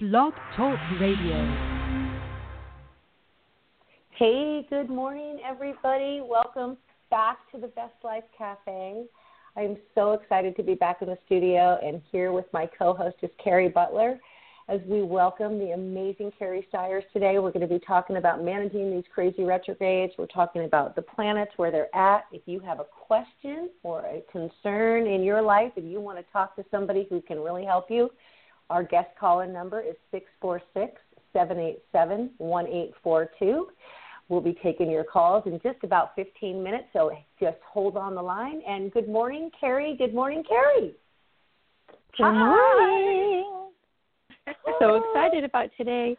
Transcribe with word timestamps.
Blog 0.00 0.32
Talk 0.56 0.78
Radio. 0.98 1.36
Hey, 4.12 4.66
good 4.70 4.88
morning, 4.88 5.40
everybody. 5.46 6.22
Welcome 6.24 6.78
back 7.10 7.36
to 7.52 7.60
the 7.60 7.66
Best 7.66 7.92
Life 8.02 8.24
Cafe. 8.38 9.04
I'm 9.58 9.76
so 9.94 10.12
excited 10.12 10.56
to 10.56 10.62
be 10.62 10.72
back 10.72 11.02
in 11.02 11.08
the 11.08 11.18
studio 11.26 11.78
and 11.84 12.00
here 12.10 12.32
with 12.32 12.46
my 12.54 12.66
co 12.78 12.94
host 12.94 13.16
is 13.20 13.28
Cari 13.44 13.68
Butler. 13.68 14.18
As 14.70 14.80
we 14.86 15.02
welcome 15.02 15.58
the 15.58 15.72
amazing 15.72 16.32
Carrie 16.38 16.66
Stiers 16.70 17.04
today, 17.12 17.38
we're 17.38 17.52
going 17.52 17.60
to 17.60 17.66
be 17.66 17.80
talking 17.86 18.16
about 18.16 18.42
managing 18.42 18.90
these 18.90 19.04
crazy 19.14 19.44
retrogrades. 19.44 20.14
We're 20.16 20.28
talking 20.28 20.64
about 20.64 20.96
the 20.96 21.02
planets, 21.02 21.52
where 21.56 21.70
they're 21.70 21.94
at. 21.94 22.24
If 22.32 22.40
you 22.46 22.58
have 22.60 22.80
a 22.80 22.86
question 23.06 23.68
or 23.82 24.06
a 24.06 24.22
concern 24.32 25.06
in 25.06 25.22
your 25.22 25.42
life 25.42 25.72
and 25.76 25.92
you 25.92 26.00
want 26.00 26.16
to 26.16 26.32
talk 26.32 26.56
to 26.56 26.64
somebody 26.70 27.06
who 27.10 27.20
can 27.20 27.38
really 27.38 27.66
help 27.66 27.90
you, 27.90 28.08
our 28.70 28.84
guest 28.84 29.08
call 29.18 29.40
in 29.40 29.52
number 29.52 29.80
is 29.80 29.96
646 30.12 31.00
787 31.32 32.30
1842. 32.38 33.66
We'll 34.28 34.40
be 34.40 34.56
taking 34.62 34.88
your 34.88 35.02
calls 35.02 35.42
in 35.46 35.60
just 35.60 35.82
about 35.82 36.14
15 36.14 36.62
minutes, 36.62 36.84
so 36.92 37.10
just 37.40 37.56
hold 37.68 37.96
on 37.96 38.14
the 38.14 38.22
line. 38.22 38.62
And 38.66 38.92
good 38.92 39.08
morning, 39.08 39.50
Carrie. 39.58 39.96
Good 39.98 40.14
morning, 40.14 40.44
Carrie. 40.48 40.94
Good 42.16 42.32
morning. 42.32 43.70
so 44.78 45.02
excited 45.02 45.42
about 45.42 45.70
today. 45.76 46.16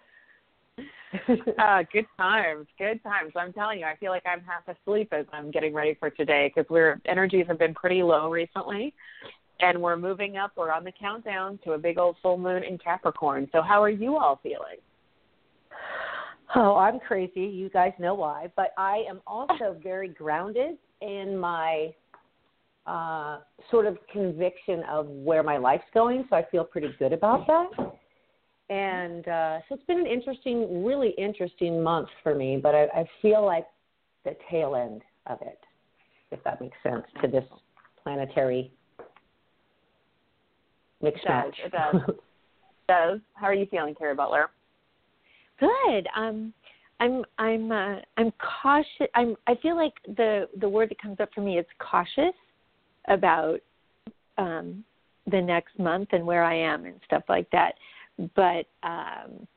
uh, 1.59 1.83
good 1.91 2.05
times, 2.17 2.67
good 2.77 3.01
times. 3.03 3.33
I'm 3.35 3.53
telling 3.53 3.79
you, 3.79 3.85
I 3.85 3.95
feel 3.97 4.11
like 4.11 4.23
I'm 4.25 4.41
half 4.41 4.63
asleep 4.67 5.11
as 5.11 5.25
I'm 5.33 5.51
getting 5.51 5.73
ready 5.73 5.95
for 5.99 6.09
today 6.09 6.51
because 6.53 6.69
we're 6.69 6.99
energies 7.05 7.45
have 7.47 7.59
been 7.59 7.73
pretty 7.73 8.01
low 8.03 8.29
recently, 8.29 8.93
and 9.61 9.81
we're 9.81 9.97
moving 9.97 10.37
up. 10.37 10.51
We're 10.55 10.71
on 10.71 10.83
the 10.83 10.91
countdown 10.91 11.59
to 11.63 11.73
a 11.73 11.77
big 11.77 11.97
old 11.97 12.17
full 12.21 12.37
moon 12.37 12.63
in 12.63 12.77
Capricorn. 12.77 13.47
So, 13.51 13.61
how 13.61 13.81
are 13.81 13.89
you 13.89 14.17
all 14.17 14.39
feeling? 14.41 14.79
Oh, 16.55 16.75
I'm 16.75 16.99
crazy. 16.99 17.41
You 17.41 17.69
guys 17.69 17.93
know 17.97 18.13
why. 18.13 18.51
But 18.55 18.73
I 18.77 19.03
am 19.09 19.21
also 19.25 19.77
very 19.83 20.09
grounded 20.09 20.77
in 21.01 21.37
my 21.37 21.93
uh, 22.85 23.39
sort 23.69 23.85
of 23.85 23.97
conviction 24.11 24.83
of 24.89 25.07
where 25.07 25.43
my 25.43 25.57
life's 25.57 25.85
going. 25.93 26.25
So 26.29 26.35
I 26.35 26.45
feel 26.51 26.63
pretty 26.63 26.93
good 26.99 27.13
about 27.13 27.47
that. 27.47 27.93
And 28.69 29.27
uh, 29.27 29.59
so 29.67 29.75
it's 29.75 29.85
been 29.85 29.99
an 29.99 30.07
interesting, 30.07 30.83
really 30.83 31.09
interesting 31.17 31.81
month 31.83 32.09
for 32.23 32.33
me. 32.33 32.59
But 32.61 32.75
I, 32.75 32.83
I 32.85 33.05
feel 33.21 33.45
like 33.45 33.65
the 34.23 34.35
tail 34.49 34.75
end 34.75 35.01
of 35.27 35.41
it, 35.41 35.59
if 36.31 36.43
that 36.43 36.61
makes 36.61 36.77
sense, 36.83 37.03
to 37.21 37.27
this 37.27 37.43
planetary 38.03 38.71
mixed 41.01 41.23
it 41.23 41.27
does, 41.27 41.53
It 41.65 41.71
does. 41.71 42.01
it 42.09 42.19
does. 42.87 43.19
How 43.33 43.47
are 43.47 43.53
you 43.53 43.65
feeling, 43.67 43.95
Cari 43.95 44.15
Butler? 44.15 44.49
Good. 45.59 46.07
Um, 46.15 46.53
I'm 46.99 47.23
I'm 47.37 47.71
uh, 47.71 47.95
I'm 48.17 48.31
cautious. 48.61 49.07
I'm 49.15 49.35
I 49.47 49.55
feel 49.61 49.75
like 49.75 49.93
the 50.15 50.47
the 50.59 50.69
word 50.69 50.89
that 50.89 51.01
comes 51.01 51.19
up 51.19 51.29
for 51.33 51.41
me 51.41 51.57
is 51.57 51.65
cautious 51.79 52.35
about 53.07 53.59
um, 54.37 54.83
the 55.29 55.41
next 55.41 55.77
month 55.79 56.09
and 56.11 56.25
where 56.25 56.43
I 56.43 56.55
am 56.55 56.85
and 56.85 56.95
stuff 57.05 57.23
like 57.29 57.49
that. 57.51 57.73
But 58.35 58.65
um, 58.83 59.47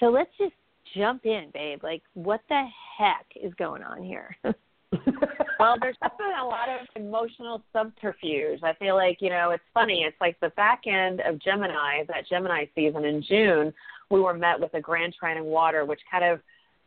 so 0.00 0.06
let's 0.06 0.30
just 0.38 0.54
jump 0.96 1.24
in, 1.24 1.50
babe. 1.52 1.80
Like, 1.82 2.02
what 2.14 2.40
the 2.48 2.64
heck 2.98 3.26
is 3.40 3.52
going 3.54 3.82
on 3.82 4.02
here? 4.02 4.36
well, 5.58 5.76
there's 5.80 5.96
been 6.00 6.38
a 6.40 6.44
lot 6.44 6.68
of 6.68 6.86
emotional 6.96 7.62
subterfuge. 7.72 8.60
I 8.62 8.74
feel 8.74 8.94
like, 8.94 9.18
you 9.20 9.30
know, 9.30 9.50
it's 9.50 9.64
funny. 9.72 10.04
It's 10.06 10.20
like 10.20 10.38
the 10.40 10.50
back 10.50 10.82
end 10.86 11.20
of 11.20 11.38
Gemini, 11.40 12.04
that 12.08 12.28
Gemini 12.28 12.66
season 12.74 13.04
in 13.04 13.22
June, 13.22 13.72
we 14.10 14.20
were 14.20 14.34
met 14.34 14.60
with 14.60 14.74
a 14.74 14.80
grand 14.80 15.14
trine 15.18 15.36
in 15.36 15.44
water, 15.44 15.84
which 15.84 16.00
kind 16.10 16.24
of 16.24 16.40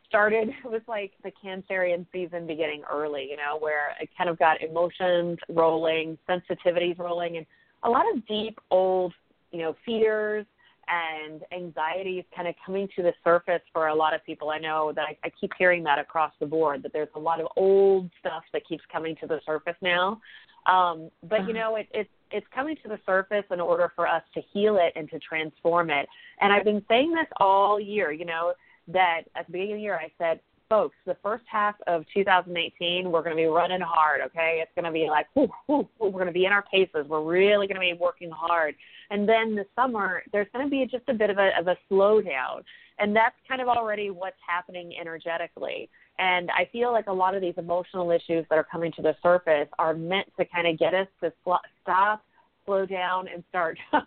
started 0.07 0.49
with 0.65 0.83
like 0.87 1.13
the 1.23 1.31
Cancerian 1.43 2.05
season 2.11 2.45
beginning 2.45 2.83
early, 2.91 3.27
you 3.29 3.37
know, 3.37 3.57
where 3.59 3.95
it 3.99 4.09
kind 4.17 4.29
of 4.29 4.37
got 4.37 4.61
emotions 4.61 5.37
rolling, 5.49 6.17
sensitivities 6.27 6.97
rolling, 6.99 7.37
and 7.37 7.45
a 7.83 7.89
lot 7.89 8.05
of 8.13 8.25
deep, 8.27 8.59
old, 8.71 9.13
you 9.51 9.59
know, 9.59 9.75
fears 9.85 10.45
and 10.89 11.41
anxiety 11.51 12.19
is 12.19 12.25
kind 12.35 12.47
of 12.47 12.55
coming 12.65 12.87
to 12.95 13.03
the 13.03 13.13
surface 13.23 13.61
for 13.71 13.87
a 13.87 13.95
lot 13.95 14.13
of 14.13 14.23
people. 14.25 14.49
I 14.49 14.59
know 14.59 14.91
that 14.95 15.03
I, 15.03 15.17
I 15.23 15.31
keep 15.39 15.51
hearing 15.57 15.83
that 15.83 15.99
across 15.99 16.33
the 16.39 16.45
board 16.45 16.83
that 16.83 16.93
there's 16.93 17.09
a 17.15 17.19
lot 17.19 17.39
of 17.39 17.47
old 17.55 18.09
stuff 18.19 18.43
that 18.53 18.67
keeps 18.67 18.83
coming 18.91 19.15
to 19.21 19.27
the 19.27 19.39
surface 19.45 19.75
now. 19.81 20.19
Um, 20.65 21.09
but 21.23 21.41
you 21.41 21.51
uh-huh. 21.51 21.51
know, 21.53 21.75
it, 21.77 21.87
it's 21.93 22.09
it's 22.31 22.47
coming 22.53 22.75
to 22.83 22.89
the 22.89 22.99
surface 23.05 23.45
in 23.51 23.59
order 23.59 23.91
for 23.95 24.07
us 24.07 24.21
to 24.35 24.41
heal 24.53 24.77
it 24.77 24.93
and 24.95 25.09
to 25.09 25.19
transform 25.19 25.89
it. 25.89 26.07
And 26.41 26.53
I've 26.53 26.63
been 26.63 26.83
saying 26.87 27.11
this 27.11 27.27
all 27.37 27.79
year. 27.79 28.11
You 28.11 28.25
know 28.25 28.53
that 28.87 29.21
at 29.35 29.45
the 29.45 29.51
beginning 29.51 29.73
of 29.73 29.77
the 29.77 29.83
year 29.83 29.95
I 29.95 30.11
said, 30.17 30.39
folks, 30.69 30.95
the 31.05 31.17
first 31.23 31.43
half 31.51 31.75
of 31.87 32.05
2018 32.13 33.11
we're 33.11 33.23
going 33.23 33.35
to 33.35 33.41
be 33.41 33.47
running 33.47 33.81
hard. 33.81 34.21
Okay, 34.21 34.61
it's 34.61 34.71
going 34.75 34.85
to 34.85 34.91
be 34.91 35.07
like, 35.09 35.25
whoo, 35.35 35.49
whoo, 35.67 35.87
whoo, 35.99 36.09
we're 36.09 36.11
going 36.11 36.27
to 36.27 36.31
be 36.31 36.45
in 36.45 36.51
our 36.51 36.63
paces. 36.71 37.07
We're 37.09 37.23
really 37.23 37.65
going 37.65 37.75
to 37.75 37.81
be 37.81 37.97
working 37.99 38.29
hard. 38.29 38.75
And 39.09 39.27
then 39.27 39.55
the 39.55 39.65
summer 39.75 40.21
there's 40.31 40.47
going 40.53 40.65
to 40.65 40.69
be 40.69 40.85
just 40.85 41.09
a 41.09 41.13
bit 41.13 41.31
of 41.31 41.39
a 41.39 41.49
of 41.59 41.67
a 41.67 41.75
slowdown, 41.91 42.63
and 42.99 43.15
that's 43.15 43.35
kind 43.47 43.61
of 43.61 43.67
already 43.67 44.11
what's 44.11 44.37
happening 44.47 44.93
energetically. 44.99 45.89
And 46.19 46.51
I 46.51 46.69
feel 46.71 46.91
like 46.91 47.07
a 47.07 47.13
lot 47.13 47.33
of 47.33 47.41
these 47.41 47.55
emotional 47.57 48.11
issues 48.11 48.45
that 48.49 48.57
are 48.57 48.67
coming 48.69 48.91
to 48.93 49.01
the 49.01 49.15
surface 49.23 49.69
are 49.79 49.93
meant 49.93 50.27
to 50.37 50.45
kind 50.45 50.67
of 50.67 50.77
get 50.77 50.93
us 50.93 51.07
to 51.21 51.31
sl- 51.43 51.53
stop, 51.81 52.23
slow 52.65 52.85
down, 52.85 53.27
and 53.33 53.43
start 53.49 53.79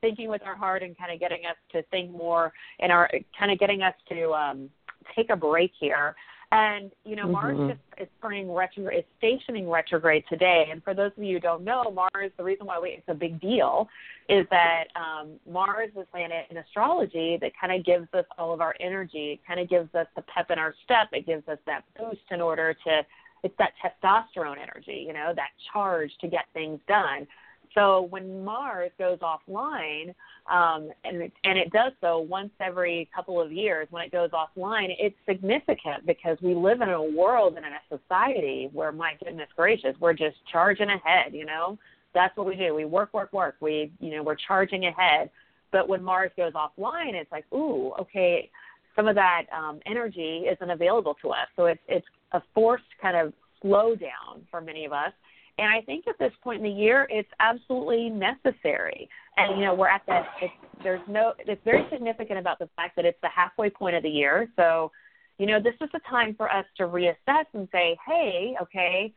thinking 0.00 0.28
with 0.28 0.42
our 0.44 0.54
heart 0.54 0.82
and 0.82 0.96
kind 0.96 1.12
of 1.12 1.18
getting 1.18 1.46
us 1.46 1.56
to 1.72 1.82
think 1.90 2.10
more 2.10 2.52
and 2.78 2.92
our 2.92 3.10
kind 3.36 3.50
of 3.50 3.58
getting 3.58 3.82
us 3.82 3.94
to 4.10 4.32
um, 4.32 4.68
take 5.14 5.30
a 5.30 5.36
break 5.36 5.72
here. 5.78 6.14
And 6.52 6.92
you 7.04 7.16
know, 7.16 7.24
mm-hmm. 7.24 7.32
Mars 7.32 7.70
just 7.70 8.00
is 8.00 8.08
turning 8.22 8.52
retrograde, 8.52 9.00
is 9.00 9.04
stationing 9.18 9.68
retrograde 9.68 10.24
today. 10.28 10.66
And 10.70 10.82
for 10.82 10.94
those 10.94 11.10
of 11.16 11.24
you 11.24 11.34
who 11.34 11.40
don't 11.40 11.64
know, 11.64 11.90
Mars, 11.90 12.30
the 12.36 12.44
reason 12.44 12.66
why 12.66 12.78
we, 12.78 12.90
it's 12.90 13.08
a 13.08 13.14
big 13.14 13.40
deal 13.40 13.88
is 14.28 14.46
that 14.50 14.84
um, 14.94 15.40
Mars 15.50 15.90
is 15.98 16.06
planet 16.12 16.46
in 16.50 16.58
astrology 16.58 17.36
that 17.40 17.52
kind 17.60 17.72
of 17.72 17.84
gives 17.84 18.06
us 18.14 18.24
all 18.38 18.54
of 18.54 18.60
our 18.60 18.74
energy. 18.78 19.32
It 19.32 19.40
kind 19.46 19.58
of 19.58 19.68
gives 19.68 19.92
us 19.94 20.06
the 20.14 20.22
pep 20.22 20.50
in 20.50 20.58
our 20.58 20.74
step. 20.84 21.08
It 21.12 21.26
gives 21.26 21.46
us 21.48 21.58
that 21.66 21.82
boost 21.98 22.22
in 22.30 22.40
order 22.40 22.74
to. 22.86 23.02
It's 23.42 23.54
that 23.58 23.72
testosterone 23.82 24.56
energy, 24.60 25.04
you 25.06 25.12
know, 25.12 25.32
that 25.36 25.50
charge 25.72 26.10
to 26.20 26.26
get 26.26 26.46
things 26.52 26.80
done. 26.88 27.26
So 27.76 28.02
when 28.08 28.42
Mars 28.42 28.90
goes 28.98 29.18
offline, 29.18 30.14
um, 30.50 30.90
and 31.04 31.22
it, 31.22 31.32
and 31.44 31.58
it 31.58 31.70
does 31.72 31.92
so 32.00 32.20
once 32.20 32.50
every 32.58 33.08
couple 33.14 33.40
of 33.40 33.52
years, 33.52 33.86
when 33.90 34.02
it 34.02 34.10
goes 34.10 34.30
offline, 34.30 34.94
it's 34.98 35.16
significant 35.28 36.06
because 36.06 36.38
we 36.40 36.54
live 36.54 36.80
in 36.80 36.88
a 36.88 37.02
world 37.02 37.56
and 37.56 37.66
in 37.66 37.72
a 37.72 37.98
society 37.98 38.70
where, 38.72 38.92
my 38.92 39.12
goodness 39.22 39.48
gracious, 39.54 39.94
we're 40.00 40.14
just 40.14 40.36
charging 40.50 40.88
ahead. 40.88 41.34
You 41.34 41.44
know, 41.44 41.78
that's 42.14 42.34
what 42.36 42.46
we 42.46 42.56
do. 42.56 42.74
We 42.74 42.86
work, 42.86 43.12
work, 43.12 43.32
work. 43.34 43.56
We, 43.60 43.92
you 44.00 44.16
know, 44.16 44.22
we're 44.22 44.36
charging 44.36 44.86
ahead. 44.86 45.28
But 45.70 45.86
when 45.86 46.02
Mars 46.02 46.30
goes 46.34 46.54
offline, 46.54 47.12
it's 47.12 47.30
like, 47.30 47.44
ooh, 47.52 47.92
okay, 48.00 48.50
some 48.94 49.06
of 49.06 49.14
that 49.16 49.42
um, 49.54 49.80
energy 49.84 50.46
isn't 50.50 50.70
available 50.70 51.14
to 51.20 51.30
us. 51.30 51.48
So 51.56 51.66
it's 51.66 51.82
it's 51.88 52.06
a 52.32 52.40
forced 52.54 52.84
kind 53.02 53.16
of 53.16 53.34
slowdown 53.62 54.40
for 54.50 54.62
many 54.62 54.86
of 54.86 54.92
us 54.92 55.12
and 55.58 55.68
I 55.68 55.80
think 55.80 56.06
at 56.06 56.18
this 56.18 56.32
point 56.42 56.58
in 56.58 56.64
the 56.64 56.70
year, 56.70 57.06
it's 57.10 57.30
absolutely 57.40 58.10
necessary. 58.10 59.08
And 59.36 59.58
you 59.58 59.64
know, 59.64 59.74
we're 59.74 59.88
at 59.88 60.02
that. 60.06 60.26
It's, 60.42 60.52
there's 60.82 61.00
no. 61.08 61.32
It's 61.38 61.62
very 61.64 61.86
significant 61.90 62.38
about 62.38 62.58
the 62.58 62.68
fact 62.76 62.96
that 62.96 63.04
it's 63.04 63.18
the 63.22 63.28
halfway 63.34 63.70
point 63.70 63.96
of 63.96 64.02
the 64.02 64.08
year. 64.08 64.48
So, 64.56 64.92
you 65.38 65.46
know, 65.46 65.58
this 65.60 65.74
is 65.80 65.88
a 65.94 66.10
time 66.10 66.34
for 66.34 66.52
us 66.52 66.66
to 66.76 66.84
reassess 66.84 67.44
and 67.54 67.68
say, 67.72 67.96
hey, 68.06 68.54
okay, 68.60 69.12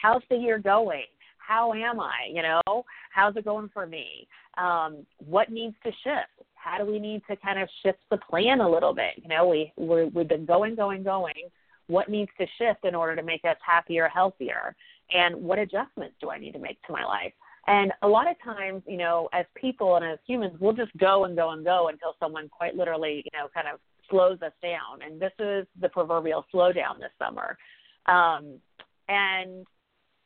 how's 0.00 0.22
the 0.30 0.36
year 0.36 0.58
going? 0.58 1.04
How 1.38 1.74
am 1.74 2.00
I? 2.00 2.30
You 2.32 2.42
know, 2.42 2.84
how's 3.12 3.36
it 3.36 3.44
going 3.44 3.68
for 3.72 3.86
me? 3.86 4.26
Um, 4.56 5.04
what 5.18 5.50
needs 5.50 5.74
to 5.84 5.90
shift? 6.02 6.48
How 6.54 6.78
do 6.78 6.90
we 6.90 6.98
need 6.98 7.22
to 7.28 7.36
kind 7.36 7.58
of 7.58 7.68
shift 7.82 7.98
the 8.10 8.16
plan 8.16 8.60
a 8.60 8.70
little 8.70 8.94
bit? 8.94 9.22
You 9.22 9.28
know, 9.28 9.46
we 9.46 9.70
we 9.76 10.06
we've 10.06 10.28
been 10.28 10.46
going, 10.46 10.76
going, 10.76 11.02
going. 11.02 11.34
What 11.88 12.08
needs 12.08 12.30
to 12.38 12.46
shift 12.56 12.86
in 12.86 12.94
order 12.94 13.14
to 13.14 13.22
make 13.22 13.44
us 13.44 13.56
happier, 13.64 14.08
healthier? 14.08 14.74
And 15.12 15.34
what 15.36 15.58
adjustments 15.58 16.16
do 16.20 16.30
I 16.30 16.38
need 16.38 16.52
to 16.52 16.58
make 16.58 16.80
to 16.86 16.92
my 16.92 17.04
life? 17.04 17.32
And 17.66 17.92
a 18.02 18.08
lot 18.08 18.30
of 18.30 18.36
times, 18.42 18.82
you 18.86 18.98
know, 18.98 19.28
as 19.32 19.46
people 19.54 19.96
and 19.96 20.04
as 20.04 20.18
humans, 20.26 20.54
we'll 20.60 20.74
just 20.74 20.94
go 20.98 21.24
and 21.24 21.34
go 21.34 21.50
and 21.50 21.64
go 21.64 21.88
until 21.88 22.14
someone 22.20 22.48
quite 22.48 22.76
literally, 22.76 23.24
you 23.24 23.38
know, 23.38 23.48
kind 23.54 23.68
of 23.68 23.80
slows 24.10 24.40
us 24.42 24.52
down. 24.62 25.02
And 25.04 25.20
this 25.20 25.32
is 25.38 25.66
the 25.80 25.88
proverbial 25.88 26.44
slowdown 26.52 26.98
this 26.98 27.10
summer. 27.18 27.56
Um, 28.06 28.58
and 29.08 29.66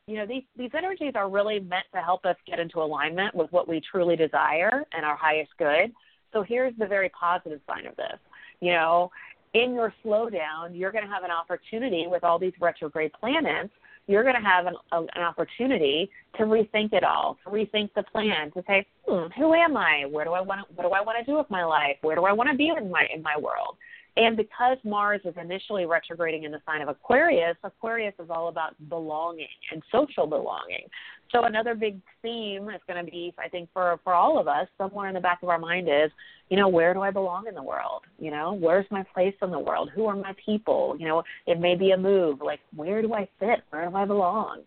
you 0.09 0.17
know, 0.17 0.27
these 0.27 0.45
these 0.57 0.71
energies 0.75 1.13
are 1.15 1.29
really 1.29 1.61
meant 1.61 1.85
to 1.95 2.01
help 2.01 2.25
us 2.25 2.37
get 2.47 2.59
into 2.59 2.81
alignment 2.81 3.35
with 3.35 3.53
what 3.53 3.69
we 3.69 3.81
truly 3.81 4.17
desire 4.17 4.85
and 4.93 5.05
our 5.05 5.17
highest 5.17 5.51
good. 5.59 5.93
So 6.33 6.43
here's 6.43 6.75
the 6.79 6.87
very 6.87 7.11
positive 7.11 7.61
sign 7.69 7.87
of 7.87 7.95
this. 7.97 8.19
You 8.61 8.73
know, 8.73 9.11
in 9.53 9.75
your 9.75 9.93
slowdown, 10.05 10.71
you're 10.73 10.93
going 10.93 11.05
to 11.05 11.11
have 11.11 11.25
an 11.25 11.31
opportunity 11.31 12.07
with 12.09 12.25
all 12.25 12.39
these 12.39 12.55
retrograde 12.59 13.13
planets 13.21 13.73
you're 14.09 14.25
going 14.25 14.35
to 14.35 14.41
have 14.41 14.67
an, 14.67 14.75
a, 14.93 15.01
an 15.01 15.23
opportunity 15.23 16.11
to 16.37 16.45
rethink 16.45 16.93
it 16.93 17.05
all, 17.05 17.37
to 17.45 17.51
rethink 17.51 17.91
the 17.95 18.03
plan, 18.03 18.51
to 18.53 18.65
say, 18.67 18.87
hmm, 19.07 19.27
who 19.39 19.55
am 19.55 19.77
I? 19.77 20.07
Where 20.11 20.25
do 20.25 20.33
I 20.33 20.41
want 20.41 20.67
what 20.75 20.83
do 20.85 20.91
I 20.91 21.01
want 21.01 21.19
to 21.19 21.31
do 21.31 21.37
with 21.37 21.49
my 21.51 21.65
life? 21.65 21.97
Where 22.01 22.17
do 22.17 22.25
I 22.25 22.33
want 22.33 22.51
to 22.51 22.57
be 22.57 22.69
in 22.69 22.91
my 22.91 23.07
in 23.15 23.23
my 23.23 23.37
world? 23.39 23.77
And 24.19 24.37
because 24.37 24.79
Mars 24.83 25.21
is 25.25 25.35
initially 25.41 25.87
retrograding 25.87 26.43
in 26.43 26.51
the 26.51 26.61
sign 26.67 26.83
of 26.83 26.89
Aquarius, 26.89 27.57
Aquarius 27.63 28.15
is 28.19 28.29
all 28.31 28.49
about 28.49 28.75
belonging 28.89 29.47
and 29.71 29.81
social 29.93 30.27
belonging. 30.27 30.89
So 31.31 31.45
another 31.45 31.77
big 31.77 32.01
theme 32.21 32.69
is 32.69 32.81
going 32.89 33.05
to 33.05 33.09
be, 33.09 33.33
I 33.39 33.49
think, 33.49 33.69
for 33.73 34.01
for 34.03 34.15
all 34.15 34.41
of 34.41 34.49
us, 34.49 34.67
somewhere 34.77 35.07
in 35.07 35.15
the 35.15 35.21
back 35.21 35.41
of 35.45 35.51
our 35.51 35.59
mind 35.59 35.89
is, 35.89 36.11
you 36.49 36.57
know, 36.57 36.67
where 36.67 36.93
do 36.95 37.01
I 37.01 37.13
belong 37.13 37.47
in 37.47 37.55
the 37.55 37.63
world? 37.63 38.03
You 38.19 38.33
know, 38.33 38.55
where's 38.55 38.87
my 38.91 39.05
place 39.15 39.37
in 39.41 39.53
the 39.53 39.59
world? 39.59 39.91
Who 39.95 40.07
are 40.07 40.17
my 40.17 40.35
people? 40.45 40.97
You 40.99 41.07
know, 41.07 41.23
it 41.47 41.61
may 41.61 41.77
be 41.77 41.93
a 41.93 41.97
move. 41.97 42.41
Like, 42.41 42.61
where 42.75 43.01
do 43.03 43.15
I 43.15 43.29
fit? 43.39 43.61
Where 43.71 43.89
do 43.89 43.95
I 43.95 44.05
belong? 44.05 44.63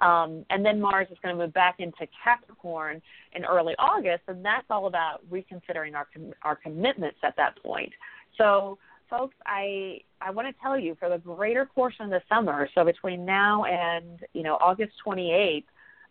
Um, 0.00 0.44
and 0.50 0.64
then 0.64 0.80
Mars 0.80 1.08
is 1.10 1.18
going 1.22 1.36
to 1.36 1.44
move 1.44 1.54
back 1.54 1.76
into 1.80 2.06
Capricorn 2.22 3.02
in 3.34 3.44
early 3.44 3.74
August, 3.80 4.22
and 4.28 4.44
that's 4.44 4.66
all 4.70 4.86
about 4.86 5.22
reconsidering 5.28 5.96
our 5.96 6.06
com- 6.12 6.34
our 6.42 6.54
commitments 6.54 7.18
at 7.24 7.36
that 7.36 7.60
point. 7.64 7.92
So, 8.38 8.78
folks, 9.12 9.36
I 9.44 9.98
I 10.20 10.30
want 10.30 10.48
to 10.48 10.62
tell 10.62 10.78
you 10.78 10.96
for 10.98 11.08
the 11.08 11.18
greater 11.18 11.66
portion 11.66 12.06
of 12.06 12.10
the 12.10 12.22
summer, 12.28 12.68
so 12.74 12.84
between 12.84 13.24
now 13.24 13.64
and 13.64 14.20
you 14.32 14.42
know 14.42 14.54
August 14.54 14.92
28th 15.06 15.64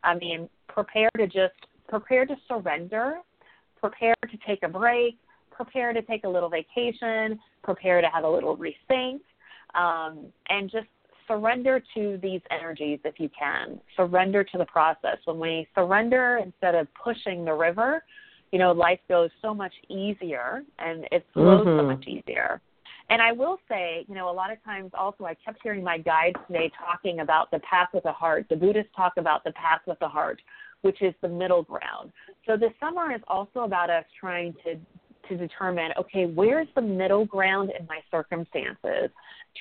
I 0.03 0.15
mean, 0.15 0.49
prepare 0.67 1.09
to 1.17 1.25
just 1.27 1.53
prepare 1.87 2.25
to 2.25 2.35
surrender, 2.47 3.17
prepare 3.79 4.15
to 4.29 4.37
take 4.47 4.63
a 4.63 4.67
break, 4.67 5.17
prepare 5.51 5.93
to 5.93 6.01
take 6.01 6.23
a 6.23 6.29
little 6.29 6.49
vacation, 6.49 7.39
prepare 7.63 8.01
to 8.01 8.07
have 8.07 8.23
a 8.23 8.29
little 8.29 8.57
rethink, 8.57 9.19
um, 9.75 10.27
and 10.49 10.71
just 10.71 10.87
surrender 11.27 11.81
to 11.95 12.19
these 12.21 12.41
energies 12.49 12.99
if 13.05 13.19
you 13.19 13.29
can. 13.37 13.79
Surrender 13.95 14.43
to 14.43 14.57
the 14.57 14.65
process. 14.65 15.17
When 15.25 15.39
we 15.39 15.67
surrender 15.75 16.39
instead 16.43 16.75
of 16.75 16.87
pushing 17.01 17.45
the 17.45 17.53
river, 17.53 18.03
you 18.51 18.59
know, 18.59 18.71
life 18.71 18.99
goes 19.07 19.29
so 19.41 19.53
much 19.53 19.73
easier 19.87 20.63
and 20.79 21.05
it 21.11 21.25
flows 21.33 21.65
mm-hmm. 21.65 21.79
so 21.79 21.83
much 21.83 22.05
easier. 22.07 22.59
And 23.11 23.21
I 23.21 23.33
will 23.33 23.59
say, 23.67 24.05
you 24.07 24.15
know, 24.15 24.29
a 24.29 24.31
lot 24.31 24.53
of 24.53 24.63
times 24.63 24.91
also 24.93 25.25
I 25.25 25.35
kept 25.45 25.59
hearing 25.61 25.83
my 25.83 25.97
guides 25.97 26.37
today 26.47 26.71
talking 26.79 27.19
about 27.19 27.51
the 27.51 27.59
path 27.59 27.89
with 27.93 28.03
the 28.03 28.11
heart. 28.13 28.45
The 28.49 28.55
Buddhists 28.55 28.93
talk 28.95 29.13
about 29.17 29.43
the 29.43 29.51
path 29.51 29.81
with 29.85 29.99
the 29.99 30.07
heart, 30.07 30.41
which 30.81 31.01
is 31.01 31.13
the 31.21 31.27
middle 31.27 31.61
ground. 31.61 32.13
So 32.47 32.55
this 32.55 32.71
summer 32.79 33.13
is 33.13 33.19
also 33.27 33.59
about 33.59 33.89
us 33.89 34.05
trying 34.17 34.55
to 34.63 34.79
to 35.29 35.37
determine, 35.37 35.91
okay, 35.99 36.25
where's 36.25 36.67
the 36.75 36.81
middle 36.81 37.25
ground 37.25 37.71
in 37.77 37.85
my 37.85 37.99
circumstances? 38.09 39.09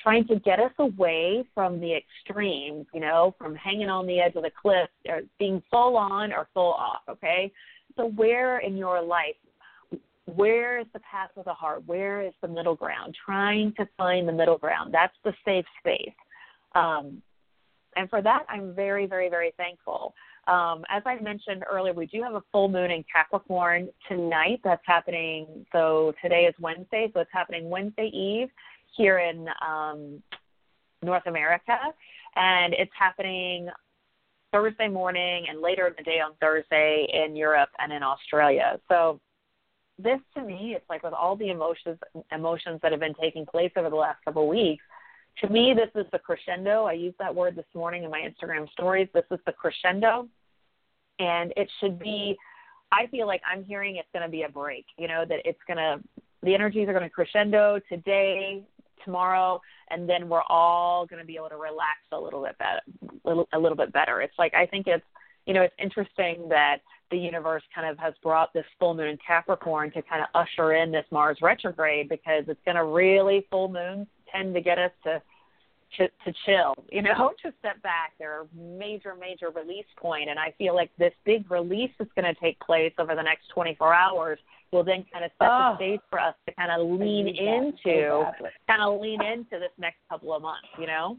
Trying 0.01 0.27
to 0.27 0.37
get 0.39 0.59
us 0.59 0.71
away 0.79 1.43
from 1.53 1.79
the 1.79 1.93
extremes, 1.93 2.87
you 2.93 2.99
know, 2.99 3.35
from 3.37 3.55
hanging 3.55 3.87
on 3.87 4.07
the 4.07 4.19
edge 4.19 4.35
of 4.35 4.43
the 4.43 4.51
cliff 4.59 4.89
or 5.07 5.21
being 5.39 5.61
full 5.69 5.97
on 5.97 6.33
or 6.33 6.47
full 6.53 6.73
off, 6.73 7.01
okay? 7.07 7.51
So 7.95 8.07
where 8.07 8.57
in 8.59 8.75
your 8.75 9.01
life 9.01 9.35
where 10.25 10.79
is 10.79 10.87
the 10.93 10.99
path 10.99 11.31
of 11.35 11.45
the 11.45 11.53
heart? 11.53 11.83
Where 11.85 12.21
is 12.21 12.33
the 12.41 12.47
middle 12.47 12.75
ground? 12.75 13.15
Trying 13.25 13.73
to 13.77 13.87
find 13.97 14.27
the 14.27 14.33
middle 14.33 14.57
ground. 14.57 14.93
That's 14.93 15.15
the 15.23 15.33
safe 15.45 15.65
space. 15.79 16.13
Um, 16.75 17.21
and 17.95 18.09
for 18.09 18.21
that, 18.21 18.45
I'm 18.47 18.73
very, 18.73 19.05
very, 19.05 19.29
very 19.29 19.53
thankful. 19.57 20.13
Um, 20.47 20.83
as 20.89 21.03
I 21.05 21.19
mentioned 21.19 21.63
earlier, 21.69 21.93
we 21.93 22.05
do 22.05 22.23
have 22.23 22.35
a 22.35 22.43
full 22.51 22.69
moon 22.69 22.91
in 22.91 23.03
Capricorn 23.13 23.89
tonight. 24.07 24.61
That's 24.63 24.81
happening. 24.85 25.65
So 25.71 26.13
today 26.21 26.45
is 26.45 26.55
Wednesday, 26.59 27.11
so 27.13 27.19
it's 27.19 27.29
happening 27.33 27.69
Wednesday 27.69 28.07
Eve 28.07 28.49
here 28.95 29.19
in 29.19 29.47
um, 29.65 30.21
North 31.03 31.23
America, 31.25 31.77
and 32.35 32.73
it's 32.73 32.91
happening 32.97 33.69
Thursday 34.51 34.87
morning 34.87 35.45
and 35.49 35.61
later 35.61 35.87
in 35.87 35.93
the 35.97 36.03
day 36.03 36.19
on 36.19 36.33
Thursday 36.41 37.07
in 37.13 37.35
Europe 37.35 37.69
and 37.79 37.93
in 37.93 38.03
Australia. 38.03 38.79
So 38.89 39.19
this 40.03 40.19
to 40.35 40.43
me, 40.43 40.73
it's 40.75 40.89
like 40.89 41.03
with 41.03 41.13
all 41.13 41.35
the 41.35 41.49
emotions 41.49 41.99
emotions 42.31 42.79
that 42.81 42.91
have 42.91 43.01
been 43.01 43.15
taking 43.19 43.45
place 43.45 43.71
over 43.75 43.89
the 43.89 43.95
last 43.95 44.23
couple 44.23 44.43
of 44.43 44.49
weeks. 44.49 44.83
To 45.39 45.49
me, 45.49 45.73
this 45.73 45.89
is 45.95 46.09
the 46.11 46.19
crescendo. 46.19 46.85
I 46.85 46.93
used 46.93 47.17
that 47.19 47.33
word 47.33 47.55
this 47.55 47.65
morning 47.73 48.03
in 48.03 48.11
my 48.11 48.21
Instagram 48.21 48.69
stories. 48.71 49.07
This 49.13 49.23
is 49.31 49.39
the 49.45 49.53
crescendo, 49.53 50.27
and 51.19 51.53
it 51.55 51.69
should 51.79 51.99
be. 51.99 52.37
I 52.91 53.07
feel 53.07 53.25
like 53.25 53.41
I'm 53.49 53.63
hearing 53.63 53.95
it's 53.95 54.09
going 54.13 54.25
to 54.25 54.31
be 54.31 54.43
a 54.43 54.49
break. 54.49 54.85
You 54.97 55.07
know 55.07 55.23
that 55.27 55.39
it's 55.45 55.59
going 55.67 55.77
to 55.77 55.99
the 56.43 56.53
energies 56.53 56.87
are 56.89 56.93
going 56.93 57.03
to 57.03 57.09
crescendo 57.09 57.79
today, 57.87 58.63
tomorrow, 59.05 59.61
and 59.89 60.09
then 60.09 60.27
we're 60.27 60.43
all 60.49 61.05
going 61.05 61.21
to 61.21 61.25
be 61.25 61.35
able 61.35 61.49
to 61.49 61.57
relax 61.57 61.99
a 62.11 62.19
little 62.19 62.43
bit 62.43 62.57
better. 62.57 62.81
A 63.23 63.29
little, 63.29 63.47
a 63.53 63.59
little 63.59 63.77
bit 63.77 63.93
better. 63.93 64.21
It's 64.21 64.37
like 64.37 64.53
I 64.53 64.65
think 64.65 64.87
it's 64.87 65.05
you 65.45 65.53
know 65.53 65.61
it's 65.61 65.75
interesting 65.79 66.47
that 66.49 66.77
the 67.11 67.17
universe 67.17 67.63
kind 67.75 67.89
of 67.89 67.97
has 67.99 68.13
brought 68.23 68.53
this 68.53 68.65
full 68.79 68.93
moon 68.93 69.09
in 69.09 69.17
Capricorn 69.25 69.91
to 69.91 70.01
kind 70.01 70.21
of 70.21 70.27
usher 70.33 70.73
in 70.73 70.91
this 70.91 71.05
Mars 71.11 71.37
retrograde 71.41 72.09
because 72.09 72.45
it's 72.47 72.59
going 72.65 72.77
to 72.77 72.85
really 72.85 73.45
full 73.51 73.67
moons 73.67 74.07
tend 74.33 74.53
to 74.53 74.61
get 74.61 74.79
us 74.79 74.91
to 75.03 75.21
to, 75.97 76.07
to 76.07 76.33
chill, 76.45 76.73
you 76.91 77.01
know, 77.01 77.31
to 77.43 77.53
step 77.59 77.81
back. 77.83 78.13
They're 78.17 78.41
a 78.41 78.45
major, 78.55 79.13
major 79.19 79.49
release 79.49 79.85
point, 79.97 80.29
and 80.29 80.39
I 80.39 80.53
feel 80.57 80.73
like 80.73 80.89
this 80.97 81.13
big 81.25 81.49
release 81.51 81.91
that's 81.99 82.11
going 82.15 82.33
to 82.33 82.39
take 82.39 82.59
place 82.61 82.93
over 82.97 83.13
the 83.13 83.21
next 83.21 83.49
24 83.53 83.93
hours 83.93 84.39
will 84.71 84.85
then 84.85 85.03
kind 85.11 85.25
of 85.25 85.31
set 85.37 85.47
oh, 85.47 85.47
the 85.47 85.51
ah. 85.51 85.75
stage 85.75 85.99
for 86.09 86.19
us 86.19 86.35
to 86.47 86.53
kind 86.53 86.71
of 86.71 86.99
lean 86.99 87.27
into, 87.27 88.23
kind 88.67 88.81
of 88.81 89.01
lean 89.01 89.21
into 89.21 89.59
this 89.59 89.71
next 89.77 89.97
couple 90.09 90.33
of 90.33 90.41
months, 90.41 90.67
you 90.79 90.87
know. 90.87 91.17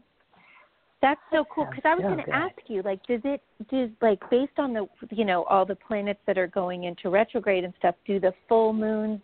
That's 1.03 1.19
so 1.33 1.43
cool 1.53 1.65
because 1.65 1.83
I 1.83 1.95
was 1.95 2.01
going 2.01 2.25
to 2.25 2.33
ask 2.33 2.55
you, 2.67 2.81
like, 2.81 3.05
does 3.05 3.19
it 3.25 3.41
does 3.69 3.89
like 4.01 4.21
based 4.31 4.57
on 4.57 4.71
the 4.71 4.87
you 5.11 5.25
know 5.25 5.43
all 5.43 5.65
the 5.65 5.75
planets 5.75 6.21
that 6.27 6.37
are 6.37 6.47
going 6.47 6.85
into 6.85 7.09
retrograde 7.09 7.65
and 7.65 7.73
stuff, 7.77 7.95
do 8.07 8.21
the 8.21 8.33
full 8.47 8.71
moons, 8.71 9.19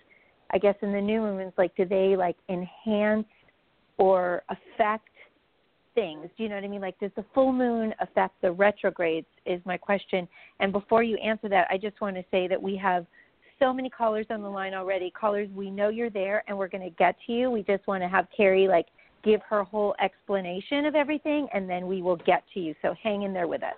I 0.52 0.58
guess, 0.58 0.76
and 0.82 0.94
the 0.94 1.00
new 1.00 1.22
moons, 1.22 1.54
like, 1.58 1.74
do 1.78 1.86
they 1.86 2.18
like 2.18 2.36
enhance 2.50 3.26
or 3.98 4.44
affect 4.50 5.08
things? 5.96 6.28
Do 6.36 6.44
you 6.44 6.50
know 6.50 6.56
what 6.56 6.66
I 6.66 6.68
mean? 6.68 6.82
Like, 6.82 7.00
does 7.00 7.12
the 7.16 7.24
full 7.34 7.54
moon 7.54 7.96
affect 8.02 8.42
the 8.42 8.52
retrogrades? 8.52 9.28
Is 9.46 9.62
my 9.66 9.78
question. 9.78 10.28
And 10.60 10.74
before 10.74 11.02
you 11.02 11.16
answer 11.16 11.48
that, 11.48 11.68
I 11.72 11.78
just 11.78 12.02
want 12.02 12.18
to 12.18 12.26
say 12.30 12.50
that 12.50 12.62
we 12.62 12.76
have 12.76 13.06
so 13.58 13.72
many 13.72 13.90
callers 13.90 14.26
on 14.30 14.42
the 14.42 14.50
line 14.50 14.74
already. 14.74 15.12
Callers, 15.12 15.48
we 15.56 15.72
know 15.72 15.88
you're 15.88 16.10
there, 16.10 16.44
and 16.50 16.58
we're 16.58 16.68
going 16.68 16.84
to 16.84 16.96
get 16.98 17.16
to 17.26 17.32
you. 17.32 17.50
We 17.50 17.64
just 17.64 17.88
want 17.88 18.04
to 18.04 18.10
have 18.10 18.28
Carrie 18.36 18.68
like 18.68 18.88
give 19.24 19.42
her 19.50 19.64
whole 19.64 19.96
explanation 20.04 20.86
of 20.86 20.96
everything, 20.96 21.48
and 21.54 21.70
then 21.70 21.88
we 21.88 22.02
will 22.02 22.18
get 22.18 22.44
to 22.54 22.60
you. 22.60 22.76
So 22.82 22.94
hang 23.02 23.24
in 23.24 23.34
there 23.34 23.48
with 23.48 23.64
us. 23.64 23.76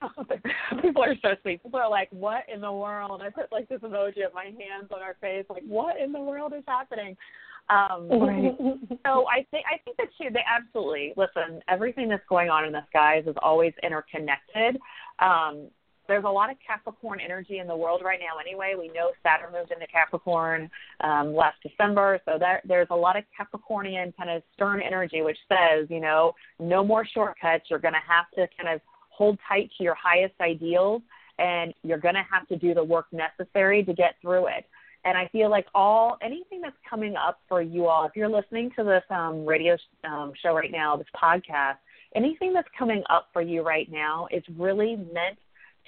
People 0.82 1.02
are 1.02 1.14
so 1.22 1.30
sweet. 1.42 1.62
People 1.62 1.80
are 1.80 1.90
like, 1.90 2.08
"What 2.10 2.44
in 2.52 2.60
the 2.60 2.72
world?" 2.72 3.20
I 3.22 3.30
put 3.30 3.50
like 3.50 3.68
this 3.68 3.80
emoji 3.80 4.24
of 4.24 4.32
my 4.32 4.44
hands 4.44 4.90
on 4.94 5.02
our 5.02 5.16
face, 5.20 5.44
like, 5.50 5.64
"What 5.66 6.00
in 6.00 6.12
the 6.12 6.20
world 6.20 6.52
is 6.56 6.62
happening?" 6.68 7.16
Um, 7.70 8.08
right. 8.08 8.56
so 9.06 9.26
I 9.28 9.44
think 9.50 9.64
I 9.66 9.78
think 9.84 9.96
that 9.98 10.08
too. 10.20 10.28
They 10.32 10.44
absolutely 10.48 11.14
listen. 11.16 11.60
Everything 11.68 12.08
that's 12.08 12.26
going 12.28 12.48
on 12.48 12.64
in 12.64 12.72
the 12.72 12.82
skies 12.88 13.24
is 13.26 13.34
always 13.42 13.72
interconnected. 13.82 14.80
Um, 15.18 15.68
there's 16.08 16.24
a 16.24 16.28
lot 16.28 16.50
of 16.50 16.56
Capricorn 16.66 17.20
energy 17.20 17.58
in 17.58 17.66
the 17.66 17.76
world 17.76 18.00
right 18.04 18.18
now. 18.18 18.40
Anyway, 18.40 18.74
we 18.78 18.88
know 18.88 19.10
Saturn 19.22 19.52
moved 19.52 19.70
into 19.70 19.86
Capricorn 19.86 20.70
um, 21.02 21.34
last 21.34 21.58
December, 21.62 22.18
so 22.24 22.38
there's 22.64 22.88
a 22.90 22.96
lot 22.96 23.16
of 23.16 23.24
Capricornian 23.38 24.16
kind 24.16 24.30
of 24.30 24.42
stern 24.54 24.80
energy, 24.80 25.22
which 25.22 25.38
says, 25.48 25.86
you 25.90 26.00
know, 26.00 26.32
no 26.58 26.82
more 26.82 27.06
shortcuts. 27.06 27.66
You're 27.68 27.78
going 27.78 27.94
to 27.94 28.00
have 28.08 28.30
to 28.36 28.48
kind 28.60 28.74
of 28.74 28.80
hold 29.10 29.38
tight 29.46 29.70
to 29.76 29.84
your 29.84 29.94
highest 29.94 30.34
ideals, 30.40 31.02
and 31.38 31.74
you're 31.82 31.98
going 31.98 32.14
to 32.14 32.24
have 32.30 32.48
to 32.48 32.56
do 32.56 32.72
the 32.74 32.82
work 32.82 33.06
necessary 33.12 33.84
to 33.84 33.92
get 33.92 34.14
through 34.22 34.46
it. 34.46 34.64
And 35.04 35.16
I 35.16 35.28
feel 35.28 35.50
like 35.50 35.66
all 35.74 36.18
anything 36.22 36.60
that's 36.60 36.76
coming 36.88 37.16
up 37.16 37.40
for 37.48 37.62
you 37.62 37.86
all, 37.86 38.04
if 38.06 38.12
you're 38.16 38.28
listening 38.28 38.70
to 38.76 38.84
this 38.84 39.04
um, 39.10 39.46
radio 39.46 39.76
um, 40.04 40.32
show 40.42 40.54
right 40.54 40.72
now, 40.72 40.96
this 40.96 41.06
podcast, 41.14 41.76
anything 42.14 42.52
that's 42.52 42.68
coming 42.76 43.02
up 43.10 43.28
for 43.32 43.42
you 43.42 43.62
right 43.62 43.90
now 43.90 44.26
is 44.30 44.42
really 44.56 44.96
meant 44.96 45.38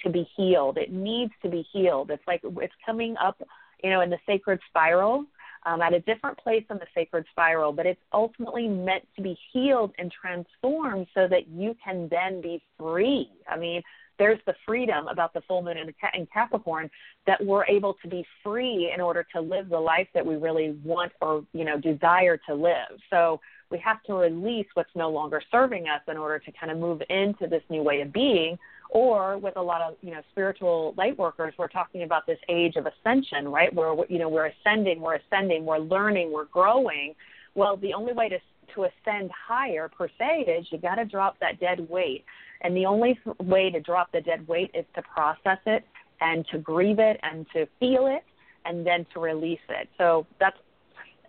to 0.04 0.10
be 0.10 0.28
healed. 0.36 0.78
It 0.78 0.92
needs 0.92 1.32
to 1.42 1.48
be 1.48 1.66
healed. 1.72 2.10
It's 2.10 2.26
like 2.26 2.40
it's 2.44 2.74
coming 2.84 3.16
up, 3.16 3.40
you 3.82 3.90
know, 3.90 4.00
in 4.00 4.10
the 4.10 4.18
sacred 4.26 4.60
spiral 4.68 5.24
um, 5.66 5.82
at 5.82 5.92
a 5.92 6.00
different 6.00 6.38
place 6.38 6.64
in 6.70 6.78
the 6.78 6.86
sacred 6.94 7.24
spiral, 7.30 7.72
but 7.72 7.86
it's 7.86 8.00
ultimately 8.12 8.66
meant 8.66 9.06
to 9.16 9.22
be 9.22 9.38
healed 9.52 9.92
and 9.98 10.10
transformed 10.10 11.06
so 11.14 11.28
that 11.28 11.48
you 11.48 11.76
can 11.82 12.08
then 12.10 12.40
be 12.40 12.62
free. 12.78 13.30
I 13.48 13.58
mean, 13.58 13.82
there's 14.18 14.38
the 14.46 14.54
freedom 14.66 15.08
about 15.08 15.32
the 15.32 15.40
full 15.48 15.62
moon 15.62 15.78
in, 15.78 16.26
Capricorn 16.26 16.90
that 17.26 17.42
we're 17.44 17.64
able 17.64 17.94
to 18.02 18.08
be 18.08 18.24
free 18.44 18.92
in 18.94 19.00
order 19.00 19.26
to 19.34 19.40
live 19.40 19.70
the 19.70 19.80
life 19.80 20.08
that 20.12 20.24
we 20.24 20.36
really 20.36 20.78
want 20.84 21.10
or 21.22 21.42
you 21.54 21.64
know 21.64 21.78
desire 21.78 22.38
to 22.46 22.54
live. 22.54 23.00
So 23.08 23.40
we 23.70 23.78
have 23.78 24.02
to 24.04 24.14
release 24.14 24.66
what's 24.74 24.94
no 24.94 25.08
longer 25.08 25.40
serving 25.50 25.88
us 25.88 26.02
in 26.06 26.18
order 26.18 26.38
to 26.38 26.52
kind 26.52 26.70
of 26.70 26.76
move 26.76 27.00
into 27.08 27.46
this 27.46 27.62
new 27.70 27.82
way 27.82 28.02
of 28.02 28.12
being 28.12 28.58
or 28.92 29.38
with 29.38 29.56
a 29.56 29.62
lot 29.62 29.80
of 29.80 29.94
you 30.02 30.10
know 30.10 30.20
spiritual 30.30 30.94
light 30.96 31.16
workers 31.18 31.54
we're 31.58 31.68
talking 31.68 32.02
about 32.02 32.26
this 32.26 32.38
age 32.48 32.76
of 32.76 32.86
ascension 32.86 33.48
right 33.48 33.72
where 33.74 33.94
you 34.08 34.18
know 34.18 34.28
we're 34.28 34.46
ascending 34.46 35.00
we're 35.00 35.16
ascending 35.16 35.64
we're 35.64 35.78
learning 35.78 36.32
we're 36.32 36.46
growing 36.46 37.14
well 37.54 37.76
the 37.76 37.94
only 37.94 38.12
way 38.12 38.28
to 38.28 38.38
to 38.74 38.84
ascend 38.84 39.30
higher 39.30 39.88
per 39.88 40.08
se 40.18 40.44
is 40.46 40.66
you 40.70 40.78
got 40.78 40.96
to 40.96 41.04
drop 41.04 41.38
that 41.40 41.60
dead 41.60 41.88
weight. 41.88 42.24
And 42.62 42.76
the 42.76 42.86
only 42.86 43.18
way 43.38 43.70
to 43.70 43.80
drop 43.80 44.12
the 44.12 44.20
dead 44.20 44.46
weight 44.46 44.70
is 44.74 44.84
to 44.94 45.02
process 45.02 45.58
it 45.66 45.84
and 46.20 46.46
to 46.52 46.58
grieve 46.58 46.98
it 46.98 47.18
and 47.22 47.46
to 47.54 47.66
feel 47.78 48.06
it 48.06 48.24
and 48.64 48.86
then 48.86 49.06
to 49.14 49.20
release 49.20 49.58
it. 49.68 49.88
So 49.96 50.26
that's 50.38 50.56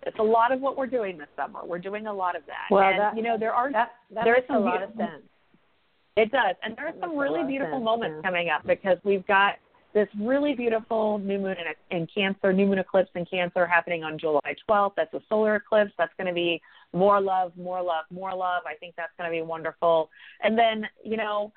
it's 0.04 0.18
a 0.18 0.24
lot 0.24 0.52
of 0.52 0.60
what 0.60 0.78
we're 0.78 0.88
doing 0.88 1.20
this 1.20 1.28
summer. 1.36 1.60
We're 1.64 1.78
doing 1.78 2.08
a 2.08 2.14
lot 2.14 2.36
of 2.36 2.42
that. 2.48 2.68
Well, 2.72 2.90
and, 2.90 3.00
that, 3.00 3.16
you 3.16 3.22
know, 3.22 3.38
there 3.38 3.54
are 3.54 3.72
that, 3.72 3.92
that 4.16 4.24
there 4.24 4.36
is 4.36 4.44
some 4.48 4.58
a 4.58 4.60
lot 4.60 4.82
of 4.82 4.90
sense. 4.98 5.22
It 6.18 6.32
does, 6.32 6.56
and 6.64 6.76
there 6.76 6.88
are 6.88 6.94
some 7.00 7.18
really 7.18 7.44
beautiful 7.44 7.78
sense, 7.78 7.86
moments 7.86 8.16
yeah. 8.18 8.30
coming 8.30 8.50
up 8.50 8.68
because 8.68 8.98
we've 9.04 9.26
got 9.28 9.56
this 9.94 10.08
really 10.20 10.54
beautiful 10.54 11.20
new 11.20 11.40
moon 11.40 11.56
in, 11.90 11.98
in 11.98 12.08
Cancer, 12.14 12.54
new 12.54 12.66
moon 12.66 12.80
eclipse 12.80 13.10
in 13.16 13.26
Cancer 13.26 13.66
happening 13.66 14.04
on 14.04 14.18
July 14.18 14.56
12th. 14.70 14.94
That's 14.96 15.14
a 15.14 15.22
solar 15.30 15.56
eclipse. 15.56 15.92
That's 15.98 16.14
going 16.18 16.28
to 16.28 16.34
be 16.34 16.62
more 16.94 17.20
love, 17.20 17.52
more 17.58 17.82
love, 17.82 18.06
more 18.12 18.34
love. 18.36 18.64
I 18.66 18.76
think 18.76 18.96
that's 18.96 19.12
going 19.18 19.30
to 19.30 19.36
be 19.36 19.42
wonderful. 19.42 20.10
And 20.42 20.58
then, 20.58 20.86
you 21.04 21.18
know, 21.18 21.52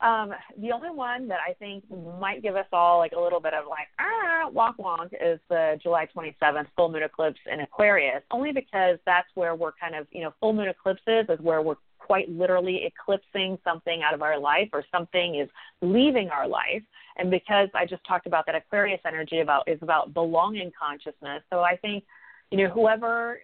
um, 0.00 0.34
the 0.60 0.72
only 0.72 0.90
one 0.90 1.28
that 1.28 1.38
I 1.48 1.54
think 1.54 1.84
might 2.20 2.42
give 2.42 2.56
us 2.56 2.66
all 2.72 2.98
like 2.98 3.12
a 3.12 3.20
little 3.20 3.40
bit 3.40 3.54
of 3.54 3.64
like 3.68 3.86
ah 4.00 4.50
wonk 4.50 4.76
wonk 4.76 5.12
is 5.14 5.38
the 5.48 5.78
July 5.82 6.06
27th 6.14 6.66
full 6.76 6.90
moon 6.90 7.04
eclipse 7.04 7.38
in 7.50 7.60
Aquarius, 7.60 8.22
only 8.30 8.52
because 8.52 8.98
that's 9.06 9.28
where 9.34 9.54
we're 9.54 9.72
kind 9.72 9.94
of 9.94 10.06
you 10.10 10.22
know 10.22 10.34
full 10.40 10.52
moon 10.52 10.68
eclipses 10.68 11.26
is 11.28 11.38
where 11.40 11.62
we're 11.62 11.76
quite 12.04 12.28
literally 12.28 12.82
eclipsing 12.84 13.58
something 13.64 14.02
out 14.02 14.14
of 14.14 14.22
our 14.22 14.38
life 14.38 14.68
or 14.72 14.84
something 14.92 15.36
is 15.36 15.48
leaving 15.80 16.28
our 16.28 16.46
life. 16.46 16.82
And 17.16 17.30
because 17.30 17.68
I 17.74 17.86
just 17.86 18.04
talked 18.06 18.26
about 18.26 18.44
that 18.46 18.54
Aquarius 18.54 19.00
energy 19.06 19.40
about 19.40 19.62
is 19.66 19.78
about 19.82 20.12
belonging 20.12 20.70
consciousness. 20.78 21.42
So 21.50 21.60
I 21.60 21.76
think, 21.76 22.04
you 22.50 22.58
know, 22.58 22.68
whoever 22.68 23.38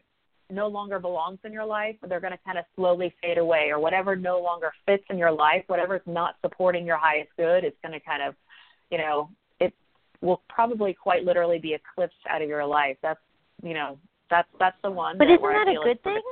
no 0.51 0.67
longer 0.67 0.99
belongs 0.99 1.39
in 1.45 1.53
your 1.53 1.65
life, 1.65 1.97
they're 2.09 2.21
going 2.21 2.33
to 2.33 2.45
kind 2.45 2.59
of 2.59 2.65
slowly 2.75 3.15
fade 3.23 3.39
away, 3.39 3.69
or 3.71 3.79
whatever 3.79 4.17
no 4.17 4.41
longer 4.41 4.73
fits 4.85 5.05
in 5.09 5.17
your 5.17 5.31
life, 5.31 5.63
whatever's 5.69 6.03
not 6.07 6.35
supporting 6.43 6.85
your 6.85 6.97
highest 6.97 7.31
good, 7.37 7.63
it's 7.65 7.77
going 7.83 7.93
to 7.93 8.05
kind 8.05 8.23
of, 8.23 8.35
you 8.91 8.99
know, 8.99 9.31
it 9.61 9.73
will 10.21 10.43
probably 10.49 10.93
quite 10.93 11.25
literally 11.25 11.59
be 11.59 11.75
eclipsed 11.75 12.17
out 12.29 12.43
of 12.43 12.49
your 12.49 12.67
life. 12.67 12.97
That's, 13.01 13.21
you 13.63 13.75
know, 13.75 13.97
that's 14.29 14.49
that's 14.59 14.77
the 14.83 14.91
one. 14.91 15.17
But 15.19 15.27
that 15.27 15.35
isn't 15.35 15.43
that 15.43 15.69
a 15.69 15.85
good 15.85 15.99
it's- 15.99 16.05
thing? 16.05 16.23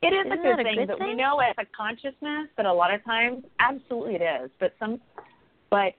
It 0.00 0.08
is 0.08 0.26
Isn't 0.26 0.32
a 0.32 0.36
that 0.36 0.42
good 0.42 0.60
a 0.60 0.62
thing, 0.62 0.76
good 0.76 0.88
but 0.88 1.00
we 1.00 1.14
know 1.14 1.38
as 1.40 1.54
a 1.58 1.64
consciousness 1.76 2.48
that 2.56 2.66
a 2.66 2.72
lot 2.72 2.94
of 2.94 3.04
times, 3.04 3.44
absolutely 3.58 4.14
it 4.14 4.22
is. 4.22 4.50
But 4.60 4.74
some, 4.78 5.00
but 5.70 5.94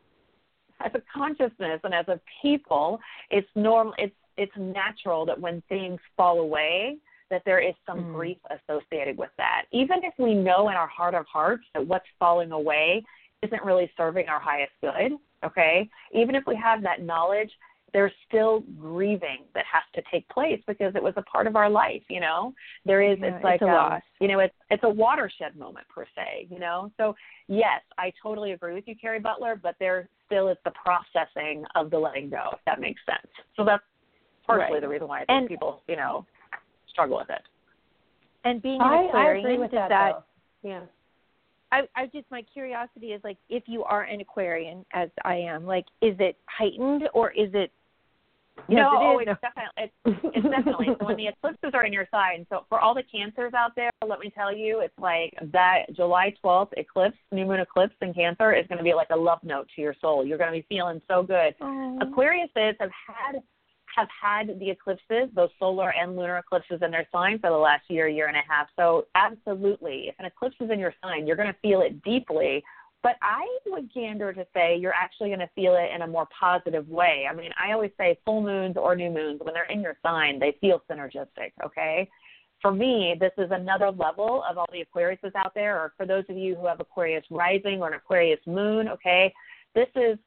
as 0.79 0.91
a 0.93 1.01
consciousness 1.13 1.81
and 1.83 1.93
as 1.93 2.07
a 2.07 2.19
people, 2.41 2.99
it's 3.29 3.47
normal. 3.55 3.93
It's 3.97 4.15
it's 4.37 4.55
natural 4.55 5.25
that 5.25 5.39
when 5.39 5.61
things 5.67 5.99
fall 6.15 6.39
away, 6.39 6.97
that 7.29 7.43
there 7.45 7.59
is 7.59 7.73
some 7.85 8.05
Mm. 8.05 8.13
grief 8.13 8.37
associated 8.49 9.17
with 9.17 9.31
that. 9.37 9.65
Even 9.71 10.01
if 10.05 10.13
we 10.17 10.33
know 10.33 10.69
in 10.69 10.75
our 10.75 10.87
heart 10.87 11.13
of 11.13 11.25
hearts 11.27 11.65
that 11.73 11.85
what's 11.85 12.07
falling 12.17 12.53
away 12.53 13.03
isn't 13.41 13.63
really 13.65 13.91
serving 13.97 14.29
our 14.29 14.39
highest 14.39 14.71
good, 14.79 15.17
okay? 15.43 15.89
Even 16.13 16.35
if 16.35 16.47
we 16.47 16.55
have 16.55 16.81
that 16.83 17.01
knowledge, 17.01 17.51
there's 17.93 18.11
still 18.27 18.61
grieving 18.79 19.39
that 19.53 19.65
has 19.71 19.83
to 19.95 20.01
take 20.11 20.27
place 20.29 20.61
because 20.67 20.93
it 20.95 21.03
was 21.03 21.13
a 21.17 21.21
part 21.23 21.47
of 21.47 21.55
our 21.55 21.69
life, 21.69 22.01
you 22.09 22.19
know. 22.19 22.53
There 22.85 23.01
is 23.01 23.17
Yeah, 23.19 23.35
it's 23.35 23.43
like 23.43 23.55
it's 23.61 23.63
a 23.63 23.67
um, 23.67 23.73
loss. 23.73 24.01
you 24.19 24.27
know, 24.27 24.39
it's 24.39 24.53
it's 24.69 24.83
a 24.83 24.89
watershed 24.89 25.55
moment 25.57 25.85
per 25.93 26.05
se, 26.15 26.47
you 26.49 26.59
know. 26.59 26.91
So 26.97 27.15
yes, 27.47 27.81
I 27.97 28.11
totally 28.21 28.51
agree 28.51 28.73
with 28.73 28.87
you, 28.87 28.95
Cari 28.99 29.19
Butler, 29.19 29.59
but 29.61 29.75
there 29.79 30.07
still 30.25 30.49
is 30.49 30.57
the 30.65 30.71
processing 30.71 31.63
of 31.75 31.89
the 31.89 31.97
letting 31.97 32.29
go, 32.29 32.49
if 32.53 32.59
that 32.65 32.79
makes 32.79 33.01
sense. 33.05 33.31
So 33.55 33.63
that's 33.65 33.83
partially 34.45 34.73
Right. 34.75 34.81
the 34.81 34.87
reason 34.89 35.07
why 35.07 35.17
I 35.21 35.25
think 35.25 35.29
And- 35.41 35.47
people, 35.49 35.81
you 35.87 35.95
know, 35.95 36.25
struggle 36.87 37.17
with 37.17 37.29
it. 37.29 37.41
And 38.45 38.61
being 38.61 38.75
an 38.79 38.87
I, 38.87 38.95
I 38.95 39.07
Aquarian, 39.09 39.45
agree 39.45 39.57
with 39.59 39.71
does 39.71 39.89
that. 39.89 40.23
Yeah. 40.63 40.81
I, 41.71 41.81
I 41.95 42.07
just 42.07 42.25
my 42.31 42.41
curiosity 42.41 43.07
is 43.13 43.21
like 43.23 43.37
if 43.49 43.63
you 43.67 43.83
are 43.83 44.03
an 44.03 44.21
Aquarian 44.21 44.83
as 44.93 45.09
I 45.23 45.35
am, 45.35 45.65
like 45.65 45.85
is 46.01 46.15
it 46.19 46.35
heightened 46.47 47.03
or 47.13 47.29
is 47.31 47.49
it 47.53 47.71
Yes, 48.67 48.85
no, 48.91 48.91
it 48.93 49.03
oh, 49.03 49.19
it's 49.19 49.41
definitely 49.41 49.91
it's, 50.05 50.35
it's 50.35 50.47
definitely 50.47 50.87
so 50.99 51.05
when 51.05 51.17
the 51.17 51.27
eclipses 51.27 51.71
are 51.73 51.85
in 51.85 51.93
your 51.93 52.07
sign. 52.11 52.45
So 52.49 52.65
for 52.69 52.79
all 52.79 52.93
the 52.93 53.03
cancers 53.03 53.53
out 53.53 53.75
there, 53.75 53.91
let 54.07 54.19
me 54.19 54.31
tell 54.35 54.55
you, 54.55 54.81
it's 54.81 54.97
like 54.99 55.33
that 55.51 55.85
July 55.95 56.33
12th 56.43 56.73
eclipse, 56.77 57.17
new 57.31 57.45
moon 57.45 57.59
eclipse 57.59 57.95
in 58.01 58.13
Cancer 58.13 58.53
is 58.53 58.67
going 58.67 58.77
to 58.77 58.83
be 58.83 58.93
like 58.93 59.09
a 59.11 59.15
love 59.15 59.39
note 59.43 59.67
to 59.75 59.81
your 59.81 59.95
soul. 60.01 60.25
You're 60.25 60.37
going 60.37 60.51
to 60.51 60.59
be 60.59 60.65
feeling 60.67 61.01
so 61.07 61.23
good. 61.23 61.55
Oh. 61.61 61.99
Aquariuses 62.01 62.75
have 62.79 62.91
had 63.07 63.41
have 63.95 64.07
had 64.21 64.59
the 64.59 64.69
eclipses, 64.69 65.29
those 65.33 65.49
solar 65.59 65.91
and 65.93 66.15
lunar 66.15 66.37
eclipses 66.37 66.79
in 66.81 66.91
their 66.91 67.07
sign 67.11 67.39
for 67.39 67.49
the 67.49 67.55
last 67.55 67.83
year, 67.89 68.07
year 68.07 68.27
and 68.27 68.37
a 68.37 68.41
half. 68.47 68.67
So 68.75 69.07
absolutely, 69.15 70.05
if 70.07 70.15
an 70.19 70.25
eclipse 70.25 70.55
is 70.59 70.69
in 70.69 70.79
your 70.79 70.93
sign, 71.03 71.25
you're 71.25 71.35
going 71.35 71.51
to 71.51 71.59
feel 71.61 71.81
it 71.81 72.01
deeply. 72.03 72.63
But 73.01 73.15
I 73.21 73.47
would 73.67 73.93
gander 73.93 74.33
to 74.33 74.45
say 74.53 74.77
you're 74.77 74.93
actually 74.93 75.29
going 75.29 75.39
to 75.39 75.49
feel 75.55 75.75
it 75.75 75.95
in 75.95 76.01
a 76.01 76.07
more 76.07 76.27
positive 76.37 76.87
way. 76.89 77.25
I 77.29 77.33
mean, 77.33 77.51
I 77.57 77.71
always 77.71 77.91
say 77.97 78.19
full 78.25 78.41
moons 78.41 78.75
or 78.75 78.95
new 78.95 79.09
moons, 79.09 79.39
when 79.41 79.53
they're 79.53 79.71
in 79.71 79.81
your 79.81 79.97
sign, 80.03 80.37
they 80.37 80.57
feel 80.59 80.81
synergistic, 80.89 81.53
okay? 81.63 82.09
For 82.61 82.73
me, 82.73 83.15
this 83.17 83.31
is 83.37 83.51
another 83.51 83.89
level 83.89 84.43
of 84.49 84.57
all 84.57 84.67
the 84.73 84.83
Aquariuses 84.83 85.33
out 85.35 85.53
there, 85.55 85.77
or 85.77 85.93
for 85.95 86.05
those 86.05 86.25
of 86.27 86.35
you 86.35 86.55
who 86.55 86.67
have 86.67 86.81
Aquarius 86.81 87.23
rising 87.29 87.81
or 87.81 87.87
an 87.87 87.93
Aquarius 87.93 88.41
moon, 88.45 88.89
okay? 88.89 89.33
This 89.75 89.87
is, 89.95 90.17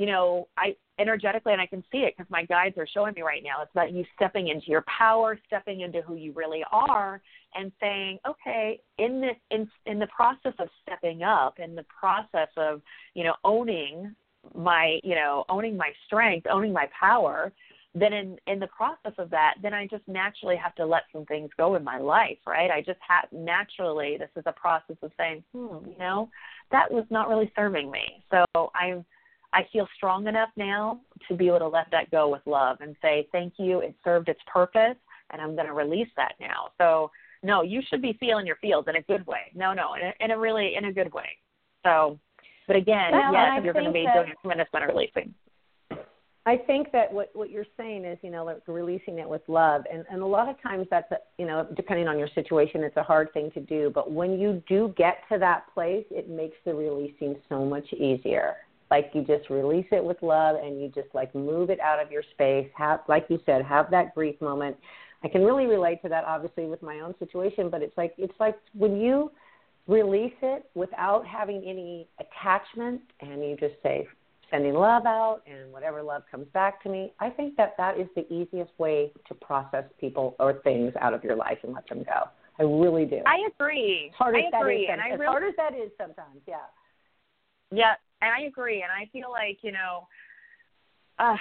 you 0.00 0.06
know, 0.06 0.48
I 0.56 0.74
energetically, 0.98 1.52
and 1.52 1.60
I 1.60 1.66
can 1.66 1.84
see 1.92 1.98
it 1.98 2.14
because 2.16 2.30
my 2.30 2.46
guides 2.46 2.78
are 2.78 2.86
showing 2.86 3.12
me 3.12 3.20
right 3.20 3.42
now. 3.44 3.60
It's 3.60 3.70
about 3.72 3.92
you 3.92 4.02
stepping 4.16 4.48
into 4.48 4.68
your 4.68 4.82
power, 4.98 5.38
stepping 5.46 5.82
into 5.82 6.00
who 6.00 6.14
you 6.14 6.32
really 6.32 6.62
are, 6.72 7.20
and 7.54 7.70
saying, 7.78 8.18
okay, 8.26 8.80
in 8.96 9.20
this 9.20 9.36
in 9.50 9.68
in 9.84 9.98
the 9.98 10.06
process 10.06 10.54
of 10.58 10.68
stepping 10.80 11.22
up, 11.22 11.58
in 11.58 11.74
the 11.74 11.84
process 12.00 12.48
of 12.56 12.80
you 13.12 13.24
know 13.24 13.34
owning 13.44 14.16
my 14.54 14.98
you 15.04 15.14
know 15.14 15.44
owning 15.50 15.76
my 15.76 15.90
strength, 16.06 16.46
owning 16.50 16.72
my 16.72 16.88
power, 16.98 17.52
then 17.94 18.14
in 18.14 18.38
in 18.46 18.58
the 18.58 18.68
process 18.68 19.12
of 19.18 19.28
that, 19.28 19.56
then 19.60 19.74
I 19.74 19.86
just 19.86 20.08
naturally 20.08 20.56
have 20.56 20.74
to 20.76 20.86
let 20.86 21.02
some 21.12 21.26
things 21.26 21.50
go 21.58 21.74
in 21.74 21.84
my 21.84 21.98
life, 21.98 22.38
right? 22.46 22.70
I 22.70 22.80
just 22.80 23.00
have 23.06 23.26
naturally. 23.32 24.16
This 24.18 24.30
is 24.34 24.44
a 24.46 24.52
process 24.52 24.96
of 25.02 25.12
saying, 25.18 25.44
hmm, 25.52 25.90
you 25.90 25.98
know, 25.98 26.30
that 26.72 26.90
was 26.90 27.04
not 27.10 27.28
really 27.28 27.52
serving 27.54 27.90
me. 27.90 28.24
So 28.30 28.70
I'm 28.74 29.04
I 29.52 29.62
feel 29.72 29.88
strong 29.96 30.26
enough 30.26 30.50
now 30.56 31.00
to 31.28 31.34
be 31.34 31.48
able 31.48 31.58
to 31.60 31.68
let 31.68 31.86
that 31.90 32.10
go 32.10 32.28
with 32.28 32.42
love 32.46 32.78
and 32.80 32.94
say, 33.02 33.28
thank 33.32 33.54
you, 33.58 33.80
it 33.80 33.94
served 34.04 34.28
its 34.28 34.40
purpose, 34.52 34.96
and 35.32 35.42
I'm 35.42 35.54
going 35.54 35.66
to 35.66 35.72
release 35.72 36.08
that 36.16 36.34
now. 36.40 36.68
So, 36.78 37.10
no, 37.42 37.62
you 37.62 37.80
should 37.88 38.02
be 38.02 38.16
feeling 38.20 38.46
your 38.46 38.56
feels 38.56 38.86
in 38.88 38.96
a 38.96 39.02
good 39.02 39.26
way. 39.26 39.50
No, 39.54 39.72
no, 39.72 39.94
in 39.94 40.02
a, 40.08 40.24
in 40.24 40.30
a 40.30 40.38
really, 40.38 40.74
in 40.76 40.84
a 40.84 40.92
good 40.92 41.12
way. 41.12 41.30
So, 41.84 42.18
but 42.66 42.76
again, 42.76 43.12
Well, 43.12 43.32
yes, 43.32 43.60
you're 43.64 43.72
going 43.72 43.86
to 43.86 43.92
be 43.92 44.04
that- 44.04 44.14
doing 44.14 44.30
a 44.30 44.40
tremendous 44.40 44.68
amount 44.72 44.90
of 44.90 44.96
releasing. 44.96 45.34
I 46.46 46.56
think 46.56 46.90
that 46.92 47.12
what 47.12 47.28
what 47.34 47.50
you're 47.50 47.66
saying 47.76 48.06
is, 48.06 48.18
you 48.22 48.30
know, 48.30 48.46
like 48.46 48.62
releasing 48.66 49.18
it 49.18 49.28
with 49.28 49.42
love, 49.46 49.82
and 49.92 50.06
and 50.10 50.22
a 50.22 50.26
lot 50.26 50.48
of 50.48 50.60
times 50.62 50.86
that's, 50.90 51.10
a, 51.12 51.18
you 51.38 51.46
know, 51.46 51.66
depending 51.76 52.08
on 52.08 52.18
your 52.18 52.28
situation, 52.34 52.82
it's 52.82 52.96
a 52.96 53.02
hard 53.02 53.30
thing 53.34 53.50
to 53.52 53.60
do. 53.60 53.90
But 53.94 54.10
when 54.10 54.38
you 54.38 54.62
do 54.66 54.94
get 54.96 55.18
to 55.30 55.38
that 55.38 55.64
place, 55.74 56.06
it 56.10 56.30
makes 56.30 56.56
the 56.64 56.72
releasing 56.74 57.36
so 57.50 57.64
much 57.66 57.92
easier. 57.92 58.56
Like 58.90 59.10
you 59.14 59.22
just 59.22 59.50
release 59.50 59.86
it 59.92 60.04
with 60.04 60.16
love, 60.22 60.56
and 60.62 60.80
you 60.80 60.88
just 60.88 61.14
like 61.14 61.34
move 61.34 61.70
it 61.70 61.80
out 61.80 62.02
of 62.02 62.10
your 62.10 62.22
space. 62.32 62.68
Have, 62.76 63.00
like 63.08 63.26
you 63.28 63.38
said, 63.46 63.64
have 63.64 63.90
that 63.90 64.14
grief 64.14 64.40
moment. 64.40 64.76
I 65.22 65.28
can 65.28 65.44
really 65.44 65.66
relate 65.66 66.02
to 66.02 66.08
that, 66.08 66.24
obviously, 66.24 66.66
with 66.66 66.82
my 66.82 67.00
own 67.00 67.14
situation. 67.18 67.70
But 67.70 67.82
it's 67.82 67.96
like 67.96 68.14
it's 68.18 68.38
like 68.40 68.56
when 68.74 69.00
you 69.00 69.30
release 69.86 70.34
it 70.42 70.68
without 70.74 71.26
having 71.26 71.62
any 71.66 72.08
attachment, 72.18 73.00
and 73.20 73.42
you 73.42 73.56
just 73.58 73.74
say, 73.82 74.06
sending 74.50 74.74
love 74.74 75.06
out 75.06 75.42
and 75.46 75.72
whatever 75.72 76.02
love 76.02 76.22
comes 76.30 76.46
back 76.52 76.82
to 76.82 76.88
me. 76.88 77.12
I 77.20 77.30
think 77.30 77.56
that 77.56 77.74
that 77.78 77.98
is 77.98 78.08
the 78.16 78.30
easiest 78.32 78.72
way 78.78 79.12
to 79.28 79.34
process 79.34 79.84
people 80.00 80.34
or 80.38 80.54
things 80.64 80.92
out 81.00 81.14
of 81.14 81.22
your 81.22 81.36
life 81.36 81.58
and 81.62 81.72
let 81.72 81.88
them 81.88 82.02
go. 82.02 82.28
I 82.58 82.64
really 82.64 83.06
do. 83.06 83.20
I 83.26 83.48
agree. 83.54 84.10
as 84.12 84.16
hard 84.16 84.34
I 84.34 84.40
as 84.40 84.44
that 84.52 84.60
agree, 84.60 84.82
is, 84.82 84.88
and 84.92 85.00
I 85.00 85.10
as 85.10 85.18
really, 85.18 85.26
hard 85.26 85.44
as 85.44 85.54
that 85.56 85.74
is 85.74 85.90
sometimes, 85.96 86.40
yeah. 86.46 86.56
Yeah, 87.70 87.94
and 88.20 88.30
I 88.32 88.46
agree, 88.46 88.82
and 88.82 88.90
I 88.90 89.08
feel 89.12 89.30
like 89.30 89.58
you 89.62 89.72
know, 89.72 90.08
uh, 91.18 91.36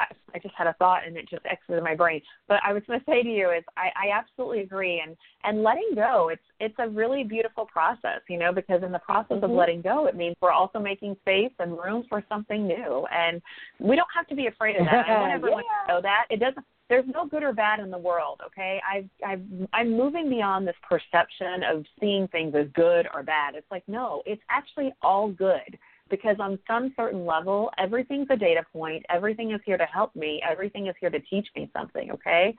I, 0.00 0.06
I 0.34 0.38
just 0.38 0.54
had 0.54 0.66
a 0.66 0.74
thought 0.74 1.06
and 1.06 1.16
it 1.16 1.28
just 1.28 1.44
exited 1.46 1.82
my 1.82 1.94
brain. 1.94 2.20
But 2.46 2.60
I 2.64 2.72
was 2.72 2.82
going 2.86 3.00
to 3.04 3.06
say 3.06 3.22
to 3.22 3.28
you 3.28 3.50
is 3.50 3.64
I, 3.76 3.88
I 3.96 4.10
absolutely 4.12 4.60
agree, 4.60 5.02
and 5.04 5.16
and 5.44 5.62
letting 5.62 5.90
go, 5.94 6.28
it's 6.28 6.42
it's 6.60 6.74
a 6.78 6.88
really 6.88 7.24
beautiful 7.24 7.66
process, 7.66 8.20
you 8.28 8.38
know, 8.38 8.52
because 8.52 8.82
in 8.82 8.92
the 8.92 8.98
process 8.98 9.38
of 9.42 9.50
Mhm. 9.50 9.56
letting 9.56 9.82
go, 9.82 10.06
it 10.06 10.16
means 10.16 10.36
we're 10.40 10.52
also 10.52 10.78
making 10.78 11.16
space 11.20 11.52
and 11.58 11.72
room 11.78 12.04
for 12.08 12.24
something 12.28 12.66
new, 12.66 13.06
and 13.12 13.40
we 13.78 13.96
don't 13.96 14.08
have 14.14 14.26
to 14.28 14.34
be 14.34 14.46
afraid 14.46 14.76
of 14.76 14.84
that. 14.86 15.06
I 15.08 15.12
want 15.20 15.32
everyone 15.32 15.64
Yeah. 15.64 15.86
to 15.86 15.92
know 15.94 16.00
that 16.02 16.26
it 16.30 16.40
doesn't. 16.40 16.64
There's 16.88 17.04
no 17.12 17.26
good 17.26 17.42
or 17.42 17.52
bad 17.52 17.80
in 17.80 17.90
the 17.90 17.98
world, 17.98 18.40
okay? 18.46 18.80
I've, 18.90 19.10
I've, 19.22 19.42
I'm 19.74 19.94
moving 19.94 20.30
beyond 20.30 20.66
this 20.66 20.74
perception 20.88 21.62
of 21.62 21.84
seeing 22.00 22.26
things 22.28 22.54
as 22.54 22.66
good 22.72 23.06
or 23.12 23.22
bad. 23.22 23.54
It's 23.56 23.70
like, 23.70 23.82
no, 23.88 24.22
it's 24.24 24.40
actually 24.48 24.94
all 25.02 25.28
good 25.28 25.78
because 26.10 26.36
on 26.40 26.58
some 26.66 26.92
certain 26.96 27.24
level, 27.26 27.70
everything's 27.78 28.28
a 28.30 28.36
data 28.36 28.62
point. 28.72 29.04
Everything 29.10 29.52
is 29.52 29.60
here 29.64 29.78
to 29.78 29.86
help 29.86 30.14
me. 30.16 30.40
Everything 30.48 30.86
is 30.86 30.94
here 31.00 31.10
to 31.10 31.20
teach 31.20 31.48
me 31.56 31.70
something. 31.74 32.10
Okay, 32.10 32.54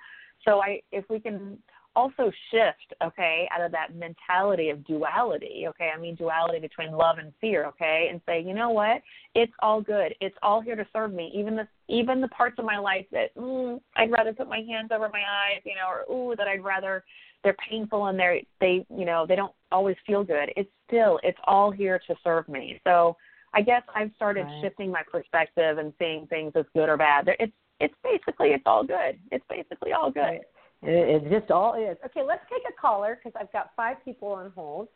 so 0.45 0.61
I, 0.61 0.81
if 0.91 1.05
we 1.09 1.19
can 1.19 1.57
also 1.95 2.31
shift, 2.51 2.93
okay, 3.03 3.49
out 3.53 3.61
of 3.61 3.71
that 3.71 3.95
mentality 3.95 4.69
of 4.69 4.85
duality, 4.85 5.65
okay? 5.67 5.91
I 5.95 5.99
mean 5.99 6.15
duality 6.15 6.59
between 6.59 6.91
love 6.91 7.17
and 7.17 7.33
fear, 7.41 7.65
okay? 7.65 8.07
And 8.11 8.21
say, 8.25 8.41
you 8.41 8.53
know 8.53 8.69
what? 8.69 9.01
It's 9.35 9.51
all 9.59 9.81
good. 9.81 10.13
It's 10.21 10.35
all 10.41 10.61
here 10.61 10.75
to 10.75 10.87
serve 10.93 11.13
me. 11.13 11.31
Even 11.35 11.55
the 11.55 11.67
even 11.87 12.21
the 12.21 12.27
parts 12.29 12.55
of 12.59 12.65
my 12.65 12.77
life 12.77 13.05
that 13.11 13.35
mm, 13.35 13.79
I'd 13.95 14.11
rather 14.11 14.33
put 14.33 14.47
my 14.47 14.61
hands 14.67 14.91
over 14.93 15.09
my 15.11 15.19
eyes, 15.19 15.61
you 15.65 15.73
know, 15.75 15.89
or 15.89 16.13
ooh, 16.13 16.35
that 16.35 16.47
I'd 16.47 16.63
rather 16.63 17.03
they're 17.43 17.55
painful 17.69 18.07
and 18.07 18.19
they're 18.19 18.41
they 18.59 18.85
you 18.95 19.05
know 19.05 19.25
they 19.27 19.35
don't 19.35 19.53
always 19.71 19.97
feel 20.05 20.23
good. 20.23 20.51
It's 20.55 20.69
still 20.87 21.19
it's 21.23 21.39
all 21.45 21.71
here 21.71 21.99
to 22.07 22.15
serve 22.23 22.47
me. 22.47 22.79
So 22.85 23.17
I 23.53 23.61
guess 23.61 23.83
I've 23.95 24.11
started 24.15 24.45
right. 24.45 24.61
shifting 24.61 24.91
my 24.91 25.01
perspective 25.11 25.77
and 25.77 25.93
seeing 25.99 26.27
things 26.27 26.53
as 26.55 26.65
good 26.75 26.89
or 26.89 26.97
bad. 26.97 27.29
It's 27.39 27.53
it's 27.79 27.95
basically 28.03 28.49
it's 28.49 28.63
all 28.65 28.83
good. 28.83 29.17
It's 29.31 29.45
basically 29.49 29.93
all 29.93 30.11
good. 30.11 30.19
Right. 30.19 30.41
It, 30.81 31.23
it 31.23 31.39
just 31.39 31.51
all 31.51 31.75
is. 31.75 31.97
Okay, 32.05 32.21
let's 32.25 32.43
take 32.49 32.63
a 32.67 32.81
caller 32.81 33.17
because 33.21 33.37
I've 33.39 33.51
got 33.51 33.71
five 33.75 33.97
people 34.05 34.29
on 34.29 34.51
hold. 34.55 34.87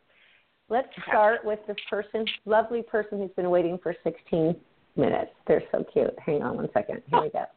Let's 0.70 0.88
start 1.08 1.44
with 1.44 1.58
this 1.66 1.76
person, 1.90 2.24
lovely 2.46 2.82
person 2.82 3.18
who's 3.18 3.30
been 3.36 3.50
waiting 3.50 3.78
for 3.82 3.94
16 4.02 4.56
minutes. 4.96 5.30
They're 5.46 5.62
so 5.70 5.84
cute. 5.92 6.14
Hang 6.24 6.42
on 6.42 6.56
one 6.56 6.68
second. 6.72 7.02
Here 7.10 7.22
we 7.22 7.30
go. 7.30 7.44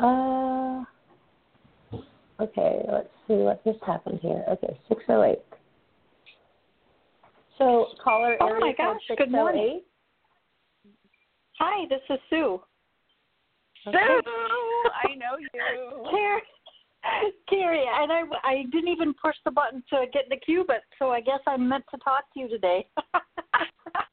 Uh, 0.00 0.84
okay, 2.40 2.82
let's 2.88 3.08
see 3.26 3.34
what 3.34 3.64
just 3.64 3.82
happened 3.84 4.20
here. 4.22 4.44
Okay, 4.48 4.78
608. 4.88 5.40
So, 7.58 7.88
caller 8.02 8.36
oh 8.40 8.60
my 8.60 8.72
gosh, 8.76 9.00
good 9.16 9.32
morning. 9.32 9.82
Oh 9.82 10.90
Hi, 11.58 11.86
this 11.90 12.00
is 12.08 12.20
Sue. 12.30 12.60
Sue, 13.84 13.90
I 13.92 15.14
know 15.16 15.36
you. 15.40 15.48
Carrie, 16.08 16.42
Carrie, 17.48 17.84
and 18.00 18.12
I, 18.12 18.22
I 18.44 18.62
didn't 18.70 18.88
even 18.88 19.12
push 19.20 19.34
the 19.44 19.50
button 19.50 19.82
to 19.90 20.04
get 20.12 20.24
in 20.24 20.30
the 20.30 20.36
queue, 20.36 20.64
but 20.68 20.82
so 21.00 21.10
I 21.10 21.20
guess 21.20 21.40
I'm 21.48 21.68
meant 21.68 21.84
to 21.90 21.98
talk 21.98 22.32
to 22.34 22.40
you 22.40 22.48
today. 22.48 22.86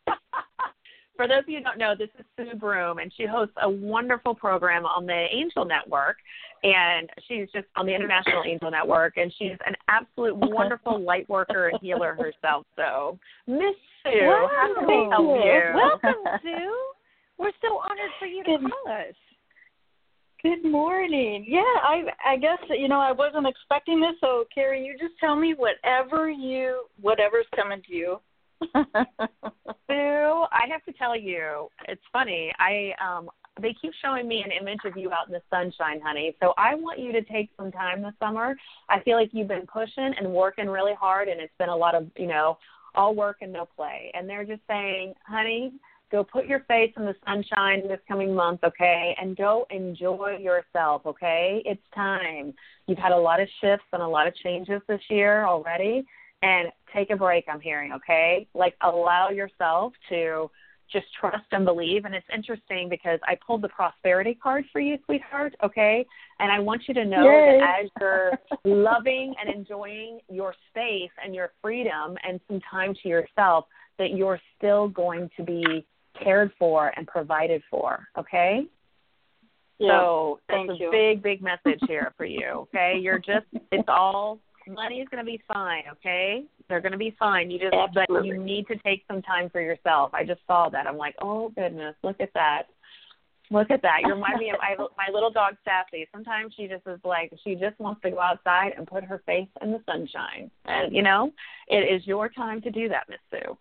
For 1.15 1.27
those 1.27 1.39
of 1.39 1.49
you 1.49 1.59
who 1.59 1.63
don't 1.63 1.77
know, 1.77 1.95
this 1.97 2.09
is 2.19 2.25
Sue 2.37 2.57
Broom, 2.57 2.97
and 2.99 3.11
she 3.15 3.25
hosts 3.25 3.55
a 3.61 3.69
wonderful 3.69 4.35
program 4.35 4.85
on 4.85 5.05
the 5.05 5.27
Angel 5.31 5.63
Network, 5.63 6.17
and 6.63 7.09
she's 7.27 7.47
just 7.53 7.67
on 7.75 7.85
the 7.85 7.95
International 7.95 8.43
Angel 8.45 8.69
Network, 8.69 9.17
and 9.17 9.33
she's 9.37 9.57
an 9.65 9.75
absolute 9.87 10.35
wonderful 10.35 10.99
light 10.99 11.27
worker 11.29 11.69
and 11.69 11.79
healer 11.81 12.15
herself. 12.15 12.65
So, 12.75 13.17
Miss 13.47 13.75
Sue, 14.03 14.23
wow, 14.23 14.49
how 14.51 14.73
can 14.75 14.87
we 14.87 15.09
help 15.09 15.45
you? 15.45 15.61
Welcome, 15.75 16.23
Sue. 16.43 16.75
We're 17.37 17.51
so 17.61 17.79
honored 17.79 18.11
for 18.19 18.25
you 18.25 18.43
to 18.43 18.57
call 18.57 18.93
us. 18.93 19.15
Good 20.41 20.69
morning. 20.69 21.45
Yeah, 21.47 21.61
I 21.61 22.03
I 22.23 22.37
guess 22.37 22.59
you 22.69 22.87
know 22.87 22.99
I 22.99 23.11
wasn't 23.11 23.47
expecting 23.47 23.99
this, 23.99 24.13
so 24.21 24.45
Carrie, 24.53 24.85
you 24.85 24.93
just 24.93 25.17
tell 25.19 25.35
me 25.35 25.55
whatever 25.55 26.29
you 26.29 26.83
whatever's 27.01 27.47
coming 27.55 27.81
to 27.87 27.93
you. 27.93 28.19
Sue, 29.87 30.45
I 30.51 30.67
have 30.69 30.83
to 30.85 30.93
tell 30.97 31.15
you, 31.15 31.69
it's 31.87 32.01
funny. 32.11 32.51
I 32.59 32.93
um 33.03 33.29
they 33.61 33.73
keep 33.81 33.93
showing 34.03 34.27
me 34.27 34.43
an 34.43 34.51
image 34.51 34.79
of 34.83 34.97
you 34.97 35.11
out 35.13 35.27
in 35.27 35.33
the 35.33 35.41
sunshine, 35.49 36.01
honey. 36.01 36.35
So 36.41 36.53
I 36.57 36.75
want 36.75 36.99
you 36.99 37.13
to 37.13 37.21
take 37.21 37.49
some 37.55 37.71
time 37.71 38.01
this 38.01 38.13
summer. 38.19 38.55
I 38.89 38.99
feel 39.01 39.15
like 39.15 39.29
you've 39.31 39.47
been 39.47 39.65
pushing 39.65 40.13
and 40.17 40.33
working 40.33 40.67
really 40.67 40.93
hard 40.93 41.29
and 41.29 41.39
it's 41.39 41.53
been 41.57 41.69
a 41.69 41.75
lot 41.75 41.95
of, 41.95 42.05
you 42.17 42.27
know, 42.27 42.57
all 42.95 43.15
work 43.15 43.37
and 43.39 43.53
no 43.53 43.65
play. 43.65 44.11
And 44.13 44.29
they're 44.29 44.43
just 44.43 44.61
saying, 44.67 45.13
honey, 45.25 45.71
Go 46.11 46.23
put 46.23 46.45
your 46.45 46.61
face 46.61 46.93
in 46.97 47.05
the 47.05 47.15
sunshine 47.25 47.87
this 47.87 47.99
coming 48.07 48.33
month, 48.33 48.61
okay? 48.63 49.15
And 49.19 49.35
go 49.35 49.65
enjoy 49.71 50.37
yourself, 50.39 51.01
okay? 51.05 51.63
It's 51.65 51.81
time. 51.95 52.53
You've 52.87 52.99
had 52.99 53.11
a 53.11 53.17
lot 53.17 53.41
of 53.41 53.47
shifts 53.59 53.85
and 53.91 54.01
a 54.01 54.07
lot 54.07 54.27
of 54.27 54.35
changes 54.35 54.81
this 54.87 55.01
year 55.09 55.45
already. 55.45 56.05
And 56.45 56.71
take 56.93 57.09
a 57.09 57.15
break, 57.15 57.45
I'm 57.51 57.59
hearing, 57.59 57.91
okay? 57.93 58.47
Like, 58.53 58.75
allow 58.81 59.29
yourself 59.29 59.93
to 60.09 60.49
just 60.91 61.07
trust 61.19 61.45
and 61.51 61.65
believe. 61.65 62.05
And 62.05 62.13
it's 62.13 62.27
interesting 62.33 62.87
because 62.89 63.19
I 63.23 63.35
pulled 63.45 63.63
the 63.63 63.69
prosperity 63.69 64.37
card 64.41 64.65
for 64.71 64.79
you, 64.79 64.97
sweetheart, 65.05 65.55
okay? 65.63 66.05
And 66.39 66.51
I 66.51 66.59
want 66.59 66.83
you 66.87 66.93
to 66.93 67.05
know 67.05 67.23
Yay. 67.23 67.59
that 67.59 67.83
as 67.83 67.89
you're 67.99 68.31
loving 68.63 69.33
and 69.41 69.53
enjoying 69.53 70.19
your 70.29 70.53
space 70.69 71.11
and 71.23 71.33
your 71.33 71.51
freedom 71.61 72.15
and 72.27 72.39
some 72.47 72.59
time 72.69 72.93
to 73.01 73.09
yourself, 73.09 73.65
that 73.97 74.11
you're 74.11 74.39
still 74.57 74.87
going 74.89 75.29
to 75.37 75.43
be 75.43 75.85
cared 76.21 76.51
for 76.59 76.91
and 76.95 77.07
provided 77.07 77.63
for. 77.71 78.07
Okay. 78.17 78.65
Yeah, 79.79 79.99
so 79.99 80.39
that's 80.47 80.69
a 80.69 80.75
you. 80.75 80.91
big, 80.91 81.21
big 81.21 81.41
message 81.41 81.79
here 81.87 82.13
for 82.15 82.25
you. 82.25 82.67
Okay. 82.73 82.97
You're 83.01 83.19
just 83.19 83.47
it's 83.71 83.89
all 83.89 84.39
money 84.67 84.97
is 84.97 85.07
going 85.09 85.23
to 85.23 85.29
be 85.29 85.41
fine. 85.47 85.83
Okay. 85.91 86.43
They're 86.67 86.81
going 86.81 86.91
to 86.91 86.97
be 86.97 87.15
fine. 87.17 87.51
You 87.51 87.59
just 87.59 87.73
Absolutely. 87.73 88.15
but 88.15 88.25
you 88.25 88.43
need 88.43 88.67
to 88.67 88.77
take 88.77 89.03
some 89.07 89.21
time 89.21 89.49
for 89.49 89.61
yourself. 89.61 90.11
I 90.13 90.23
just 90.23 90.41
saw 90.47 90.69
that. 90.69 90.87
I'm 90.87 90.97
like, 90.97 91.15
oh 91.21 91.49
goodness, 91.49 91.95
look 92.03 92.19
at 92.19 92.33
that. 92.33 92.63
Look 93.51 93.69
at 93.69 93.81
that. 93.83 93.99
You 94.03 94.13
remind 94.13 94.39
me 94.39 94.49
of 94.49 94.57
my, 94.59 94.75
my 94.97 95.13
little 95.13 95.29
dog 95.31 95.55
Sassy. 95.63 96.07
Sometimes 96.11 96.53
she 96.57 96.67
just 96.67 96.85
is 96.87 96.99
like 97.03 97.31
she 97.43 97.55
just 97.55 97.79
wants 97.79 98.01
to 98.01 98.11
go 98.11 98.19
outside 98.19 98.73
and 98.75 98.87
put 98.87 99.03
her 99.03 99.21
face 99.25 99.49
in 99.61 99.71
the 99.71 99.81
sunshine. 99.85 100.49
And 100.65 100.95
you 100.95 101.03
know, 101.03 101.31
it 101.67 101.77
is 101.93 102.05
your 102.07 102.29
time 102.29 102.61
to 102.61 102.71
do 102.71 102.89
that, 102.89 103.07
Miss 103.09 103.19
Sue. 103.31 103.57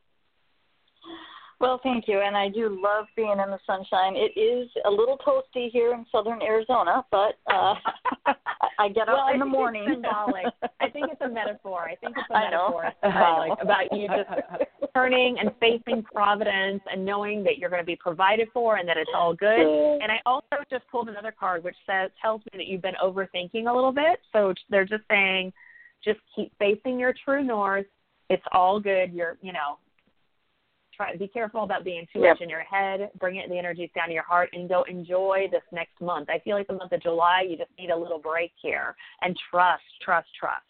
Well, 1.60 1.80
thank 1.82 2.08
you, 2.08 2.20
and 2.20 2.36
I 2.36 2.48
do 2.48 2.68
love 2.82 3.06
being 3.16 3.30
in 3.30 3.50
the 3.50 3.58
sunshine. 3.66 4.14
It 4.16 4.38
is 4.38 4.68
a 4.86 4.90
little 4.90 5.18
toasty 5.18 5.70
here 5.70 5.94
in 5.94 6.04
southern 6.10 6.42
Arizona, 6.42 7.04
but 7.10 7.36
uh 7.52 7.74
I 8.78 8.88
get 8.88 9.06
well, 9.06 9.20
up 9.20 9.34
in 9.34 9.40
the 9.40 9.46
morning. 9.46 9.86
Symbolic. 9.88 10.46
I 10.80 10.88
think 10.90 11.06
it's 11.10 11.20
a 11.20 11.28
metaphor. 11.32 11.88
I 11.88 11.94
think 11.96 12.16
it's 12.16 12.28
a 12.30 12.34
I 12.34 12.50
metaphor 12.50 12.92
symbolic 13.02 13.62
about 13.62 13.92
you 13.92 14.08
just 14.08 14.64
turning 14.94 15.38
and 15.38 15.50
facing 15.60 16.02
providence 16.02 16.82
and 16.90 17.04
knowing 17.04 17.44
that 17.44 17.58
you're 17.58 17.70
going 17.70 17.82
to 17.82 17.86
be 17.86 17.96
provided 17.96 18.48
for 18.52 18.76
and 18.76 18.88
that 18.88 18.96
it's 18.96 19.10
all 19.14 19.34
good. 19.34 19.60
And 19.60 20.10
I 20.10 20.18
also 20.26 20.56
just 20.70 20.84
pulled 20.90 21.08
another 21.08 21.32
card 21.38 21.64
which 21.64 21.76
says 21.86 22.10
tells 22.20 22.40
me 22.40 22.50
that 22.54 22.66
you've 22.66 22.82
been 22.82 22.94
overthinking 23.02 23.70
a 23.70 23.74
little 23.74 23.92
bit. 23.92 24.20
So 24.32 24.54
they're 24.70 24.84
just 24.84 25.04
saying, 25.10 25.52
just 26.04 26.20
keep 26.34 26.52
facing 26.58 26.98
your 26.98 27.14
true 27.24 27.42
north. 27.42 27.86
It's 28.30 28.44
all 28.52 28.80
good. 28.80 29.12
You're, 29.12 29.36
you 29.42 29.52
know, 29.52 29.78
try 30.96 31.14
be 31.16 31.28
careful 31.28 31.64
about 31.64 31.84
being 31.84 32.06
too 32.12 32.20
yep. 32.20 32.34
much 32.34 32.42
in 32.42 32.48
your 32.48 32.62
head. 32.62 33.10
Bring 33.18 33.36
it 33.36 33.48
the 33.48 33.58
energies 33.58 33.90
down 33.94 34.08
to 34.08 34.14
your 34.14 34.24
heart 34.24 34.50
and 34.52 34.68
go 34.68 34.84
enjoy 34.88 35.46
this 35.50 35.62
next 35.72 36.00
month. 36.00 36.28
I 36.30 36.38
feel 36.40 36.56
like 36.56 36.66
the 36.66 36.74
month 36.74 36.92
of 36.92 37.02
July 37.02 37.44
you 37.48 37.56
just 37.56 37.70
need 37.78 37.90
a 37.90 37.96
little 37.96 38.18
break 38.18 38.52
here 38.60 38.96
and 39.22 39.36
trust, 39.50 39.82
trust, 40.02 40.28
trust. 40.38 40.62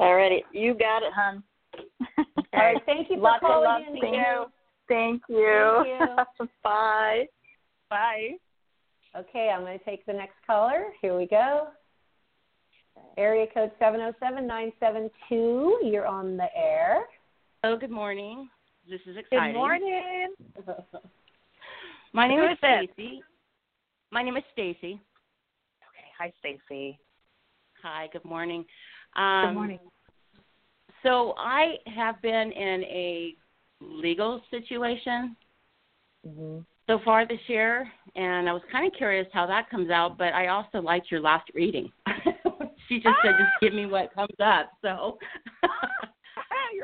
Alrighty, 0.00 0.40
you 0.52 0.74
got 0.74 1.02
it, 1.02 1.12
hon. 1.14 1.42
All 2.54 2.54
right, 2.54 2.80
thank 2.86 3.10
you 3.10 3.16
for 3.16 3.22
Lots 3.22 3.40
calling 3.40 3.64
love 3.64 3.82
in. 3.94 4.00
to 4.00 4.06
you. 4.06 4.46
Thank 4.88 5.22
you. 5.28 5.84
Thank 5.84 6.28
you. 6.40 6.48
Bye. 6.64 7.26
Bye. 7.90 8.30
Okay, 9.16 9.52
I'm 9.54 9.62
going 9.62 9.78
to 9.78 9.84
take 9.84 10.04
the 10.06 10.12
next 10.12 10.34
caller. 10.46 10.86
Here 11.02 11.16
we 11.16 11.26
go. 11.26 11.68
Area 13.16 13.46
code 13.52 13.72
707972. 13.78 15.80
You're 15.84 16.06
on 16.06 16.36
the 16.36 16.46
air. 16.56 17.02
Oh, 17.62 17.76
good 17.76 17.90
morning. 17.90 18.48
This 18.88 19.00
is 19.06 19.18
exciting. 19.18 19.52
Good 19.52 19.58
morning. 19.58 20.34
My 22.14 22.26
name 22.26 22.40
is? 22.40 22.56
Stacy. 22.58 23.22
My 24.10 24.22
name 24.22 24.38
is 24.38 24.42
Stacy. 24.52 24.98
Okay, 25.84 26.08
hi 26.18 26.32
Stacy. 26.38 26.98
Hi, 27.82 28.08
good 28.14 28.24
morning. 28.24 28.64
Um, 29.14 29.48
Good 29.48 29.54
morning. 29.54 29.78
So 31.02 31.34
I 31.36 31.74
have 31.86 32.20
been 32.22 32.50
in 32.52 32.82
a 32.84 33.34
legal 33.80 34.40
situation 34.50 35.36
Mm-hmm. 36.26 36.58
so 36.86 37.00
far 37.02 37.26
this 37.26 37.40
year, 37.46 37.90
and 38.14 38.46
I 38.46 38.52
was 38.52 38.60
kind 38.70 38.86
of 38.86 38.92
curious 38.92 39.26
how 39.32 39.46
that 39.46 39.70
comes 39.70 39.90
out. 39.90 40.18
But 40.18 40.34
I 40.34 40.48
also 40.48 40.82
liked 40.82 41.10
your 41.10 41.20
last 41.20 41.48
reading. 41.54 41.90
she 42.88 43.00
just 43.00 43.16
said, 43.22 43.36
"Just 43.38 43.60
give 43.62 43.72
me 43.72 43.86
what 43.86 44.14
comes 44.14 44.36
up." 44.38 44.70
So 44.82 45.16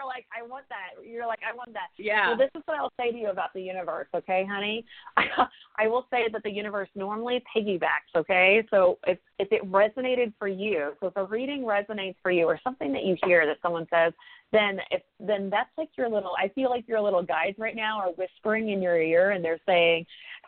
You're 0.07 0.15
like, 0.15 0.27
I 0.37 0.47
want 0.47 0.65
that. 0.69 1.05
You're 1.05 1.27
like, 1.27 1.41
I 1.49 1.55
want 1.55 1.73
that. 1.73 1.89
yeah, 1.99 2.29
Well, 2.29 2.37
this 2.39 2.51
is 2.55 2.63
what 2.67 2.79
I'll 2.79 2.93
say 2.99 3.11
to 3.11 3.19
you 3.19 3.31
about 3.31 3.53
the 3.55 3.61
universe, 3.63 4.07
okay, 4.15 4.47
honey? 4.49 4.85
I 5.17 5.89
will 5.89 6.07
say 6.11 6.29
that 6.33 6.43
the 6.43 6.51
universe 6.51 6.89
normally 6.95 7.43
piggybacks, 7.55 8.15
okay? 8.15 8.65
So 8.71 8.99
if 9.07 9.19
if 9.39 9.49
it 9.51 9.71
resonated 9.71 10.33
for 10.39 10.49
you, 10.49 10.93
so 11.01 11.09
if 11.09 11.17
a 11.17 11.25
reading 11.25 11.63
resonates 11.63 12.17
for 12.23 12.31
you 12.31 12.45
or 12.47 12.59
something 12.63 12.93
that 12.93 13.05
you 13.05 13.17
hear 13.25 13.47
that 13.47 13.57
someone 13.63 13.87
says, 13.93 14.13
then 14.53 14.79
if 14.91 15.03
then 15.19 15.51
that's 15.51 15.71
like 15.77 15.91
your 15.99 16.09
little 16.09 16.33
I 16.39 16.49
feel 16.49 16.71
like 16.71 16.87
your 16.87 17.01
little 17.01 17.23
guides 17.23 17.59
right 17.59 17.77
now 17.77 17.99
are 17.99 18.11
whispering 18.13 18.71
in 18.71 18.81
your 18.81 19.01
ear 19.01 19.33
and 19.33 19.45
they're 19.45 19.61
saying, 19.67 20.07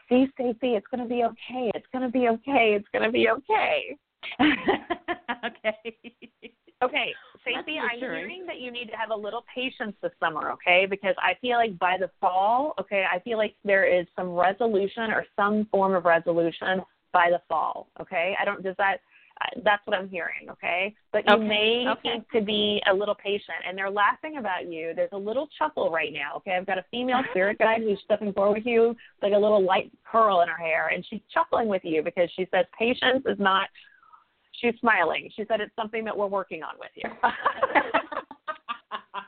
See, 0.08 0.26
Stacy, 0.34 0.74
it's 0.74 0.86
gonna 0.90 1.06
be 1.06 1.24
okay. 1.24 1.70
It's 1.74 1.86
gonna 1.92 2.10
be 2.10 2.28
okay. 2.28 2.76
It's 2.76 2.88
gonna 2.92 3.12
be 3.12 3.28
okay. 3.28 3.96
okay. 5.44 6.52
Okay, 6.82 7.12
Stacey, 7.42 7.78
I'm 7.78 7.98
hearing 7.98 8.46
that 8.46 8.60
you 8.60 8.70
need 8.70 8.86
to 8.86 8.96
have 8.96 9.10
a 9.10 9.16
little 9.16 9.44
patience 9.52 9.96
this 10.00 10.12
summer, 10.20 10.52
okay? 10.52 10.86
Because 10.88 11.16
I 11.18 11.34
feel 11.40 11.56
like 11.56 11.76
by 11.78 11.96
the 11.98 12.08
fall, 12.20 12.74
okay, 12.78 13.04
I 13.12 13.18
feel 13.20 13.36
like 13.36 13.56
there 13.64 13.84
is 13.84 14.06
some 14.14 14.30
resolution 14.30 15.10
or 15.10 15.26
some 15.34 15.66
form 15.72 15.94
of 15.94 16.04
resolution 16.04 16.82
by 17.12 17.30
the 17.30 17.40
fall, 17.48 17.88
okay? 18.00 18.36
I 18.40 18.44
don't 18.44 18.62
does 18.62 18.76
that 18.78 18.98
uh, 19.40 19.60
That's 19.64 19.84
what 19.86 19.96
I'm 19.96 20.08
hearing, 20.08 20.50
okay? 20.50 20.94
But 21.12 21.24
you 21.28 21.34
Okay, 21.34 21.48
may 21.48 21.84
okay. 21.88 22.14
need 22.14 22.24
to 22.32 22.40
be 22.44 22.82
a 22.90 22.94
little 22.94 23.14
patient. 23.14 23.58
And 23.66 23.76
they're 23.76 23.90
laughing 23.90 24.36
about 24.38 24.70
you. 24.70 24.92
There's 24.94 25.12
a 25.12 25.18
little 25.18 25.48
chuckle 25.58 25.90
right 25.90 26.12
now, 26.12 26.36
okay? 26.36 26.52
I've 26.52 26.66
got 26.66 26.78
a 26.78 26.84
female 26.90 27.22
spirit 27.30 27.58
guide 27.58 27.82
who's 27.82 28.00
stepping 28.04 28.32
forward 28.32 28.58
with 28.58 28.66
you, 28.66 28.96
like 29.22 29.32
a 29.32 29.38
little 29.38 29.64
light 29.64 29.92
curl 30.10 30.40
in 30.40 30.48
her 30.48 30.56
hair, 30.56 30.88
and 30.88 31.04
she's 31.08 31.20
chuckling 31.32 31.68
with 31.68 31.82
you 31.84 32.02
because 32.02 32.30
she 32.36 32.46
says 32.52 32.66
patience 32.78 33.24
is 33.26 33.38
not. 33.38 33.68
She's 34.60 34.74
smiling. 34.80 35.30
She 35.36 35.44
said 35.48 35.60
it's 35.60 35.74
something 35.76 36.04
that 36.04 36.16
we're 36.16 36.26
working 36.26 36.62
on 36.62 36.74
with 36.78 36.90
you. 36.94 37.08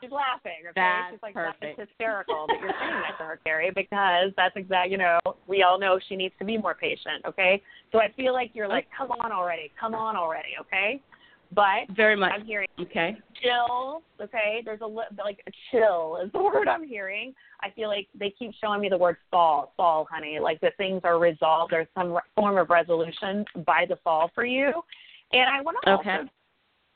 She's 0.01 0.09
laughing. 0.11 0.53
Okay, 0.63 0.71
That's 0.75 1.13
she's 1.13 1.19
like 1.21 1.33
perfect. 1.35 1.77
that's 1.77 1.89
hysterical 1.89 2.45
that 2.47 2.57
you're 2.59 2.73
saying 2.79 3.01
that 3.03 3.17
to 3.19 3.23
her, 3.23 3.39
Carrie, 3.43 3.71
because 3.75 4.31
that's 4.35 4.55
exact. 4.55 4.89
You 4.89 4.97
know, 4.97 5.19
we 5.47 5.61
all 5.61 5.79
know 5.79 5.99
she 6.09 6.15
needs 6.15 6.33
to 6.39 6.45
be 6.45 6.57
more 6.57 6.73
patient. 6.73 7.23
Okay, 7.27 7.61
so 7.91 7.99
I 7.99 8.11
feel 8.15 8.33
like 8.33 8.51
you're 8.53 8.67
like, 8.67 8.87
come 8.97 9.11
on 9.11 9.31
already, 9.31 9.71
come 9.79 9.93
on 9.93 10.15
already. 10.15 10.49
Okay, 10.59 11.01
but 11.53 11.93
Very 11.95 12.15
much. 12.15 12.31
I'm 12.33 12.45
hearing 12.45 12.67
Okay. 12.79 13.15
chill. 13.43 14.01
Okay, 14.19 14.61
there's 14.65 14.81
a 14.81 14.87
li- 14.87 15.03
like 15.23 15.39
a 15.47 15.51
chill 15.69 16.17
is 16.25 16.31
the 16.31 16.39
word 16.43 16.67
I'm 16.67 16.83
hearing. 16.87 17.35
I 17.61 17.69
feel 17.71 17.87
like 17.89 18.07
they 18.17 18.31
keep 18.31 18.53
showing 18.63 18.81
me 18.81 18.89
the 18.89 18.97
word 18.97 19.17
fall, 19.29 19.73
fall, 19.77 20.07
honey. 20.09 20.39
Like 20.41 20.59
the 20.61 20.71
things 20.77 21.01
are 21.03 21.19
resolved. 21.19 21.73
There's 21.73 21.87
some 21.95 22.13
re- 22.13 22.21
form 22.35 22.57
of 22.57 22.71
resolution 22.71 23.45
by 23.67 23.85
the 23.87 23.97
fall 24.03 24.31
for 24.33 24.45
you. 24.45 24.81
And 25.33 25.49
I 25.49 25.61
want 25.61 25.77
to 25.83 25.93
Okay. 25.93 26.17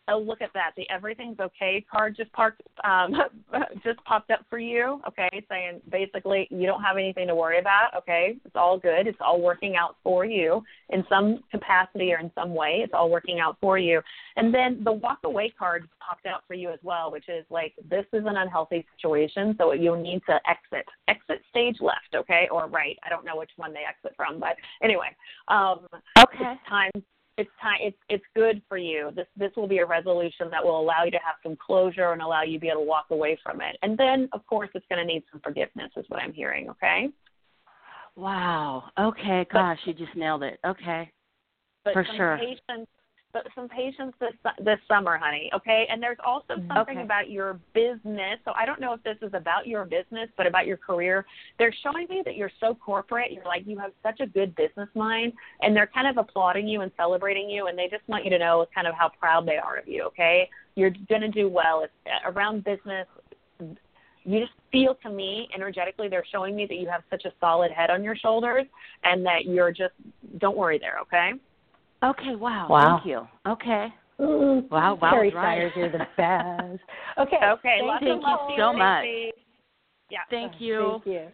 also 0.08 0.24
look 0.24 0.42
at 0.42 0.52
that. 0.54 0.72
The 0.78 0.90
everything's 0.90 1.40
okay 1.40 1.86
card 1.90 2.16
just 2.16 2.32
parked, 2.34 2.62
um, 2.84 3.14
just 3.84 4.04
popped 4.06 4.32
up 4.32 4.46
for 4.50 4.60
you. 4.60 5.02
Okay, 5.08 5.30
saying 5.50 5.82
basically 5.90 6.48
you 6.52 6.66
don't 6.66 6.82
have 6.82 6.98
anything 6.98 7.28
to 7.28 7.36
worry 7.36 7.60
about. 7.60 7.96
Okay, 7.98 8.38
it's 8.46 8.56
all 8.56 8.78
good. 8.78 9.08
It's 9.08 9.18
all 9.22 9.42
working 9.42 9.76
out 9.76 9.98
for 10.04 10.26
you 10.26 10.64
in 10.90 11.04
some 11.10 11.44
capacity 11.52 12.14
or 12.14 12.20
in 12.20 12.32
some 12.36 12.54
way. 12.54 12.82
It's 12.84 12.94
all 12.94 13.10
working 13.10 13.40
out 13.40 13.58
for 13.60 13.78
you. 13.78 14.02
And 14.36 14.54
then 14.54 14.84
the 14.84 14.92
walk 14.92 15.20
away 15.24 15.54
card 15.58 15.88
popped 16.00 16.26
out 16.26 16.44
for 16.48 16.54
you 16.54 16.70
as 16.70 16.80
well, 16.84 17.12
which 17.12 17.30
is 17.30 17.46
like 17.50 17.74
this 17.90 18.06
is 18.14 18.26
an 18.26 18.38
unhealthy 18.38 18.86
situation, 18.96 19.56
so 19.58 19.72
you'll 19.74 20.02
need 20.02 20.22
to 20.30 20.40
exit. 20.50 20.86
Exit 21.08 21.42
stage 21.50 21.78
left, 21.82 22.16
okay, 22.16 22.48
or 22.52 22.68
right. 22.68 22.98
I 23.04 23.10
don't 23.10 23.26
know 23.26 23.38
which 23.38 23.52
one 23.58 23.74
they 23.74 23.84
exit 23.88 24.14
from, 24.16 24.40
but 24.40 24.56
anyway, 24.84 25.10
um, 25.48 25.88
Okay. 26.18 26.54
it's 26.54 26.70
time 26.70 26.92
it's 27.38 27.50
time 27.62 27.78
it's 27.82 27.98
it's 28.10 28.24
good 28.36 28.62
for 28.70 28.78
you 28.78 29.12
this 29.16 29.28
this 29.36 29.52
will 29.56 29.68
be 29.68 29.80
a 29.80 29.86
resolution 29.86 30.50
that 30.50 30.64
will 30.64 30.80
allow 30.80 31.04
you 31.04 31.12
to 31.12 31.18
have 31.18 31.36
some 31.44 31.58
closure 31.58 32.12
and 32.14 32.22
allow 32.22 32.44
you 32.44 32.54
to 32.54 32.60
be 32.60 32.70
able 32.70 32.82
to 32.82 32.88
walk 32.88 33.06
away 33.12 33.38
from 33.44 33.62
it 33.62 33.76
and 33.82 33.98
then 33.98 34.30
of 34.32 34.46
course 34.48 34.70
it's 34.74 34.86
going 34.90 35.06
to 35.06 35.14
need 35.14 35.24
some 35.32 35.42
forgiveness 35.42 35.92
is 35.98 36.06
what 36.08 36.22
i'm 36.22 36.34
hearing 36.34 36.70
okay 36.70 37.10
Wow. 38.16 38.86
Okay. 38.98 39.46
Gosh, 39.52 39.80
you 39.86 39.94
just 39.94 40.16
nailed 40.16 40.44
it. 40.44 40.60
Okay. 40.66 41.12
but 41.84 41.94
For 41.94 42.06
some 42.06 42.16
sure. 42.16 42.38
patience 42.40 42.60
but 42.68 43.05
some 43.54 43.68
patience 43.68 44.14
this 44.20 44.34
this 44.60 44.80
summer 44.88 45.18
honey 45.18 45.50
okay? 45.54 45.88
And 45.90 46.02
there's 46.02 46.18
also 46.26 46.56
something 46.56 46.76
Mm-hmm. 46.76 46.88
Okay. 46.90 47.02
about 47.02 47.30
your 47.30 47.60
business. 47.74 48.40
So 48.46 48.52
i 48.56 48.66
don't 48.66 48.80
know 48.80 48.94
if 48.94 49.04
this 49.04 49.18
is 49.22 49.34
about 49.34 49.68
your 49.68 49.86
business 49.86 50.30
but 50.38 50.46
about 50.48 50.66
your 50.68 50.78
career. 50.78 51.26
They're 51.58 51.74
showing 51.84 52.08
me 52.10 52.22
that 52.26 52.36
you're 52.36 52.52
so 52.60 52.76
corporate. 52.76 53.32
You're 53.32 53.46
like 53.46 53.64
you 53.66 53.78
have 53.80 53.92
such 54.04 54.20
a 54.20 54.28
good 54.28 54.56
business 54.56 54.90
mind 54.96 55.34
and 55.62 55.76
they're 55.76 55.88
kind 55.88 56.08
of 56.08 56.18
applauding 56.18 56.68
you 56.68 56.82
and 56.82 56.92
celebrating 56.98 57.50
you 57.50 57.68
and 57.68 57.78
they 57.78 57.88
just 57.88 58.08
want 58.08 58.24
you 58.24 58.30
to 58.32 58.40
know 58.40 58.66
kind 58.74 58.88
of 58.88 58.96
how 58.96 59.10
proud 59.10 59.48
they 59.48 59.58
are 59.58 59.78
of 59.78 59.88
you 59.88 60.04
okay? 60.04 60.50
You're 60.76 60.92
going 61.10 61.22
to 61.22 61.30
do 61.30 61.48
well. 61.50 61.84
It's 61.84 61.94
around 62.26 62.64
business 62.64 63.08
you 64.26 64.40
just 64.40 64.54
feel 64.72 64.96
to 65.04 65.10
me 65.10 65.48
energetically 65.54 66.08
they're 66.10 66.26
showing 66.32 66.56
me 66.56 66.66
that 66.66 66.76
you 66.76 66.88
have 66.90 67.04
such 67.10 67.26
a 67.26 67.32
solid 67.40 67.72
head 67.72 67.90
on 67.90 68.04
your 68.04 68.16
shoulders 68.16 68.66
and 69.04 69.26
that 69.26 69.46
you're 69.46 69.72
just 69.72 69.94
don't 70.40 70.58
worry 70.58 70.80
there 70.80 71.00
okay 71.00 71.32
Okay. 72.04 72.36
Wow. 72.36 72.68
Wow. 72.70 72.98
Thank 72.98 73.08
you. 73.08 73.28
Okay. 73.52 73.88
Mm, 74.20 74.70
Wow, 74.70 74.98
wow, 75.02 75.12
Carrie 75.12 75.34
right. 75.34 75.58
Stiers, 75.58 75.72
you're 75.76 75.92
the 75.92 76.06
best. 76.18 76.80
Okay. 77.18 77.38
Okay, 77.38 77.78
Thank 77.80 77.88
lots 77.88 78.04
you 78.06 78.12
of 78.12 78.22
love 78.22 78.52
so 78.58 78.74
much. 78.74 79.06
Yeah. 80.10 80.20
Thank 80.30 80.60
you. 80.60 81.00
Thank 81.04 81.06
you. 81.06 81.28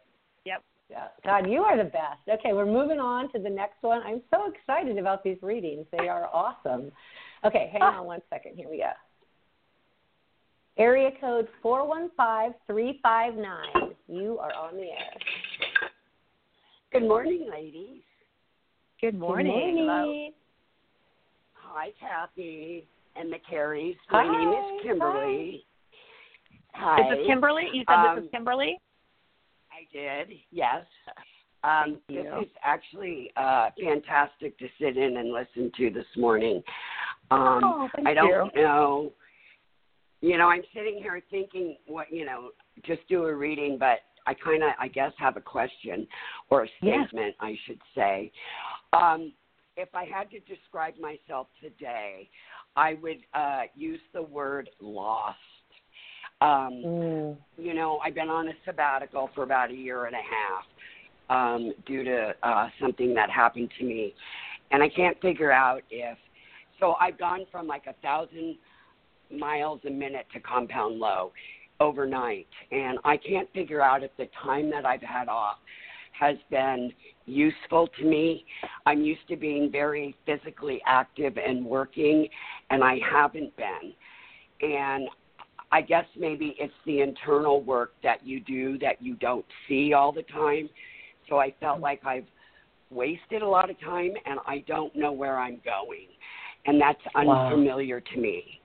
Yep. 0.45 0.63
Yeah. 0.91 1.07
God, 1.25 1.49
you 1.49 1.63
are 1.63 1.75
the 1.75 1.85
best. 1.85 2.19
Okay, 2.29 2.53
we're 2.53 2.67
moving 2.67 2.99
on 2.99 3.31
to 3.33 3.39
the 3.39 3.49
next 3.49 3.81
one. 3.81 4.03
I'm 4.03 4.21
so 4.29 4.51
excited 4.51 4.99
about 4.99 5.23
these 5.23 5.37
readings. 5.41 5.87
They 5.91 6.07
are 6.07 6.29
awesome. 6.31 6.91
Okay, 7.43 7.71
hang 7.71 7.81
on 7.81 8.05
one 8.05 8.21
second. 8.29 8.55
Here 8.55 8.69
we 8.69 8.77
go. 8.77 8.91
Area 10.77 11.09
code 11.19 11.47
415359. 11.63 13.95
You 14.07 14.37
are 14.39 14.53
on 14.53 14.75
the 14.75 14.83
air. 14.83 15.17
Good 16.91 17.07
morning, 17.07 17.49
ladies. 17.51 18.03
Good 18.99 19.13
Good 19.13 19.19
morning. 19.19 20.33
Hi, 21.73 21.87
Cathy 22.01 22.85
and 23.15 23.31
the 23.31 23.37
Carries. 23.49 23.95
My 24.11 24.23
name 24.23 24.49
is 24.49 24.83
Kimberly. 24.83 25.65
Hi. 26.73 26.97
This 26.97 27.11
is 27.13 27.17
this 27.19 27.27
Kimberly? 27.27 27.63
You 27.71 27.85
said 27.87 28.03
this 28.03 28.17
Um, 28.17 28.23
is 28.25 28.31
Kimberly? 28.31 28.77
I 29.71 29.87
did, 29.93 30.37
yes. 30.51 30.85
Um. 31.63 32.01
This 32.09 32.25
is 32.41 32.51
actually 32.61 33.31
uh, 33.37 33.69
fantastic 33.81 34.57
to 34.57 34.67
sit 34.81 34.97
in 34.97 35.15
and 35.15 35.31
listen 35.31 35.71
to 35.77 35.89
this 35.91 36.05
morning. 36.17 36.61
Um, 37.29 37.63
oh, 37.63 37.89
thank 37.95 38.05
I 38.05 38.15
don't 38.15 38.53
you. 38.53 38.61
know. 38.61 39.13
You 40.19 40.37
know, 40.37 40.49
I'm 40.49 40.63
sitting 40.73 40.99
here 41.01 41.21
thinking 41.31 41.77
what 41.87 42.11
you 42.11 42.25
know, 42.25 42.49
just 42.85 43.07
do 43.07 43.23
a 43.23 43.33
reading, 43.33 43.77
but 43.79 43.99
I 44.27 44.33
kind 44.33 44.61
of, 44.61 44.71
I 44.77 44.89
guess, 44.89 45.13
have 45.19 45.37
a 45.37 45.41
question 45.41 46.05
or 46.49 46.65
a 46.65 46.67
statement, 46.79 47.35
I 47.39 47.55
should 47.65 47.79
say. 47.95 48.29
Um, 48.91 49.31
if 49.77 49.89
I 49.93 50.05
had 50.05 50.29
to 50.31 50.39
describe 50.41 50.95
myself 50.99 51.47
today, 51.61 52.29
I 52.75 52.95
would 52.95 53.19
uh, 53.33 53.63
use 53.75 53.99
the 54.13 54.21
word 54.21 54.69
lost. 54.79 55.37
Um, 56.41 56.83
Mm. 56.85 57.37
you 57.57 57.73
know, 57.73 57.99
I've 57.99 58.15
been 58.15 58.29
on 58.29 58.47
a 58.47 58.53
sabbatical 58.65 59.29
for 59.35 59.43
about 59.43 59.69
a 59.71 59.75
year 59.75 60.05
and 60.05 60.15
a 60.15 60.19
half 60.19 60.65
um, 61.29 61.73
due 61.85 62.03
to 62.03 62.35
uh, 62.43 62.69
something 62.79 63.13
that 63.13 63.29
happened 63.29 63.69
to 63.77 63.85
me, 63.85 64.15
and 64.71 64.81
I 64.81 64.89
can't 64.89 65.19
figure 65.21 65.51
out 65.51 65.83
if. 65.89 66.17
So 66.79 66.95
I've 66.99 67.17
gone 67.19 67.45
from 67.51 67.67
like 67.67 67.83
a 67.87 67.93
thousand 68.01 68.57
miles 69.29 69.81
a 69.85 69.91
minute 69.91 70.25
to 70.33 70.39
compound 70.39 70.97
low 70.97 71.31
overnight, 71.79 72.47
and 72.71 72.97
I 73.03 73.17
can't 73.17 73.51
figure 73.53 73.81
out 73.81 74.03
if 74.03 74.11
the 74.17 74.27
time 74.43 74.69
that 74.71 74.85
I've 74.85 75.01
had 75.01 75.27
off 75.27 75.57
has 76.21 76.37
been 76.51 76.93
useful 77.25 77.89
to 77.99 78.05
me. 78.05 78.45
I'm 78.85 79.01
used 79.01 79.27
to 79.29 79.35
being 79.35 79.71
very 79.71 80.15
physically 80.25 80.81
active 80.85 81.35
and 81.37 81.65
working, 81.65 82.27
and 82.69 82.83
I 82.83 82.99
haven't 83.11 83.51
been. 83.57 83.93
And 84.61 85.09
I 85.71 85.81
guess 85.81 86.05
maybe 86.15 86.55
it's 86.59 86.73
the 86.85 87.01
internal 87.01 87.63
work 87.63 87.93
that 88.03 88.25
you 88.25 88.39
do 88.39 88.77
that 88.79 89.01
you 89.01 89.15
don't 89.15 89.45
see 89.67 89.93
all 89.93 90.11
the 90.11 90.23
time. 90.23 90.69
So 91.27 91.39
I 91.39 91.53
felt 91.59 91.75
mm-hmm. 91.75 91.83
like 91.83 92.05
I've 92.05 92.27
wasted 92.91 93.41
a 93.41 93.47
lot 93.47 93.69
of 93.69 93.79
time 93.79 94.11
and 94.25 94.39
I 94.45 94.63
don't 94.67 94.95
know 94.95 95.11
where 95.11 95.39
I'm 95.39 95.59
going. 95.65 96.07
And 96.65 96.79
that's 96.79 97.01
Wow. 97.15 97.47
unfamiliar 97.47 97.99
to 97.99 98.17
me. 98.19 98.60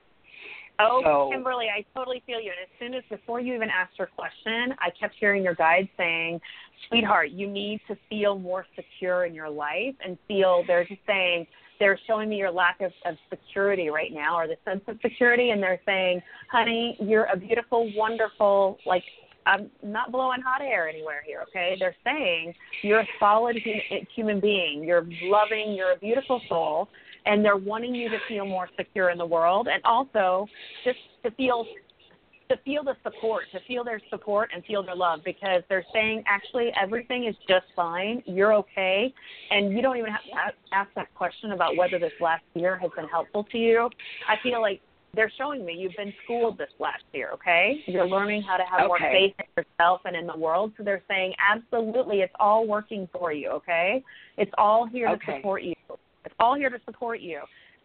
Oh, 0.79 1.01
So- 1.03 1.29
Kimberly, 1.31 1.67
I 1.69 1.83
totally 1.95 2.21
feel 2.25 2.39
you. 2.39 2.51
And 2.51 2.59
as 2.61 2.79
soon 2.79 2.93
as 2.93 3.03
before 3.09 3.39
you 3.39 3.55
even 3.55 3.69
asked 3.69 3.97
your 3.97 4.07
question, 4.07 4.75
I 4.79 4.89
kept 4.91 5.15
hearing 5.19 5.43
your 5.43 5.55
guide 5.55 5.89
saying, 5.97 6.39
"Sweetheart, 6.87 7.31
you 7.31 7.47
need 7.47 7.81
to 7.87 7.95
feel 8.09 8.37
more 8.37 8.65
secure 8.75 9.25
in 9.25 9.33
your 9.33 9.49
life 9.49 9.95
and 10.03 10.17
feel." 10.27 10.63
They're 10.63 10.85
just 10.85 11.05
saying 11.07 11.47
they're 11.79 11.97
showing 12.07 12.29
me 12.29 12.37
your 12.37 12.51
lack 12.51 12.81
of, 12.81 12.91
of 13.05 13.17
security 13.29 13.89
right 13.89 14.11
now, 14.11 14.35
or 14.37 14.47
the 14.47 14.57
sense 14.65 14.83
of 14.87 14.99
security, 15.01 15.51
and 15.51 15.61
they're 15.61 15.81
saying, 15.85 16.21
"Honey, 16.51 16.95
you're 16.99 17.25
a 17.25 17.37
beautiful, 17.37 17.91
wonderful, 17.95 18.79
like." 18.85 19.03
I'm 19.45 19.71
not 19.81 20.11
blowing 20.11 20.41
hot 20.41 20.61
air 20.61 20.89
anywhere 20.89 21.23
here, 21.25 21.39
okay? 21.47 21.77
They're 21.79 21.95
saying 22.03 22.53
you're 22.81 22.99
a 22.99 23.07
solid 23.17 23.57
hu- 23.57 24.01
human 24.13 24.41
being. 24.41 24.83
You're 24.83 25.07
loving. 25.21 25.71
You're 25.71 25.93
a 25.93 25.95
beautiful 25.95 26.41
soul, 26.49 26.89
and 27.27 27.43
they're 27.43 27.57
wanting 27.57 27.93
you 27.93 28.09
to 28.09 28.17
feel 28.27 28.45
more 28.45 28.69
secure 28.77 29.09
in 29.09 29.17
the 29.17 29.25
world, 29.25 29.67
and 29.71 29.81
also 29.85 30.47
just 30.83 30.97
to 31.23 31.31
feel 31.31 31.65
to 32.49 32.55
feel 32.63 32.81
the 32.81 32.95
support, 33.03 33.43
to 33.51 33.59
feel 33.67 33.83
their 33.83 33.99
support 34.09 34.51
and 34.53 34.63
feel 34.63 34.81
their 34.81 34.95
love 34.95 35.19
because 35.25 35.63
they're 35.67 35.85
saying 35.93 36.23
actually 36.27 36.71
everything 36.81 37.25
is 37.25 37.35
just 37.47 37.65
fine, 37.75 38.23
you're 38.25 38.53
okay, 38.53 39.13
and 39.51 39.73
you 39.73 39.81
don't 39.81 39.97
even 39.97 40.11
have 40.11 40.23
to 40.23 40.73
ask 40.73 40.89
that 40.95 41.13
question 41.13 41.51
about 41.51 41.75
whether 41.75 41.99
this 41.99 42.13
last 42.21 42.43
year 42.53 42.77
has 42.77 42.89
been 42.95 43.09
helpful 43.09 43.45
to 43.51 43.57
you. 43.57 43.89
I 44.29 44.35
feel 44.41 44.61
like 44.61 44.79
they're 45.13 45.31
showing 45.37 45.65
me 45.65 45.73
you've 45.73 45.95
been 45.97 46.13
schooled 46.23 46.57
this 46.57 46.69
last 46.79 47.03
year, 47.13 47.31
okay? 47.33 47.81
You're 47.85 48.07
learning 48.07 48.43
how 48.43 48.55
to 48.55 48.63
have 48.63 48.87
more 48.87 48.99
faith 48.99 49.33
in 49.39 49.63
yourself 49.63 50.01
and 50.05 50.15
in 50.15 50.27
the 50.27 50.37
world. 50.37 50.73
So 50.77 50.83
they're 50.83 51.03
saying 51.09 51.33
absolutely 51.51 52.21
it's 52.21 52.33
all 52.39 52.67
working 52.67 53.09
for 53.11 53.33
you, 53.33 53.49
okay? 53.49 54.03
It's 54.37 54.51
all 54.57 54.85
here 54.85 55.07
to 55.07 55.17
support 55.25 55.63
you. 55.63 55.73
It's 56.27 56.35
all 56.41 56.55
here 56.55 56.69
to 56.69 56.79
support 56.85 57.21
you. 57.21 57.39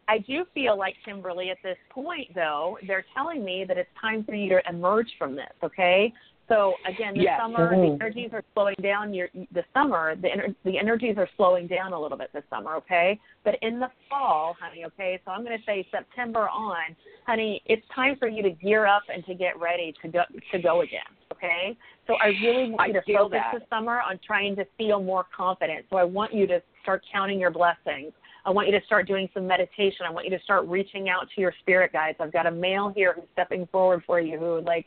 I 0.08 0.18
do 0.18 0.44
feel 0.52 0.76
like 0.76 0.96
Kimberly 1.04 1.50
at 1.50 1.58
this 1.62 1.78
point 1.90 2.34
though, 2.34 2.76
they're 2.88 3.04
telling 3.14 3.44
me 3.44 3.64
that 3.68 3.78
it's 3.78 3.88
time 4.00 4.24
for 4.24 4.34
you 4.34 4.48
to 4.48 4.60
emerge 4.68 5.06
from 5.16 5.36
this, 5.36 5.52
okay? 5.62 6.12
So 6.48 6.74
again, 6.86 7.14
the 7.14 7.22
Yes. 7.22 7.40
summer 7.40 7.70
Mhm. 7.70 7.98
the 7.98 8.04
energies 8.04 8.34
are 8.34 8.42
slowing 8.52 8.74
down. 8.82 9.14
Your 9.14 9.28
the 9.52 9.64
summer 9.72 10.16
the 10.16 10.28
ener- 10.28 10.56
the 10.64 10.76
energies 10.76 11.16
are 11.18 11.28
slowing 11.36 11.68
down 11.68 11.92
a 11.92 12.00
little 12.00 12.18
bit 12.18 12.32
this 12.32 12.44
summer. 12.50 12.74
Okay, 12.74 13.20
but 13.44 13.54
in 13.62 13.78
the 13.78 13.90
fall, 14.10 14.54
honey. 14.54 14.84
Okay, 14.86 15.20
so 15.24 15.30
I'm 15.30 15.44
going 15.44 15.56
to 15.56 15.64
say 15.64 15.86
September 15.92 16.48
on, 16.48 16.96
honey. 17.28 17.62
It's 17.66 17.86
time 17.94 18.16
for 18.16 18.26
you 18.26 18.42
to 18.42 18.50
gear 18.50 18.86
up 18.86 19.04
and 19.08 19.24
to 19.26 19.34
get 19.34 19.56
ready 19.60 19.92
to 20.02 20.08
go 20.08 20.24
to 20.50 20.58
go 20.58 20.80
again. 20.80 21.12
Okay, 21.32 21.76
so 22.08 22.16
I 22.16 22.26
really 22.42 22.70
want 22.70 22.80
I 22.82 22.86
you 22.88 22.94
to 22.94 23.02
focus 23.02 23.40
that. 23.40 23.60
this 23.60 23.68
summer 23.70 24.00
on 24.00 24.18
trying 24.18 24.56
to 24.56 24.64
feel 24.76 25.00
more 25.00 25.24
confident. 25.34 25.86
So 25.90 25.96
I 25.96 26.04
want 26.04 26.34
you 26.34 26.48
to 26.48 26.60
start 26.82 27.04
counting 27.10 27.38
your 27.38 27.52
blessings. 27.52 28.12
I 28.44 28.50
want 28.50 28.68
you 28.68 28.78
to 28.78 28.84
start 28.86 29.06
doing 29.06 29.28
some 29.34 29.46
meditation. 29.46 30.06
I 30.06 30.10
want 30.10 30.26
you 30.26 30.36
to 30.36 30.42
start 30.42 30.66
reaching 30.66 31.08
out 31.08 31.28
to 31.34 31.40
your 31.40 31.54
spirit 31.60 31.92
guides. 31.92 32.18
I've 32.20 32.32
got 32.32 32.46
a 32.46 32.50
male 32.50 32.92
here 32.94 33.14
who's 33.14 33.24
stepping 33.32 33.66
forward 33.70 34.02
for 34.06 34.20
you 34.20 34.38
who 34.38 34.60
like 34.60 34.86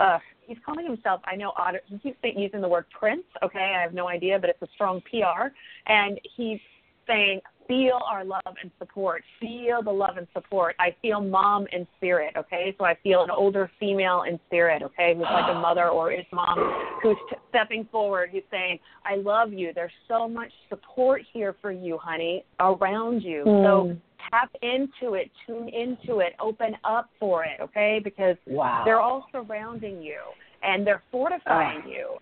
uh 0.00 0.18
he's 0.46 0.58
calling 0.64 0.84
himself 0.86 1.20
I 1.24 1.36
know 1.36 1.52
Otter 1.56 1.80
he 1.86 1.98
keeps 1.98 2.18
using 2.22 2.60
the 2.60 2.68
word 2.68 2.86
prince, 2.96 3.24
okay, 3.42 3.74
I 3.76 3.82
have 3.82 3.94
no 3.94 4.08
idea, 4.08 4.38
but 4.38 4.50
it's 4.50 4.62
a 4.62 4.68
strong 4.74 5.00
PR 5.02 5.48
and 5.86 6.20
he's 6.36 6.60
saying 7.06 7.40
feel 7.66 7.98
our 8.06 8.24
love 8.24 8.42
and 8.62 8.70
support. 8.78 9.22
Feel 9.40 9.82
the 9.82 9.90
love 9.90 10.16
and 10.16 10.26
support. 10.34 10.76
I 10.78 10.94
feel 11.00 11.20
mom 11.20 11.66
in 11.72 11.86
spirit, 11.96 12.34
okay? 12.36 12.74
So 12.78 12.84
I 12.84 12.94
feel 13.02 13.22
an 13.22 13.30
older 13.30 13.70
female 13.80 14.24
in 14.28 14.38
spirit, 14.46 14.82
okay, 14.82 15.14
who's 15.14 15.24
like 15.24 15.50
a 15.50 15.58
mother 15.58 15.88
or 15.88 16.12
is 16.12 16.26
mom 16.32 16.58
who's 17.02 17.16
t- 17.30 17.36
stepping 17.48 17.88
forward, 17.90 18.30
who's 18.32 18.42
saying, 18.50 18.78
I 19.04 19.16
love 19.16 19.52
you. 19.52 19.72
There's 19.74 19.92
so 20.08 20.28
much 20.28 20.52
support 20.68 21.22
here 21.32 21.54
for 21.62 21.72
you, 21.72 21.98
honey, 21.98 22.44
around 22.60 23.22
you. 23.22 23.44
So 23.44 23.96
tap 24.30 24.50
into 24.62 25.14
it, 25.14 25.30
tune 25.46 25.68
into 25.68 26.20
it, 26.20 26.34
open 26.40 26.76
up 26.84 27.08
for 27.18 27.44
it, 27.44 27.60
okay? 27.60 28.00
Because 28.02 28.36
Wow. 28.46 28.82
they're 28.84 29.00
all 29.00 29.26
surrounding 29.32 30.02
you 30.02 30.20
and 30.62 30.86
they're 30.86 31.02
fortifying 31.10 31.82
Ah. 31.84 31.88
you. 31.88 32.18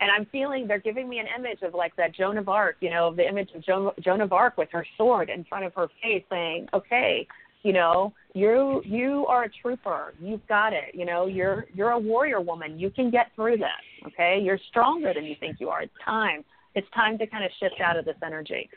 And 0.00 0.10
I'm 0.10 0.24
feeling 0.26 0.66
they're 0.66 0.78
giving 0.78 1.08
me 1.08 1.18
an 1.18 1.26
image 1.38 1.60
of 1.62 1.74
like 1.74 1.94
that 1.96 2.14
Joan 2.14 2.38
of 2.38 2.48
Arc, 2.48 2.76
you 2.80 2.88
know, 2.90 3.14
the 3.14 3.26
image 3.26 3.50
of 3.54 3.62
Joan, 3.62 3.92
Joan 4.00 4.22
of 4.22 4.32
Arc 4.32 4.56
with 4.56 4.70
her 4.72 4.86
sword 4.96 5.28
in 5.28 5.44
front 5.44 5.64
of 5.66 5.74
her 5.74 5.88
face, 6.02 6.24
saying, 6.30 6.68
"Okay, 6.72 7.26
you 7.62 7.74
know, 7.74 8.14
you 8.34 8.80
you 8.86 9.26
are 9.28 9.44
a 9.44 9.50
trooper. 9.60 10.14
You've 10.18 10.46
got 10.46 10.72
it. 10.72 10.94
You 10.94 11.04
know, 11.04 11.26
you're 11.26 11.66
you're 11.74 11.90
a 11.90 11.98
warrior 11.98 12.40
woman. 12.40 12.78
You 12.78 12.90
can 12.90 13.10
get 13.10 13.30
through 13.36 13.58
this. 13.58 14.06
Okay, 14.06 14.40
you're 14.42 14.58
stronger 14.70 15.12
than 15.12 15.24
you 15.24 15.36
think 15.38 15.60
you 15.60 15.68
are. 15.68 15.82
It's 15.82 15.92
time. 16.02 16.44
It's 16.74 16.88
time 16.94 17.18
to 17.18 17.26
kind 17.26 17.44
of 17.44 17.50
shift 17.60 17.80
out 17.82 17.98
of 17.98 18.06
this 18.06 18.16
energy." 18.24 18.70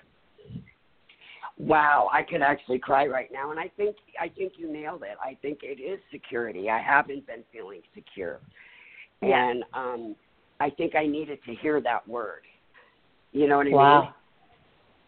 Wow, 1.57 2.09
I 2.11 2.23
could 2.23 2.41
actually 2.41 2.79
cry 2.79 3.05
right 3.05 3.29
now, 3.31 3.51
and 3.51 3.59
I 3.59 3.69
think 3.77 3.95
I 4.19 4.27
think 4.27 4.53
you 4.57 4.71
nailed 4.73 5.03
it. 5.03 5.17
I 5.23 5.37
think 5.41 5.59
it 5.61 5.79
is 5.79 5.99
security. 6.11 6.69
I 6.69 6.81
haven't 6.81 7.27
been 7.27 7.43
feeling 7.53 7.81
secure, 7.93 8.39
Yeah. 9.21 9.49
and 9.49 9.63
um, 9.73 10.15
I 10.63 10.69
think 10.69 10.95
I 10.95 11.05
needed 11.05 11.39
to 11.45 11.55
hear 11.55 11.81
that 11.81 12.07
word. 12.07 12.43
You 13.33 13.47
know 13.47 13.57
what 13.57 13.67
I 13.67 13.69
mean? 13.69 13.75
Wow. 13.75 14.15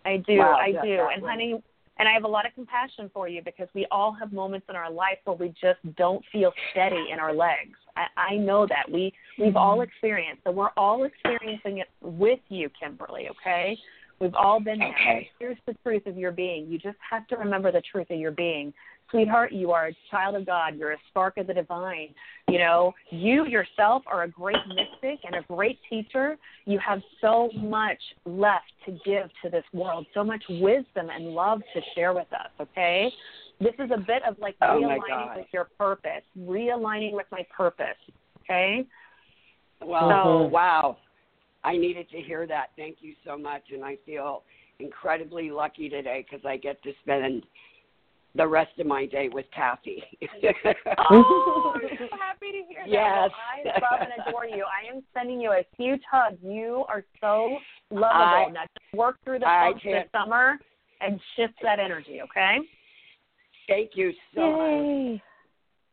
I 0.04 0.18
do, 0.18 0.38
Wow, 0.38 0.58
I 0.60 0.72
that- 0.74 0.84
do. 0.84 0.98
that 0.98 1.14
And 1.14 1.22
was- 1.22 1.30
honey, 1.30 1.64
and 1.98 2.10
I 2.10 2.12
have 2.12 2.26
a 2.26 2.28
lot 2.28 2.46
of 2.46 2.54
compassion 2.54 3.10
for 3.14 3.30
you 3.30 3.42
because 3.42 3.70
we 3.74 3.86
all 3.90 4.12
have 4.12 4.34
moments 4.34 4.68
in 4.70 4.76
our 4.76 4.92
life 4.92 5.18
where 5.24 5.38
we 5.38 5.50
just 5.50 5.80
don't 5.96 6.24
feel 6.32 6.52
steady 6.72 7.10
in 7.10 7.20
our 7.20 7.34
legs. 7.34 7.78
I, 7.96 8.08
I 8.18 8.36
know 8.36 8.68
that. 8.68 8.92
We 8.92 9.14
we've 9.40 9.56
all 9.56 9.76
mm-hmm. 9.76 9.84
experienced. 9.90 10.44
So 10.44 10.52
we're 10.52 10.76
all 10.76 11.06
experiencing 11.06 11.78
it 11.78 11.88
with 12.02 12.42
you, 12.50 12.70
Kimberly, 12.78 13.30
okay? 13.30 13.78
We've 14.20 14.36
all 14.36 14.60
been 14.60 14.80
there. 14.80 14.90
Okay. 14.90 15.30
Here's 15.40 15.58
the 15.66 15.74
truth 15.84 16.06
of 16.06 16.18
your 16.18 16.32
being. 16.34 16.68
You 16.68 16.78
just 16.78 16.98
have 17.10 17.28
to 17.28 17.38
remember 17.38 17.72
the 17.72 17.82
truth 17.90 18.10
of 18.10 18.20
your 18.20 18.32
being. 18.32 18.74
Sweetheart, 19.12 19.52
you 19.52 19.72
are 19.72 19.88
a 19.88 19.96
child 20.10 20.36
of 20.36 20.46
God. 20.46 20.76
You're 20.78 20.94
a 20.94 20.98
spark 21.10 21.38
of 21.38 21.48
the 21.48 21.54
divine. 21.54 22.10
You 22.48 22.60
know, 22.60 22.94
you 23.12 23.46
yourself 23.46 24.04
are 24.08 24.24
a 24.24 24.28
great 24.28 24.58
mystic 24.68 25.20
and 25.24 25.36
a 25.36 25.42
great 25.54 25.80
teacher. 25.90 26.38
You 26.66 26.80
have 26.80 27.02
so 27.22 27.50
much 27.56 28.00
left 28.26 28.72
to 28.86 28.92
give 29.06 29.30
to 29.44 29.50
this 29.50 29.64
world, 29.74 30.06
so 30.14 30.24
much 30.24 30.44
wisdom 30.50 31.10
and 31.14 31.30
love 31.30 31.62
to 31.74 31.82
share 31.94 32.14
with 32.14 32.32
us, 32.34 32.50
okay? 32.60 33.12
This 33.60 33.74
is 33.80 33.92
a 33.94 33.98
bit 33.98 34.24
of 34.28 34.38
like 34.40 34.56
Oh, 34.62 34.66
realigning 34.66 35.36
with 35.36 35.48
your 35.54 35.70
purpose, 35.78 36.24
realigning 36.38 37.14
with 37.14 37.28
my 37.32 37.46
purpose, 37.56 37.98
okay? 38.44 38.86
Well, 39.82 40.48
Mhm. 40.48 40.50
wow. 40.50 40.98
I 41.64 41.78
needed 41.78 42.10
to 42.10 42.22
hear 42.22 42.46
that. 42.48 42.72
Thank 42.76 43.02
you 43.02 43.16
so 43.24 43.38
much, 43.38 43.72
and 43.72 43.84
I 43.84 43.96
feel 43.98 44.44
incredibly 44.80 45.52
lucky 45.52 45.90
today 45.90 46.22
because 46.30 46.46
I 46.46 46.58
get 46.58 46.82
to 46.84 46.94
spend 47.02 47.46
the 48.36 48.48
rest 48.48 48.78
of 48.80 48.86
my 48.86 49.06
day 49.06 49.30
with 49.30 49.46
Cathy. 49.56 50.04
Oh, 51.10 51.74
I'm 51.76 51.82
so 51.98 52.18
happy 52.20 52.52
to 52.52 52.64
hear 52.68 52.84
that. 52.84 52.90
Yes. 52.90 53.30
Well, 53.64 53.74
I 53.82 53.96
love 53.96 54.02
and 54.02 54.28
adore 54.28 54.46
you. 54.46 54.66
I 54.66 54.94
am 54.94 55.04
sending 55.14 55.40
you 55.40 55.52
a 55.52 55.64
huge 55.78 56.02
hug. 56.10 56.38
You 56.44 56.84
are 56.90 57.04
so 57.22 57.58
lovable. 57.92 58.14
I- 58.14 58.50
now 58.52 58.64
work 58.94 59.18
through 59.24 59.40
the 59.40 59.48
I 59.48 59.74
this 59.84 60.06
summer 60.12 60.58
and 61.02 61.20
shift 61.36 61.54
that 61.62 61.80
energy, 61.80 62.22
okay? 62.22 62.58
Thank 63.68 63.92
you 63.96 64.12
so 64.34 64.52
much. 64.52 64.60
Yay. 64.60 65.24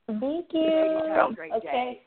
Thank 0.09 0.47
You 0.53 0.61
you. 0.61 1.13
have 1.15 1.31
a 1.31 1.35
great 1.35 1.53
okay. 1.53 1.67
day. 1.67 2.03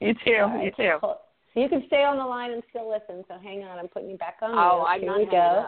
You 0.00 0.14
too. 0.24 0.42
All 0.42 0.48
right. 0.48 0.64
You 0.64 0.70
too. 0.76 0.96
Cool. 1.00 1.18
So 1.54 1.60
you 1.60 1.68
can 1.68 1.82
stay 1.86 2.04
on 2.04 2.18
the 2.18 2.24
line 2.24 2.52
and 2.52 2.62
still 2.70 2.88
listen. 2.88 3.24
So 3.28 3.34
hang 3.42 3.64
on, 3.64 3.78
I'm 3.78 3.88
putting 3.88 4.10
you 4.10 4.16
back 4.16 4.36
on. 4.42 4.50
Oh. 4.52 4.84
I'm 4.86 5.00
Here 5.00 5.10
not 5.10 5.18
we 5.18 5.24
hanging 5.26 5.64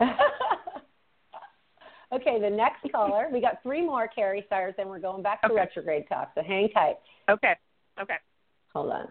go. 0.00 0.06
up. 2.12 2.20
okay, 2.20 2.40
the 2.40 2.50
next 2.50 2.84
caller. 2.92 3.28
We 3.32 3.40
got 3.40 3.62
three 3.62 3.80
more 3.80 4.08
Carrie 4.08 4.44
Stiers, 4.46 4.74
and 4.78 4.88
we're 4.88 4.98
going 4.98 5.22
back 5.22 5.40
to 5.42 5.46
Okay. 5.48 5.56
retrograde 5.56 6.08
talk. 6.08 6.32
So 6.34 6.42
hang 6.42 6.68
tight. 6.70 6.96
Okay. 7.28 7.54
Okay. 8.00 8.16
Hold 8.72 8.92
on. 8.92 9.08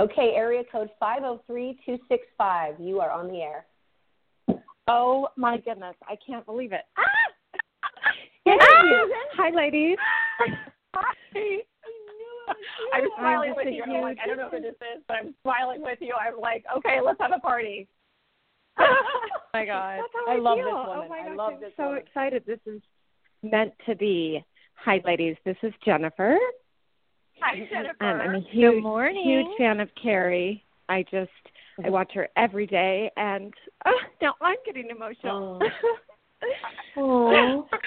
Okay, 0.00 0.32
area 0.34 0.62
code 0.70 0.90
five 0.98 1.20
zero 1.20 1.40
three 1.46 1.78
two 1.84 1.98
six 2.08 2.26
five. 2.38 2.80
You 2.80 3.00
are 3.00 3.10
on 3.10 3.28
the 3.28 3.42
air. 3.42 3.66
Oh 4.88 5.28
my 5.36 5.58
goodness, 5.58 5.94
I 6.08 6.16
can't 6.26 6.44
believe 6.46 6.72
it. 6.72 6.82
Ah! 6.96 7.02
Hey, 8.44 8.58
Hi, 9.34 9.50
ladies. 9.50 9.96
I'm 10.94 11.04
I'm 12.92 13.08
smiling 13.16 13.54
with 13.56 13.68
you. 13.72 13.84
I'm 13.84 14.02
like, 14.02 14.18
I 14.22 14.26
don't 14.26 14.36
know 14.36 14.48
who 14.50 14.60
this 14.60 14.74
is, 14.74 15.02
but 15.06 15.16
I'm 15.18 15.34
smiling 15.42 15.80
with 15.80 15.98
you. 16.00 16.14
I'm 16.20 16.40
like, 16.40 16.64
okay, 16.76 17.00
let's 17.00 17.20
have 17.20 17.30
a 17.32 17.38
party. 17.38 17.86
Oh 19.54 19.58
my 19.58 19.66
God. 19.66 20.00
How 20.26 20.32
I 20.32 20.36
love 20.38 20.56
this 20.58 20.64
feel. 20.66 20.74
woman. 20.74 21.04
Oh 21.04 21.08
my 21.08 21.18
I 21.30 21.34
love 21.34 21.52
I'm 21.54 21.60
this 21.60 21.72
so 21.76 21.84
woman. 21.84 22.02
excited. 22.06 22.44
This 22.46 22.60
is 22.66 22.80
meant 23.42 23.72
to 23.86 23.94
be. 23.94 24.44
Hi, 24.84 25.00
ladies. 25.04 25.36
This 25.44 25.56
is 25.62 25.72
Jennifer. 25.84 26.36
Hi, 27.40 27.56
Jennifer. 27.70 28.04
Um, 28.04 28.20
I'm 28.20 28.34
a 28.36 28.40
huge, 28.50 28.74
Good 28.74 28.82
morning. 28.82 29.22
huge 29.24 29.46
fan 29.58 29.80
of 29.80 29.88
Carrie. 30.00 30.64
I 30.88 31.04
just 31.10 31.30
I 31.84 31.90
watch 31.90 32.12
her 32.14 32.28
every 32.36 32.66
day, 32.66 33.10
and 33.16 33.52
oh, 33.86 33.98
now 34.20 34.34
I'm 34.40 34.56
getting 34.66 34.88
emotional. 34.90 35.60
Oh. 36.96 37.68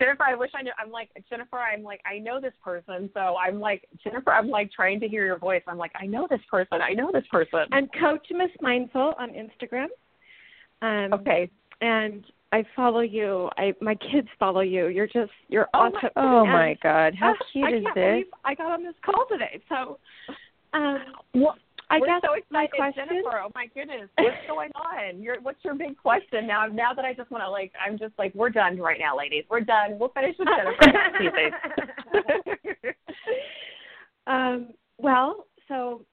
Jennifer, 0.00 0.24
I 0.24 0.34
wish 0.34 0.50
I 0.54 0.62
knew. 0.62 0.72
I'm 0.78 0.90
like 0.90 1.10
Jennifer. 1.30 1.58
I'm 1.58 1.82
like 1.82 2.00
I 2.04 2.18
know 2.18 2.40
this 2.40 2.52
person, 2.62 3.10
so 3.14 3.36
I'm 3.36 3.58
like 3.58 3.88
Jennifer. 4.04 4.30
I'm 4.30 4.48
like 4.48 4.70
trying 4.70 5.00
to 5.00 5.08
hear 5.08 5.24
your 5.24 5.38
voice. 5.38 5.62
I'm 5.66 5.78
like 5.78 5.92
I 6.00 6.06
know 6.06 6.26
this 6.28 6.40
person. 6.50 6.80
I 6.82 6.92
know 6.92 7.10
this 7.12 7.24
person. 7.30 7.60
and 7.72 7.88
Coach 7.98 8.26
Miss 8.30 8.50
Mindful 8.60 9.14
on 9.18 9.30
Instagram. 9.30 9.86
Um, 10.82 11.12
okay. 11.14 11.50
and 11.80 12.24
I 12.52 12.64
follow 12.74 13.00
you. 13.00 13.50
I 13.58 13.74
my 13.80 13.94
kids 13.94 14.28
follow 14.38 14.60
you. 14.60 14.86
You're 14.88 15.06
just 15.06 15.32
you're 15.48 15.68
Oh, 15.74 15.90
awesome. 15.90 16.10
Oh 16.16 16.42
And- 16.42 16.52
my 16.52 16.76
God, 16.82 17.14
how 17.14 17.32
Ah, 17.38 17.44
cute 17.52 17.72
is 17.72 17.84
this? 17.94 18.24
I 18.44 18.54
got 18.54 18.70
on 18.72 18.82
this 18.84 18.94
call 19.04 19.26
today. 19.30 19.60
So, 19.68 19.98
um, 20.72 21.02
Well, 21.34 21.56
I 21.88 22.00
We're 22.00 22.06
guess 22.06 22.20
so 22.24 22.34
my 22.50 22.64
excited, 22.64 22.76
question. 22.76 23.04
Jennifer. 23.08 23.40
Oh 23.44 23.50
my 23.54 23.66
goodness, 23.74 24.08
what's 24.18 24.36
going 24.48 24.70
on? 24.74 25.22
Your 25.22 25.40
what's 25.40 25.64
your 25.64 25.74
big 25.74 25.96
question 25.96 26.46
now? 26.46 26.66
Now 26.66 26.92
that 26.94 27.04
I 27.04 27.14
just 27.14 27.30
want 27.30 27.44
to 27.44 27.50
like, 27.50 27.72
I'm 27.84 27.96
just 27.98 28.12
like, 28.18 28.34
we're 28.34 28.50
done 28.50 28.78
right 28.78 28.98
now, 28.98 29.16
ladies. 29.16 29.44
We're 29.48 29.60
done. 29.60 29.96
We'll 29.98 30.08
finish 30.10 30.36
with 30.38 30.48
Jennifer. 30.82 31.56
um, 34.26 34.68
well, 34.98 35.46
so 35.68 36.04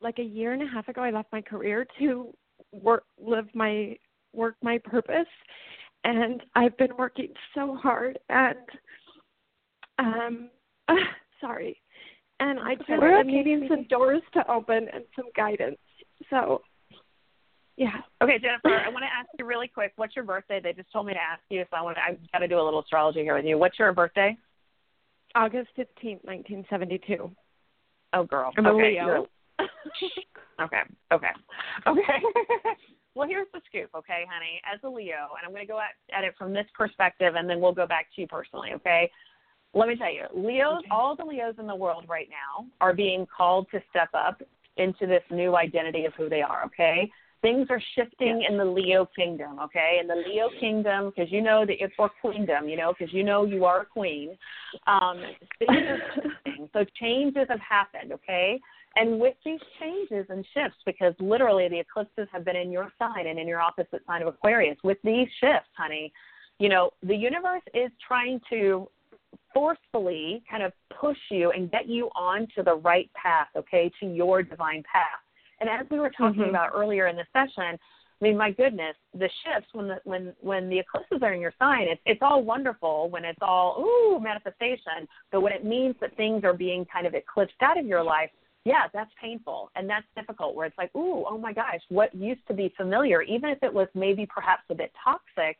like 0.00 0.18
a 0.18 0.22
year 0.24 0.52
and 0.52 0.62
a 0.62 0.66
half 0.66 0.88
ago, 0.88 1.02
I 1.02 1.10
left 1.10 1.32
my 1.32 1.40
career 1.40 1.86
to 1.98 2.34
work, 2.72 3.04
live 3.20 3.46
my 3.54 3.96
work 4.32 4.56
my 4.62 4.78
purpose, 4.78 5.28
and 6.04 6.42
I've 6.54 6.76
been 6.78 6.96
working 6.98 7.32
so 7.54 7.76
hard. 7.76 8.18
And 8.28 8.58
um, 9.98 10.50
sorry, 11.40 11.80
and 12.40 12.58
I 12.58 12.74
just 12.74 12.88
We're 12.88 13.18
am 13.18 13.26
okay, 13.26 13.36
needing 13.36 13.66
some 13.68 13.84
doors 13.84 14.22
to 14.34 14.50
open 14.50 14.88
and 14.92 15.04
some 15.14 15.26
guidance. 15.36 15.78
So, 16.30 16.62
yeah. 17.76 18.00
okay, 18.22 18.38
Jennifer, 18.38 18.68
I 18.68 18.88
want 18.88 19.02
to 19.02 19.06
ask 19.06 19.28
you 19.38 19.44
really 19.44 19.68
quick. 19.68 19.92
What's 19.96 20.16
your 20.16 20.24
birthday? 20.24 20.60
They 20.62 20.72
just 20.72 20.90
told 20.92 21.06
me 21.06 21.12
to 21.12 21.20
ask 21.20 21.42
you, 21.50 21.64
so 21.70 21.76
I 21.76 21.82
want 21.82 21.96
to. 21.96 22.02
I've 22.02 22.18
got 22.32 22.38
to 22.40 22.48
do 22.48 22.58
a 22.58 22.64
little 22.64 22.80
astrology 22.80 23.20
here 23.20 23.36
with 23.36 23.44
you. 23.44 23.58
What's 23.58 23.78
your 23.78 23.92
birthday? 23.92 24.36
August 25.34 25.68
fifteenth, 25.76 26.22
nineteen 26.24 26.64
seventy-two. 26.68 27.30
Oh, 28.14 28.24
girl. 28.24 28.52
I'm 28.58 28.66
a 28.66 28.72
okay, 28.72 28.92
Leo. 28.92 29.26
Okay. 30.60 30.82
Okay. 31.10 31.30
Okay. 31.86 32.18
well, 33.14 33.26
here's 33.26 33.48
the 33.54 33.60
scoop, 33.66 33.90
okay, 33.96 34.24
honey. 34.30 34.60
As 34.72 34.78
a 34.84 34.88
Leo, 34.88 35.34
and 35.34 35.44
I'm 35.44 35.50
going 35.50 35.66
to 35.66 35.72
go 35.72 35.80
at, 35.80 35.96
at 36.16 36.24
it 36.24 36.34
from 36.38 36.52
this 36.52 36.66
perspective, 36.76 37.34
and 37.36 37.48
then 37.48 37.60
we'll 37.60 37.72
go 37.72 37.86
back 37.86 38.06
to 38.14 38.20
you 38.20 38.28
personally, 38.28 38.68
okay? 38.74 39.10
let 39.74 39.88
me 39.88 39.96
tell 39.96 40.12
you, 40.12 40.24
Leos, 40.34 40.82
all 40.90 41.16
the 41.16 41.24
Leos 41.24 41.54
in 41.58 41.66
the 41.66 41.74
world 41.74 42.04
right 42.08 42.28
now 42.30 42.66
are 42.80 42.92
being 42.92 43.26
called 43.34 43.66
to 43.70 43.80
step 43.90 44.10
up 44.14 44.42
into 44.76 45.06
this 45.06 45.22
new 45.30 45.56
identity 45.56 46.04
of 46.04 46.12
who 46.14 46.28
they 46.28 46.42
are, 46.42 46.64
okay? 46.66 47.10
Things 47.40 47.66
are 47.70 47.82
shifting 47.96 48.44
in 48.48 48.56
the 48.56 48.64
Leo 48.64 49.08
kingdom, 49.16 49.58
okay? 49.60 49.98
In 50.00 50.06
the 50.06 50.14
Leo 50.14 50.48
kingdom, 50.60 51.10
because 51.14 51.32
you 51.32 51.40
know 51.40 51.66
that 51.66 51.82
it's 51.82 51.94
for 51.96 52.10
queendom, 52.20 52.68
you 52.68 52.76
know, 52.76 52.94
because 52.96 53.12
you 53.12 53.24
know 53.24 53.44
you 53.44 53.64
are 53.64 53.80
a 53.80 53.86
queen. 53.86 54.36
Um, 54.86 55.22
things 55.58 55.70
are 55.70 55.98
shifting. 56.14 56.68
So 56.72 56.84
changes 57.00 57.46
have 57.48 57.60
happened, 57.60 58.12
okay? 58.12 58.60
And 58.96 59.18
with 59.18 59.34
these 59.44 59.60
changes 59.80 60.26
and 60.28 60.44
shifts, 60.52 60.78
because 60.84 61.14
literally 61.18 61.68
the 61.68 61.80
eclipses 61.80 62.28
have 62.32 62.44
been 62.44 62.56
in 62.56 62.70
your 62.70 62.92
sign 62.98 63.26
and 63.26 63.38
in 63.38 63.48
your 63.48 63.60
opposite 63.60 64.02
sign 64.06 64.22
of 64.22 64.28
Aquarius, 64.28 64.76
with 64.84 64.98
these 65.02 65.28
shifts, 65.40 65.70
honey, 65.76 66.12
you 66.58 66.68
know, 66.68 66.90
the 67.02 67.16
universe 67.16 67.62
is 67.74 67.90
trying 68.06 68.40
to 68.50 68.88
forcefully 69.54 70.42
kind 70.50 70.62
of 70.62 70.72
push 71.00 71.18
you 71.30 71.50
and 71.52 71.70
get 71.70 71.88
you 71.88 72.08
onto 72.14 72.62
the 72.62 72.74
right 72.74 73.10
path, 73.14 73.48
okay, 73.56 73.90
to 74.00 74.06
your 74.06 74.42
divine 74.42 74.82
path. 74.90 75.20
And 75.60 75.70
as 75.70 75.86
we 75.90 75.98
were 75.98 76.10
talking 76.10 76.42
mm-hmm. 76.42 76.50
about 76.50 76.70
earlier 76.74 77.06
in 77.06 77.16
the 77.16 77.24
session, 77.32 77.78
I 78.22 78.24
mean, 78.24 78.36
my 78.36 78.52
goodness, 78.52 78.94
the 79.14 79.28
shifts 79.42 79.70
when 79.72 79.88
the 79.88 79.96
when 80.04 80.32
when 80.40 80.68
the 80.68 80.78
eclipses 80.78 81.18
are 81.22 81.32
in 81.32 81.40
your 81.40 81.54
sign, 81.58 81.88
it's 81.88 82.00
it's 82.06 82.20
all 82.22 82.42
wonderful 82.44 83.10
when 83.10 83.24
it's 83.24 83.38
all 83.42 83.80
ooh 83.80 84.20
manifestation. 84.20 85.08
But 85.32 85.40
when 85.40 85.52
it 85.52 85.64
means 85.64 85.96
that 86.00 86.16
things 86.16 86.44
are 86.44 86.54
being 86.54 86.84
kind 86.84 87.06
of 87.06 87.14
eclipsed 87.14 87.60
out 87.60 87.78
of 87.78 87.84
your 87.84 88.02
life, 88.02 88.30
yeah, 88.64 88.86
that's 88.92 89.10
painful 89.20 89.70
and 89.74 89.88
that's 89.88 90.06
difficult. 90.16 90.54
Where 90.54 90.66
it's 90.66 90.78
like, 90.78 90.94
ooh, 90.94 91.24
oh 91.28 91.38
my 91.38 91.52
gosh, 91.52 91.80
what 91.88 92.14
used 92.14 92.46
to 92.48 92.54
be 92.54 92.72
familiar, 92.76 93.22
even 93.22 93.50
if 93.50 93.62
it 93.62 93.72
was 93.72 93.88
maybe 93.94 94.26
perhaps 94.26 94.62
a 94.70 94.74
bit 94.74 94.92
toxic, 95.02 95.58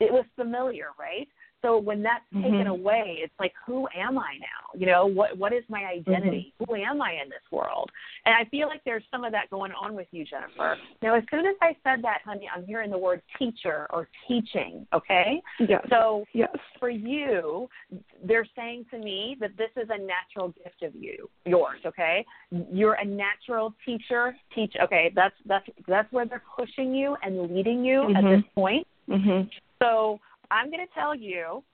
it 0.00 0.12
was 0.12 0.24
familiar, 0.34 0.88
right? 0.98 1.28
So 1.62 1.78
when 1.78 2.02
that's 2.02 2.24
mm-hmm. 2.34 2.42
taken 2.42 2.66
away, 2.66 3.18
it's 3.22 3.32
like, 3.38 3.52
who 3.64 3.86
am 3.96 4.18
I 4.18 4.34
now? 4.40 4.78
You 4.78 4.86
know, 4.86 5.06
what 5.06 5.38
what 5.38 5.52
is 5.52 5.62
my 5.68 5.84
identity? 5.84 6.52
Mm-hmm. 6.60 6.64
Who 6.72 6.82
am 6.82 7.00
I 7.00 7.12
in 7.22 7.28
this 7.28 7.42
world? 7.50 7.88
And 8.26 8.34
I 8.34 8.48
feel 8.50 8.66
like 8.66 8.82
there's 8.84 9.04
some 9.10 9.24
of 9.24 9.32
that 9.32 9.48
going 9.50 9.72
on 9.72 9.94
with 9.94 10.08
you, 10.10 10.24
Jennifer. 10.24 10.76
Now, 11.02 11.16
as 11.16 11.22
soon 11.30 11.46
as 11.46 11.54
I 11.62 11.76
said 11.84 12.02
that, 12.02 12.18
honey, 12.24 12.48
I'm 12.54 12.66
hearing 12.66 12.90
the 12.90 12.98
word 12.98 13.22
teacher 13.38 13.86
or 13.90 14.08
teaching. 14.26 14.86
Okay. 14.92 15.40
Yes. 15.60 15.86
So 15.88 16.24
yes. 16.32 16.54
for 16.80 16.90
you, 16.90 17.68
they're 18.24 18.48
saying 18.56 18.86
to 18.90 18.98
me 18.98 19.36
that 19.40 19.56
this 19.56 19.70
is 19.76 19.88
a 19.90 19.98
natural 19.98 20.48
gift 20.64 20.82
of 20.82 21.00
you, 21.00 21.28
yours. 21.46 21.80
Okay. 21.86 22.26
You're 22.72 22.94
a 22.94 23.04
natural 23.04 23.72
teacher. 23.86 24.36
Teach. 24.54 24.74
Okay. 24.82 25.12
That's 25.14 25.34
that's 25.46 25.66
that's 25.86 26.12
where 26.12 26.26
they're 26.26 26.42
pushing 26.56 26.94
you 26.94 27.16
and 27.22 27.54
leading 27.54 27.84
you 27.84 28.00
mm-hmm. 28.00 28.16
at 28.16 28.36
this 28.36 28.44
point. 28.54 28.86
Mm-hmm. 29.08 29.48
So 29.80 30.20
I'm 30.52 30.70
going 30.70 30.86
to 30.86 30.94
tell 30.94 31.14
you 31.14 31.64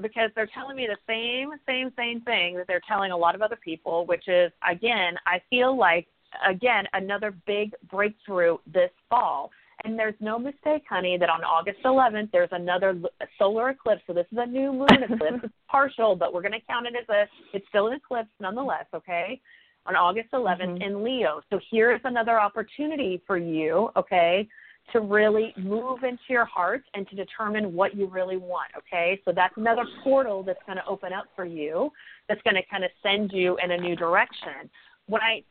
because 0.00 0.30
they're 0.34 0.50
telling 0.52 0.76
me 0.76 0.88
the 0.88 0.98
same, 1.06 1.50
same, 1.66 1.92
same 1.96 2.20
thing 2.22 2.56
that 2.56 2.66
they're 2.66 2.82
telling 2.86 3.12
a 3.12 3.16
lot 3.16 3.34
of 3.34 3.42
other 3.42 3.58
people, 3.62 4.04
which 4.06 4.26
is, 4.26 4.50
again, 4.68 5.14
I 5.26 5.40
feel 5.48 5.76
like, 5.78 6.08
again, 6.46 6.84
another 6.94 7.32
big 7.46 7.72
breakthrough 7.88 8.58
this 8.66 8.90
fall. 9.08 9.50
And 9.84 9.98
there's 9.98 10.14
no 10.20 10.38
mistake, 10.38 10.82
honey, 10.88 11.16
that 11.18 11.28
on 11.28 11.42
August 11.44 11.78
11th, 11.84 12.30
there's 12.32 12.48
another 12.52 13.00
solar 13.38 13.70
eclipse. 13.70 14.02
So 14.06 14.12
this 14.12 14.26
is 14.32 14.38
a 14.40 14.46
new 14.46 14.72
moon 14.72 15.02
eclipse. 15.02 15.40
It's 15.44 15.54
partial, 15.68 16.16
but 16.16 16.34
we're 16.34 16.42
going 16.42 16.52
to 16.52 16.66
count 16.68 16.86
it 16.86 16.94
as 17.00 17.08
a, 17.08 17.28
it's 17.56 17.66
still 17.68 17.86
an 17.86 17.94
eclipse 17.94 18.30
nonetheless, 18.40 18.86
okay? 18.94 19.40
On 19.86 19.94
August 19.94 20.30
11th 20.32 20.60
mm-hmm. 20.60 20.82
in 20.82 21.04
Leo. 21.04 21.40
So 21.50 21.60
here's 21.70 22.00
another 22.04 22.38
opportunity 22.38 23.22
for 23.26 23.36
you, 23.36 23.90
okay, 23.96 24.48
to 24.92 25.00
really 25.00 25.54
move 25.56 26.02
into 26.02 26.22
your 26.28 26.44
heart 26.44 26.82
and 26.94 27.08
to 27.08 27.16
determine 27.16 27.74
what 27.74 27.96
you 27.96 28.06
really 28.06 28.36
want. 28.36 28.70
Okay, 28.76 29.20
so 29.24 29.32
that's 29.34 29.54
another 29.56 29.84
portal 30.02 30.42
that's 30.42 30.62
going 30.66 30.78
to 30.78 30.86
open 30.86 31.12
up 31.12 31.24
for 31.34 31.44
you, 31.44 31.90
that's 32.28 32.42
going 32.42 32.56
to 32.56 32.62
kind 32.70 32.84
of 32.84 32.90
send 33.02 33.32
you 33.32 33.56
in 33.62 33.72
a 33.72 33.76
new 33.76 33.96
direction. 33.96 34.70
When 35.06 35.22
I 35.22 35.42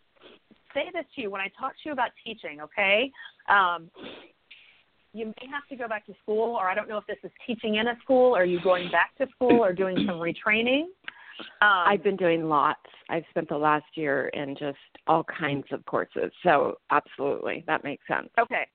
say 0.74 0.86
this 0.94 1.06
to 1.16 1.22
you, 1.22 1.30
when 1.30 1.42
I 1.42 1.50
talk 1.60 1.74
to 1.74 1.80
you 1.86 1.92
about 1.92 2.12
teaching, 2.24 2.62
okay, 2.62 3.12
um, 3.50 3.90
you 5.14 5.26
may 5.26 5.48
have 5.52 5.68
to 5.70 5.76
go 5.76 5.88
back 5.88 6.06
to 6.06 6.14
school, 6.22 6.56
or 6.56 6.70
I 6.70 6.76
don't 6.76 6.88
know 6.88 6.98
if 6.98 7.06
this 7.06 7.18
is 7.24 7.32
teaching 7.46 7.76
in 7.76 7.88
a 7.88 7.98
school, 8.04 8.36
or 8.36 8.46
you 8.46 8.62
going 8.62 8.90
back 8.92 9.16
to 9.18 9.28
school, 9.36 9.64
or 9.64 9.74
doing 9.74 9.98
some 10.08 10.18
retraining. 10.20 10.84
Um, 11.62 11.84
I've 11.88 12.04
been 12.04 12.16
doing 12.16 12.48
lots. 12.48 12.80
I've 13.10 13.24
spent 13.32 13.50
the 13.50 13.58
last 13.58 13.86
year 13.96 14.28
in 14.30 14.56
just 14.56 14.78
all 15.08 15.24
kinds 15.24 15.66
of 15.72 15.86
courses. 15.86 16.32
So, 16.44 16.78
absolutely, 16.92 17.64
that 17.68 17.84
makes 17.84 18.08
sense. 18.08 18.30
Okay. 18.40 18.68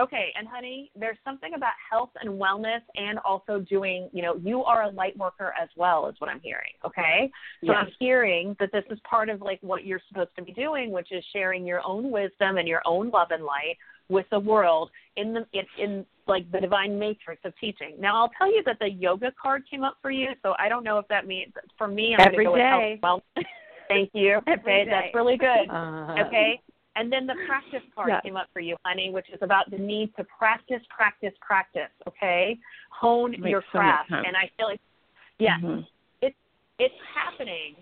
Okay, 0.00 0.32
and 0.36 0.48
honey, 0.48 0.90
there's 0.96 1.18
something 1.24 1.52
about 1.54 1.72
health 1.90 2.10
and 2.20 2.30
wellness 2.40 2.80
and 2.96 3.18
also 3.20 3.60
doing, 3.60 4.08
you 4.12 4.22
know, 4.22 4.36
you 4.36 4.64
are 4.64 4.84
a 4.84 4.90
light 4.90 5.16
worker 5.18 5.52
as 5.60 5.68
well, 5.76 6.08
is 6.08 6.16
what 6.18 6.30
I'm 6.30 6.40
hearing. 6.40 6.72
Okay. 6.84 7.30
So 7.60 7.72
yes. 7.72 7.76
I'm 7.78 7.88
hearing 8.00 8.56
that 8.58 8.72
this 8.72 8.84
is 8.90 8.98
part 9.08 9.28
of 9.28 9.42
like 9.42 9.58
what 9.60 9.84
you're 9.84 10.00
supposed 10.08 10.30
to 10.36 10.42
be 10.42 10.52
doing, 10.52 10.90
which 10.92 11.12
is 11.12 11.22
sharing 11.32 11.66
your 11.66 11.86
own 11.86 12.10
wisdom 12.10 12.56
and 12.56 12.66
your 12.66 12.80
own 12.86 13.10
love 13.10 13.28
and 13.30 13.44
light 13.44 13.76
with 14.08 14.26
the 14.30 14.40
world 14.40 14.90
in 15.16 15.34
the 15.34 15.46
in, 15.52 15.64
in 15.78 16.06
like 16.26 16.50
the 16.52 16.60
divine 16.60 16.98
matrix 16.98 17.42
of 17.44 17.52
teaching. 17.60 17.94
Now 17.98 18.16
I'll 18.16 18.30
tell 18.36 18.52
you 18.52 18.62
that 18.64 18.78
the 18.80 18.90
yoga 18.90 19.32
card 19.40 19.62
came 19.70 19.84
up 19.84 19.98
for 20.00 20.10
you, 20.10 20.30
so 20.42 20.54
I 20.58 20.68
don't 20.68 20.84
know 20.84 20.98
if 20.98 21.06
that 21.08 21.26
means 21.26 21.52
for 21.76 21.86
me 21.86 22.16
I'm 22.18 22.26
Every 22.26 22.44
gonna 22.44 22.56
go 22.56 22.56
day. 22.56 22.92
with 22.92 23.02
health 23.02 23.22
well. 23.36 23.44
Thank 23.88 24.10
you. 24.14 24.40
Every 24.46 24.54
okay, 24.54 24.84
day. 24.84 24.90
that's 24.90 25.14
really 25.14 25.36
good. 25.36 25.68
Uh, 25.70 26.24
okay. 26.26 26.60
And 26.94 27.10
then 27.10 27.26
the 27.26 27.34
practice 27.46 27.82
part 27.94 28.22
came 28.22 28.36
up 28.36 28.48
for 28.52 28.60
you, 28.60 28.76
honey, 28.84 29.10
which 29.10 29.26
is 29.32 29.38
about 29.40 29.70
the 29.70 29.78
need 29.78 30.14
to 30.16 30.24
practice, 30.24 30.82
practice, 30.94 31.32
practice. 31.40 31.90
Okay, 32.06 32.58
hone 32.90 33.34
your 33.34 33.62
craft. 33.62 34.10
So 34.10 34.16
and 34.16 34.36
I 34.36 34.50
feel 34.56 34.66
like, 34.66 34.80
yes, 35.38 35.58
mm-hmm. 35.62 35.80
it's 36.20 36.36
it's 36.78 36.94
happening. 37.14 37.76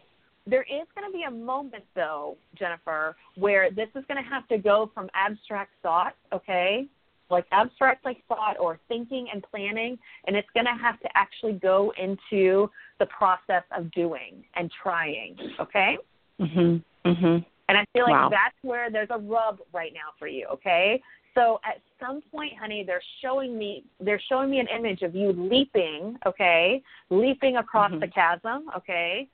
There 0.47 0.63
is 0.63 0.87
going 0.97 1.11
to 1.11 1.13
be 1.13 1.25
a 1.25 1.31
moment, 1.31 1.85
though, 1.95 2.37
Jennifer, 2.59 3.17
where 3.37 3.71
this 3.71 3.89
is 3.95 4.05
going 4.09 4.23
to 4.23 4.29
have 4.29 4.49
to 4.49 4.59
go 4.59 4.91
from 4.95 5.09
abstract 5.15 5.71
thought, 5.83 6.15
okay, 6.33 6.87
like 7.31 7.47
abstract 7.53 8.05
like 8.05 8.23
thought 8.29 8.57
or 8.59 8.79
thinking 8.89 9.29
and 9.33 9.45
planning, 9.51 9.99
and 10.27 10.37
it's 10.37 10.49
going 10.55 10.67
to 10.67 10.83
have 10.83 10.99
to 11.01 11.09
actually 11.15 11.53
go 11.53 11.93
into 11.99 12.71
the 12.99 13.07
process 13.07 13.63
of 13.77 13.91
doing 13.93 14.45
and 14.57 14.71
trying, 14.83 15.37
okay? 15.61 15.99
Mhm. 16.41 16.83
Mhm. 17.05 17.45
And 17.71 17.79
I 17.79 17.87
feel 17.93 18.03
like 18.03 18.13
wow. 18.13 18.29
that's 18.31 18.57
where 18.63 18.91
there's 18.91 19.11
a 19.11 19.19
rub 19.19 19.61
right 19.73 19.93
now 19.95 20.11
for 20.19 20.27
you, 20.27 20.45
okay? 20.53 21.01
So 21.37 21.61
at 21.65 21.81
some 22.05 22.21
point, 22.33 22.55
honey, 22.61 22.83
they're 22.85 23.03
showing 23.23 23.57
me 23.57 23.85
they're 24.01 24.21
showing 24.29 24.51
me 24.51 24.59
an 24.59 24.67
image 24.77 25.03
of 25.03 25.15
you 25.15 25.33
leaping, 25.33 26.17
okay? 26.27 26.83
Leaping 27.11 27.59
across 27.59 27.93
mm-hmm. 27.93 28.01
the 28.01 28.09
chasm, 28.09 28.65
okay? 28.77 29.29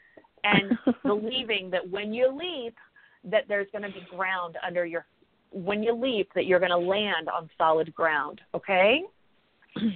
And 0.44 0.78
believing 1.02 1.70
that 1.70 1.88
when 1.88 2.12
you 2.12 2.30
leap 2.30 2.76
that 3.24 3.44
there's 3.48 3.68
going 3.72 3.82
to 3.82 3.88
be 3.88 4.06
ground 4.14 4.58
under 4.64 4.84
your 4.84 5.06
when 5.50 5.82
you 5.82 5.94
leap 5.94 6.28
that 6.34 6.44
you're 6.44 6.60
going 6.60 6.70
to 6.70 6.76
land 6.76 7.30
on 7.30 7.48
solid 7.56 7.94
ground, 7.94 8.42
okay? 8.54 9.00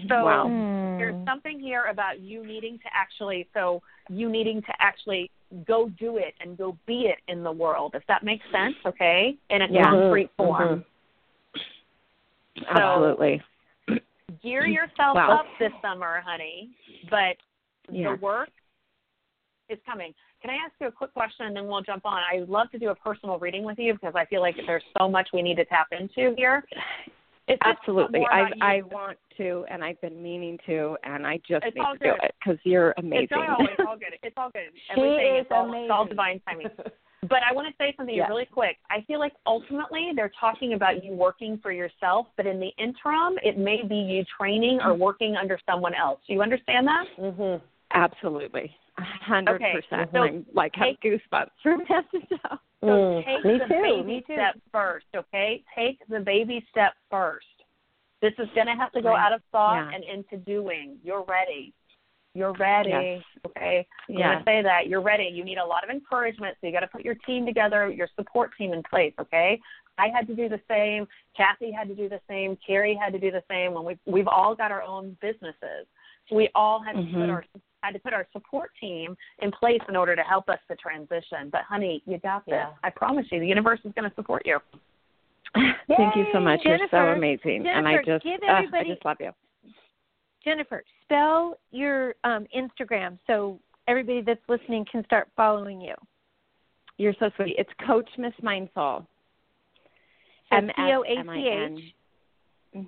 So 0.08 0.24
wow. 0.24 0.96
there's 0.98 1.26
something 1.26 1.60
here 1.60 1.84
about 1.90 2.20
you 2.20 2.46
needing 2.46 2.78
to 2.78 2.84
actually 2.94 3.48
so 3.52 3.82
you 4.08 4.30
needing 4.30 4.62
to 4.62 4.72
actually 4.78 5.30
go 5.66 5.88
do 5.98 6.16
it 6.16 6.34
and 6.40 6.56
go 6.56 6.76
be 6.86 7.06
it 7.06 7.18
in 7.28 7.42
the 7.42 7.52
world, 7.52 7.92
if 7.94 8.02
that 8.08 8.22
makes 8.22 8.44
sense, 8.52 8.74
okay? 8.86 9.36
In 9.50 9.62
a 9.62 9.66
yeah. 9.70 9.84
concrete 9.84 10.30
mm-hmm. 10.38 10.44
form. 10.44 10.84
Mm-hmm. 12.56 12.76
Absolutely. 12.76 13.42
Gear 14.42 14.66
yourself 14.66 15.14
wow. 15.14 15.40
up 15.40 15.46
this 15.58 15.72
summer, 15.82 16.22
honey. 16.24 16.70
But 17.10 17.36
yeah. 17.90 18.14
the 18.14 18.20
work 18.20 18.50
is 19.68 19.78
coming. 19.86 20.14
Can 20.40 20.50
I 20.50 20.54
ask 20.54 20.72
you 20.80 20.86
a 20.86 20.92
quick 20.92 21.12
question 21.12 21.46
and 21.46 21.56
then 21.56 21.66
we'll 21.66 21.82
jump 21.82 22.06
on? 22.06 22.22
I 22.32 22.40
would 22.40 22.48
love 22.48 22.70
to 22.70 22.78
do 22.78 22.88
a 22.88 22.94
personal 22.94 23.38
reading 23.38 23.64
with 23.64 23.78
you 23.78 23.92
because 23.92 24.14
I 24.16 24.24
feel 24.26 24.40
like 24.40 24.56
there's 24.66 24.82
so 24.98 25.08
much 25.08 25.28
we 25.32 25.42
need 25.42 25.56
to 25.56 25.64
tap 25.66 25.88
into 25.92 26.34
here. 26.36 26.64
It's 27.50 27.60
Absolutely. 27.64 28.20
I 28.30 28.44
I 28.60 28.82
want 28.82 29.18
to, 29.36 29.64
and 29.68 29.82
I've 29.82 30.00
been 30.00 30.22
meaning 30.22 30.56
to, 30.66 30.96
and 31.02 31.26
I 31.26 31.38
just 31.38 31.64
it's 31.64 31.74
need 31.74 31.82
to 31.82 31.98
good. 31.98 32.04
do 32.04 32.12
it 32.22 32.34
because 32.38 32.60
you're 32.62 32.94
amazing. 32.96 33.24
It's 33.24 33.32
all, 33.36 33.66
it's 33.66 33.80
all 33.88 33.96
good. 33.96 34.14
It's 34.22 34.36
all 34.36 34.50
good. 34.50 34.70
She 34.74 35.00
Everything 35.00 35.36
is 35.36 35.46
is 35.46 35.46
all, 35.50 35.68
amazing. 35.68 35.84
It's 35.84 35.92
all 35.92 36.06
divine 36.06 36.40
timing. 36.46 36.68
but 37.28 37.38
I 37.48 37.52
want 37.52 37.66
to 37.66 37.74
say 37.76 37.92
something 37.96 38.14
yes. 38.14 38.28
really 38.28 38.46
quick. 38.46 38.76
I 38.88 39.02
feel 39.08 39.18
like 39.18 39.32
ultimately 39.46 40.10
they're 40.14 40.30
talking 40.38 40.74
about 40.74 41.02
you 41.02 41.12
working 41.12 41.58
for 41.60 41.72
yourself, 41.72 42.28
but 42.36 42.46
in 42.46 42.60
the 42.60 42.70
interim, 42.78 43.34
it 43.42 43.58
may 43.58 43.82
be 43.82 43.96
you 43.96 44.24
training 44.38 44.78
or 44.84 44.94
working 44.94 45.34
under 45.34 45.58
someone 45.68 45.94
else. 45.94 46.20
Do 46.28 46.32
you 46.32 46.42
understand 46.42 46.86
that? 46.86 47.04
Mhm. 47.18 47.60
Absolutely. 47.92 48.76
A 49.00 49.24
hundred 49.24 49.56
Okay, 49.56 49.72
percent. 49.74 50.10
so 50.12 50.20
I'm 50.22 50.46
like 50.52 50.72
have 50.76 50.96
goosebumps 51.02 51.50
from 51.62 51.80
head 51.86 52.04
to 52.12 52.20
toe. 52.20 52.56
So 52.82 52.86
Mm, 52.86 53.24
take 53.24 53.44
me 53.44 53.58
the 53.58 53.64
too, 53.66 53.82
baby 53.82 54.02
me 54.02 54.20
too. 54.26 54.34
step 54.34 54.54
first, 54.72 55.06
okay? 55.14 55.62
Take 55.74 55.98
the 56.08 56.20
baby 56.20 56.64
step 56.70 56.94
first. 57.10 57.46
This 58.22 58.32
is 58.38 58.48
going 58.54 58.66
to 58.66 58.74
have 58.74 58.92
to 58.92 59.02
go 59.02 59.10
Right. 59.10 59.20
out 59.26 59.32
of 59.32 59.42
thought 59.52 59.74
Yeah. 59.90 59.94
and 59.96 60.04
into 60.04 60.36
doing. 60.38 60.98
You're 61.04 61.22
ready. 61.24 61.72
You're 62.34 62.52
ready. 62.52 62.90
Yes. 62.90 63.22
Okay. 63.46 63.86
I'm 64.08 64.14
Yeah. 64.14 64.26
going 64.34 64.38
to 64.38 64.44
say 64.44 64.62
that. 64.62 64.86
You're 64.88 65.00
ready. 65.00 65.24
You 65.24 65.44
need 65.44 65.58
a 65.58 65.64
lot 65.64 65.84
of 65.84 65.90
encouragement. 65.90 66.56
So 66.60 66.66
you 66.66 66.72
got 66.72 66.80
to 66.80 66.86
put 66.88 67.04
your 67.04 67.16
team 67.26 67.44
together, 67.44 67.90
your 67.90 68.08
support 68.16 68.50
team 68.56 68.72
in 68.72 68.82
place. 68.84 69.12
Okay. 69.18 69.60
I 69.98 70.08
had 70.08 70.26
to 70.28 70.34
do 70.34 70.48
the 70.48 70.60
same. 70.68 71.06
Cathy 71.36 71.70
had 71.72 71.88
to 71.88 71.94
do 71.94 72.08
the 72.08 72.20
same. 72.28 72.56
Carrie 72.66 72.94
had 72.94 73.12
to 73.12 73.18
do 73.18 73.30
the 73.30 73.42
same. 73.50 73.74
When 73.74 73.84
we 73.84 73.98
we've 74.06 74.28
all 74.28 74.54
got 74.54 74.70
our 74.70 74.82
own 74.82 75.16
businesses, 75.20 75.86
so 76.28 76.36
we 76.36 76.48
all 76.54 76.80
had 76.80 76.92
to 76.96 77.02
put 77.02 77.28
Mhm. 77.28 77.30
our 77.30 77.44
had 77.82 77.92
to 77.92 77.98
put 77.98 78.12
our 78.12 78.26
support 78.32 78.70
team 78.80 79.16
in 79.40 79.50
place 79.50 79.80
in 79.88 79.96
order 79.96 80.14
to 80.14 80.22
help 80.22 80.48
us 80.48 80.58
to 80.68 80.76
transition. 80.76 81.48
But 81.50 81.62
honey, 81.68 82.02
you 82.06 82.18
got 82.18 82.44
this. 82.46 82.54
Yeah. 82.54 82.70
I 82.82 82.90
promise 82.90 83.26
you, 83.30 83.40
the 83.40 83.46
universe 83.46 83.80
is 83.84 83.92
going 83.94 84.08
to 84.08 84.14
support 84.14 84.42
you. 84.44 84.58
Thank 85.54 86.16
you 86.16 86.26
so 86.32 86.40
much. 86.40 86.60
You're 86.64 86.78
so 86.78 86.86
Jennifer, 86.90 87.12
amazing, 87.14 87.66
and 87.66 87.86
I 87.88 87.96
just 87.98 88.24
uh, 88.24 88.52
I 88.52 88.84
just 88.86 89.04
love 89.04 89.16
you. 89.18 89.32
Jennifer, 90.44 90.84
spell 91.04 91.58
your 91.72 92.14
um, 92.22 92.46
Instagram 92.56 93.18
so 93.26 93.58
everybody 93.88 94.22
that's 94.22 94.40
listening 94.48 94.86
can 94.90 95.04
start 95.04 95.28
following 95.36 95.80
you. 95.80 95.94
You're 96.98 97.14
so 97.18 97.30
sweet. 97.36 97.56
It's 97.58 97.70
Coach 97.86 98.08
Miss 98.16 98.32
Mindful. 98.42 99.06
So 100.50 100.56
M 100.56 100.70
S 100.70 100.74
C 100.76 100.82
O 100.92 101.02
A 101.02 101.18
M 101.18 101.30
I 101.30 101.34
C 101.34 101.48
N. 101.50 101.78
H. 101.78 101.94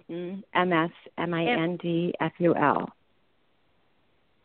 Mhm. 0.08 0.42
M 0.54 0.72
S 0.72 0.90
M 1.18 1.34
I 1.34 1.44
N 1.44 1.76
D 1.82 2.14
F 2.20 2.32
U 2.38 2.54
L. 2.54 2.88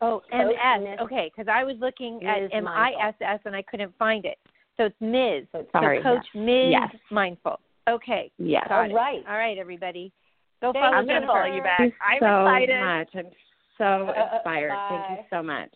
Oh, 0.00 0.22
MS. 0.32 0.98
Okay, 1.00 1.30
because 1.34 1.50
I 1.52 1.64
was 1.64 1.76
looking 1.80 2.24
at 2.24 2.40
Ms. 2.42 2.50
M 2.52 2.68
I 2.68 2.92
S 3.02 3.14
S 3.20 3.40
and 3.44 3.54
I 3.56 3.62
couldn't 3.62 3.92
find 3.98 4.24
it. 4.24 4.38
So 4.76 4.84
it's 4.84 4.96
Ms. 5.00 5.44
So 5.52 5.66
Sorry, 5.72 5.98
So 5.98 6.14
Coach 6.16 6.26
Ms. 6.34 6.70
Yes. 6.70 6.94
Mindful. 7.10 7.58
Okay, 7.88 8.30
Yes. 8.38 8.66
got 8.68 8.78
All 8.84 8.90
it. 8.90 8.94
right. 8.94 9.24
All 9.28 9.36
right, 9.36 9.58
everybody. 9.58 10.12
Go 10.60 10.72
Thank 10.72 10.84
follow 10.84 10.96
I'm 10.96 11.06
going 11.06 11.22
to 11.22 11.26
Jennifer. 11.26 11.32
follow 11.32 11.54
you 11.54 11.62
back. 11.62 11.80
I'm 12.00 12.18
so 12.20 12.46
excited. 12.46 12.80
much. 12.80 13.08
I'm 13.14 13.32
so 13.78 13.84
Uh, 14.12 14.34
inspired. 14.36 14.78
Thank 14.88 15.18
you 15.18 15.24
so 15.30 15.42
much. 15.42 15.70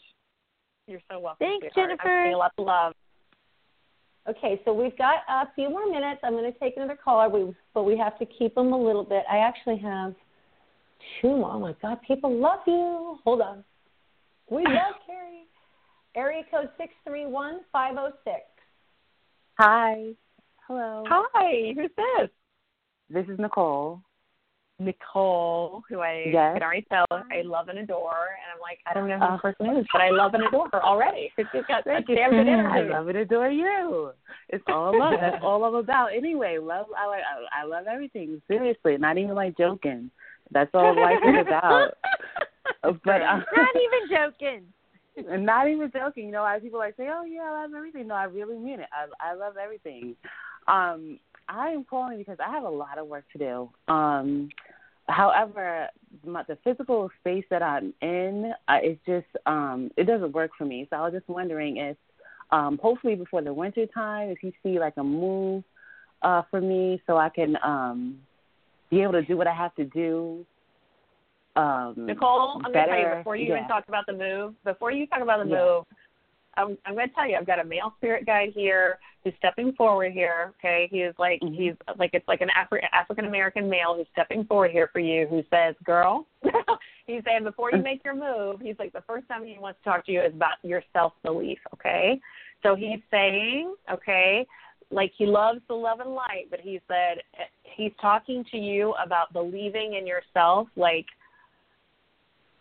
You're 0.87 1.01
so 1.11 1.19
welcome. 1.21 1.39
Thanks, 1.47 1.67
sweetheart. 1.73 1.91
Jennifer. 1.91 2.09
I'm 2.09 2.23
sending 2.25 2.39
lots 2.39 2.55
of 2.59 2.67
love. 2.67 2.93
Okay, 4.29 4.61
so 4.65 4.73
we've 4.73 4.97
got 4.99 5.21
a 5.29 5.49
few 5.55 5.69
more 5.69 5.87
minutes. 5.91 6.21
I'm 6.23 6.33
going 6.35 6.53
to 6.53 6.57
take 6.61 6.77
another 6.77 6.97
caller, 7.03 7.29
we, 7.29 7.53
but 7.75 7.83
we 7.85 7.97
have 7.99 8.17
to 8.21 8.27
keep 8.27 8.55
them 8.55 8.73
a 8.73 8.79
little 8.79 9.03
bit. 9.05 9.25
I 9.31 9.39
actually 9.39 9.79
have 9.79 10.15
two 11.21 11.37
more. 11.37 11.53
Oh 11.55 11.59
my 11.61 11.75
God, 11.83 11.99
people 12.07 12.33
love 12.33 12.61
you. 12.67 13.19
Hold 13.25 13.41
on. 13.41 13.65
We 14.53 14.65
love 14.67 15.01
Carrie. 15.07 15.47
Area 16.15 16.43
code 16.51 16.69
six 16.77 16.93
three 17.07 17.25
one 17.25 17.61
five 17.73 17.95
zero 17.95 18.13
six. 18.23 18.41
Hi. 19.59 20.13
Hello. 20.69 21.05
Hi, 21.09 21.73
who's 21.75 21.91
this? 21.97 22.29
This 23.09 23.27
is 23.33 23.39
Nicole. 23.39 24.01
Nicole, 24.79 25.83
who 25.89 26.01
I 26.01 26.25
Yes. 26.33 26.55
can 26.55 26.63
already 26.63 26.87
tell 26.91 27.07
I 27.11 27.43
love 27.45 27.69
and 27.69 27.79
adore, 27.79 28.11
and 28.11 28.53
I'm 28.53 28.61
like, 28.61 28.79
I 28.87 28.93
don't 28.95 29.09
know 29.09 29.19
who 29.19 29.25
Uh, 29.25 29.33
this 29.33 29.41
person 29.41 29.77
is, 29.79 29.87
but 29.93 30.03
I 30.03 30.11
love 30.11 30.35
and 30.35 30.45
adore 30.45 30.69
her 30.73 30.83
already. 30.85 31.33
She's 31.37 31.65
got 31.67 31.85
such 31.85 32.07
damn 32.07 32.31
good 32.31 32.49
I 32.49 32.53
energy. 32.53 32.91
love 32.91 33.09
and 33.09 33.19
adore 33.19 33.51
you. 33.51 34.13
It's 34.51 34.65
all 34.67 34.99
love. 34.99 35.15
That's 35.21 35.43
all 35.43 35.65
I'm 35.65 35.75
about. 35.77 36.09
Anyway, 36.15 36.59
love. 36.59 36.87
I 36.99 37.07
like. 37.07 37.23
I, 37.23 37.63
I 37.63 37.65
love 37.65 37.87
everything. 37.87 38.43
Seriously, 38.49 38.99
not 38.99 39.17
even 39.19 39.35
like 39.35 39.57
joking. 39.57 40.11
That's 40.51 40.71
all 40.75 40.95
life 41.01 41.19
is 41.25 41.47
about. 41.47 41.95
But 42.83 42.93
uh, 43.23 43.41
Not 43.55 43.77
even 43.77 44.09
joking. 44.11 44.63
and 45.31 45.45
not 45.45 45.69
even 45.69 45.91
joking. 45.93 46.27
You 46.27 46.33
know, 46.33 46.43
a 46.43 46.45
lot 46.45 46.57
of 46.57 46.63
people 46.63 46.79
like 46.79 46.97
say, 46.97 47.09
"Oh 47.13 47.25
yeah, 47.25 47.43
I 47.43 47.63
love 47.63 47.75
everything." 47.77 48.07
No, 48.07 48.15
I 48.15 48.25
really 48.25 48.59
mean 48.59 48.81
it. 48.81 48.89
I 48.93 49.31
I 49.31 49.35
love 49.35 49.55
everything. 49.63 50.17
Um, 50.69 51.19
I 51.49 51.71
am 51.71 51.85
calling 51.85 52.19
because 52.19 52.39
I 52.45 52.51
have 52.51 52.65
a 52.65 52.69
lot 52.69 52.99
of 52.99 53.09
work 53.09 53.25
to 53.33 53.39
do. 53.39 53.93
Um, 53.93 54.49
however, 55.09 55.89
my, 56.25 56.45
the 56.45 56.57
physical 56.65 57.11
space 57.21 57.45
that 57.51 57.63
I'm 57.63 57.93
in, 58.01 58.53
uh, 58.69 58.79
it's 58.83 59.01
just 59.07 59.27
um, 59.47 59.91
it 59.97 60.05
doesn't 60.05 60.33
work 60.33 60.53
for 60.57 60.65
me. 60.65 60.87
So 60.89 60.97
I 60.97 61.01
was 61.03 61.13
just 61.13 61.29
wondering 61.29 61.79
if, 61.79 61.97
um, 62.51 62.79
hopefully 62.81 63.17
before 63.17 63.43
the 63.43 63.53
winter 63.53 63.87
time, 63.87 64.31
if 64.31 64.43
you 64.43 64.53
see 64.63 64.79
like 64.79 64.95
a 64.97 65.05
move 65.05 65.65
uh, 66.23 66.43
for 66.51 66.61
me, 66.61 67.03
so 67.07 67.17
I 67.17 67.29
can 67.29 67.57
um, 67.65 68.19
be 68.91 69.03
able 69.03 69.13
to 69.13 69.23
do 69.23 69.37
what 69.37 69.47
I 69.47 69.55
have 69.55 69.75
to 69.75 69.85
do. 69.85 70.47
Um, 71.55 71.95
Nicole, 72.07 72.61
I'm 72.65 72.73
going 72.73 72.87
to 72.87 72.91
tell 72.91 72.99
you 72.99 73.17
before 73.17 73.37
you 73.37 73.49
yeah. 73.49 73.57
even 73.57 73.69
talk 73.69 73.85
about 73.89 74.07
the 74.07 74.15
move, 74.15 74.55
before 74.65 74.91
you 74.91 75.07
talk 75.07 75.21
about 75.21 75.45
the 75.45 75.51
Yeah. 75.51 75.61
move, 75.61 75.85
I'm, 76.57 76.79
I'm 76.85 76.95
going 76.95 77.09
to 77.09 77.15
tell 77.15 77.29
you, 77.29 77.37
I've 77.37 77.47
got 77.47 77.59
a 77.59 77.65
male 77.65 77.95
spirit 77.99 78.27
guide 78.27 78.53
here 78.55 78.99
who's 79.25 79.33
stepping 79.39 79.73
forward 79.73 80.13
here. 80.13 80.53
Okay, 80.59 80.89
he 80.91 81.03
is 81.03 81.15
like 81.19 81.41
Mhm. 81.41 81.55
he's 81.55 81.75
like 81.97 82.11
it's 82.13 82.27
like 82.29 82.41
an 82.41 82.51
Afri- 82.51 82.87
African 82.93 83.25
American 83.27 83.69
male 83.69 83.95
who's 83.95 84.09
stepping 84.13 84.45
forward 84.45 84.71
here 84.71 84.89
for 84.89 84.99
you, 84.99 85.27
who 85.27 85.43
says, 85.51 85.75
"Girl," 85.85 86.27
he's 87.07 87.23
saying 87.25 87.45
before 87.45 87.71
you 87.73 87.79
make 87.83 88.05
your 88.05 88.15
move, 88.15 88.61
he's 88.61 88.79
like 88.79 88.93
the 88.93 89.03
first 89.03 89.29
time 89.29 89.45
he 89.45 89.59
wants 89.59 89.79
to 89.81 89.85
talk 89.85 90.05
to 90.07 90.13
you 90.13 90.21
is 90.21 90.35
about 90.35 90.57
your 90.63 90.83
self 90.93 91.15
belief. 91.23 91.59
Okay, 91.75 92.21
so 92.63 92.75
he's 92.75 93.01
saying, 93.11 93.75
okay, 93.91 94.47
like 94.91 95.13
he 95.17 95.27
loves 95.27 95.61
the 95.69 95.75
love 95.75 96.01
and 96.01 96.11
light, 96.11 96.49
but 96.51 96.61
he 96.61 96.81
said 96.89 97.23
he's 97.63 97.93
talking 98.01 98.45
to 98.51 98.59
you 98.59 98.93
about 99.03 99.33
believing 99.33 99.95
in 99.95 100.07
yourself, 100.07 100.69
like 100.77 101.07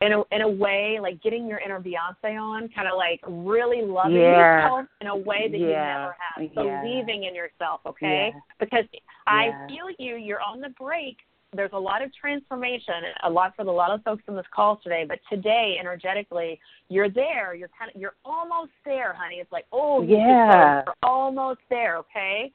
in 0.02 0.14
a 0.14 0.24
in 0.32 0.42
a 0.42 0.50
way 0.50 1.00
like 1.00 1.22
getting 1.22 1.48
your 1.48 1.60
inner 1.60 1.80
Beyonce 1.80 2.40
on, 2.40 2.70
kind 2.70 2.88
of 2.88 2.98
like 2.98 3.20
really 3.28 3.82
loving 3.84 4.16
Yeah. 4.18 4.62
yourself 4.64 4.86
in 5.00 5.08
a 5.08 5.16
way 5.16 5.48
that 5.50 5.58
you 5.58 5.68
never 5.68 6.16
have, 6.20 6.44
Yeah. 6.44 6.82
believing 6.82 7.24
in 7.26 7.36
yourself. 7.36 7.82
Okay, 7.86 8.32
Yeah. 8.34 8.40
because 8.60 8.86
I 9.28 9.46
Yeah. 9.48 9.68
feel 9.68 9.90
you. 10.00 10.16
You're 10.16 10.42
on 10.42 10.60
the 10.60 10.70
break. 10.70 11.18
There's 11.54 11.74
a 11.74 11.80
lot 11.80 12.02
of 12.02 12.14
transformation, 12.16 13.04
a 13.24 13.30
lot 13.30 13.56
for 13.58 13.64
a 13.64 13.72
lot 13.72 13.92
of 13.92 14.02
folks 14.04 14.24
on 14.30 14.36
this 14.38 14.48
call 14.48 14.78
today. 14.78 15.04
But 15.04 15.20
today, 15.30 15.78
energetically, 15.78 16.60
you're 16.88 17.10
there. 17.10 17.54
You're 17.54 17.70
kind 17.78 17.92
of, 17.94 18.00
you're 18.00 18.16
almost 18.24 18.72
there, 18.86 19.14
honey. 19.14 19.36
It's 19.42 19.52
like, 19.52 19.66
oh, 19.74 20.02
Yeah. 20.02 20.84
You're 20.86 20.96
almost 21.04 21.60
there. 21.70 21.98
Okay. 21.98 22.52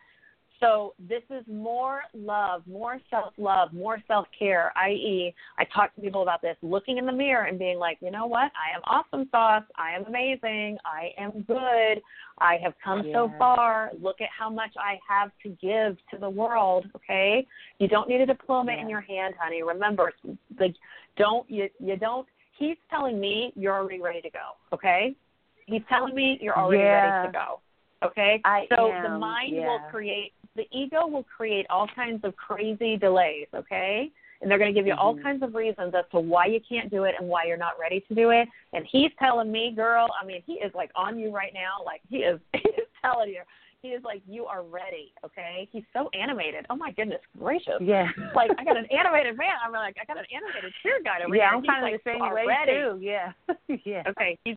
So 0.60 0.94
this 0.98 1.22
is 1.28 1.44
more 1.46 2.02
love, 2.14 2.62
more 2.66 2.98
self-love, 3.10 3.72
more 3.72 4.02
self-care. 4.08 4.72
I.e., 4.76 5.34
I 5.58 5.64
talk 5.64 5.94
to 5.94 6.00
people 6.00 6.22
about 6.22 6.40
this, 6.40 6.56
looking 6.62 6.96
in 6.96 7.04
the 7.04 7.12
mirror 7.12 7.44
and 7.44 7.58
being 7.58 7.78
like, 7.78 7.98
you 8.00 8.10
know 8.10 8.26
what? 8.26 8.50
I 8.56 8.74
am 8.74 8.80
awesome 8.84 9.28
sauce. 9.30 9.64
I 9.76 9.92
am 9.92 10.06
amazing. 10.06 10.78
I 10.84 11.10
am 11.18 11.42
good. 11.42 12.02
I 12.38 12.56
have 12.62 12.72
come 12.82 13.04
so 13.12 13.32
far. 13.38 13.90
Look 14.00 14.20
at 14.20 14.28
how 14.36 14.48
much 14.48 14.70
I 14.78 14.98
have 15.06 15.30
to 15.42 15.50
give 15.60 15.96
to 16.10 16.18
the 16.18 16.30
world. 16.30 16.86
Okay. 16.96 17.46
You 17.78 17.88
don't 17.88 18.08
need 18.08 18.22
a 18.22 18.26
diploma 18.26 18.72
in 18.72 18.88
your 18.88 19.02
hand, 19.02 19.34
honey. 19.38 19.62
Remember, 19.62 20.12
like, 20.58 20.74
don't 21.18 21.48
you? 21.50 21.68
You 21.78 21.96
don't. 21.96 22.26
He's 22.58 22.76
telling 22.88 23.20
me 23.20 23.52
you're 23.56 23.74
already 23.74 24.00
ready 24.00 24.22
to 24.22 24.30
go. 24.30 24.56
Okay. 24.72 25.14
He's 25.66 25.82
telling 25.88 26.14
me 26.14 26.38
you're 26.40 26.56
already 26.56 26.82
Yeah. 26.84 26.92
ready 26.92 27.26
to 27.26 27.32
go. 27.32 27.60
Okay. 28.06 28.40
I 28.44 28.66
so 28.70 28.92
the 29.02 29.08
am, 29.10 29.20
mind 29.20 29.54
will 29.56 29.80
create 29.90 30.32
the 30.56 30.64
ego 30.72 31.06
will 31.06 31.24
create 31.24 31.66
all 31.68 31.86
kinds 31.94 32.24
of 32.24 32.34
crazy 32.36 32.96
delays, 32.96 33.46
okay? 33.54 34.10
And 34.40 34.50
they're 34.50 34.58
going 34.58 34.72
to 34.72 34.78
give 34.78 34.86
you 34.86 34.94
all 34.94 35.14
Mhm. 35.14 35.22
kinds 35.22 35.42
of 35.42 35.54
reasons 35.54 35.94
as 35.94 36.04
to 36.12 36.20
why 36.20 36.46
you 36.46 36.60
can't 36.60 36.90
do 36.90 37.04
it 37.04 37.14
and 37.18 37.28
why 37.28 37.44
you're 37.44 37.56
not 37.56 37.78
ready 37.78 38.00
to 38.08 38.14
do 38.14 38.30
it. 38.30 38.48
And 38.72 38.86
he's 38.86 39.10
telling 39.18 39.50
me, 39.52 39.72
girl, 39.72 40.08
I 40.20 40.24
mean, 40.24 40.42
he 40.46 40.54
is 40.54 40.74
like 40.74 40.90
on 40.94 41.18
you 41.18 41.30
right 41.30 41.52
now. 41.54 41.82
Like 41.84 42.00
he 42.08 42.18
is, 42.18 42.40
he 42.52 42.68
is 42.70 42.88
telling 43.02 43.30
you. 43.30 43.42
He 43.82 43.88
is 43.88 44.02
like, 44.02 44.22
you 44.26 44.46
are 44.46 44.62
ready, 44.64 45.12
okay? 45.24 45.68
He's 45.70 45.84
so 45.92 46.08
animated. 46.18 46.66
Oh 46.70 46.76
my 46.76 46.90
goodness 46.92 47.20
gracious. 47.38 47.80
Yeah. 47.80 48.08
Like 48.34 48.50
I 48.58 48.64
got 48.64 48.76
an 48.76 48.86
animated 48.90 49.36
man. 49.38 49.54
I'm 49.64 49.72
like, 49.72 49.96
I 50.00 50.04
got 50.06 50.18
an 50.18 50.24
animated 50.34 50.72
tour 50.82 50.98
guide 51.04 51.22
over 51.22 51.34
yeah, 51.36 51.48
here. 51.50 51.56
I'm 51.56 51.62
He's 51.62 51.70
kind 51.70 51.84
of 51.84 51.92
like, 51.92 52.02
the 52.04 52.10
"You 52.10 52.18
same 52.18 52.34
way 52.34 52.44
ready. 52.46 52.72
too. 52.72 52.98
Yeah. 53.00 53.32
yeah. 53.84 54.02
Okay. 54.08 54.38
He's 54.44 54.56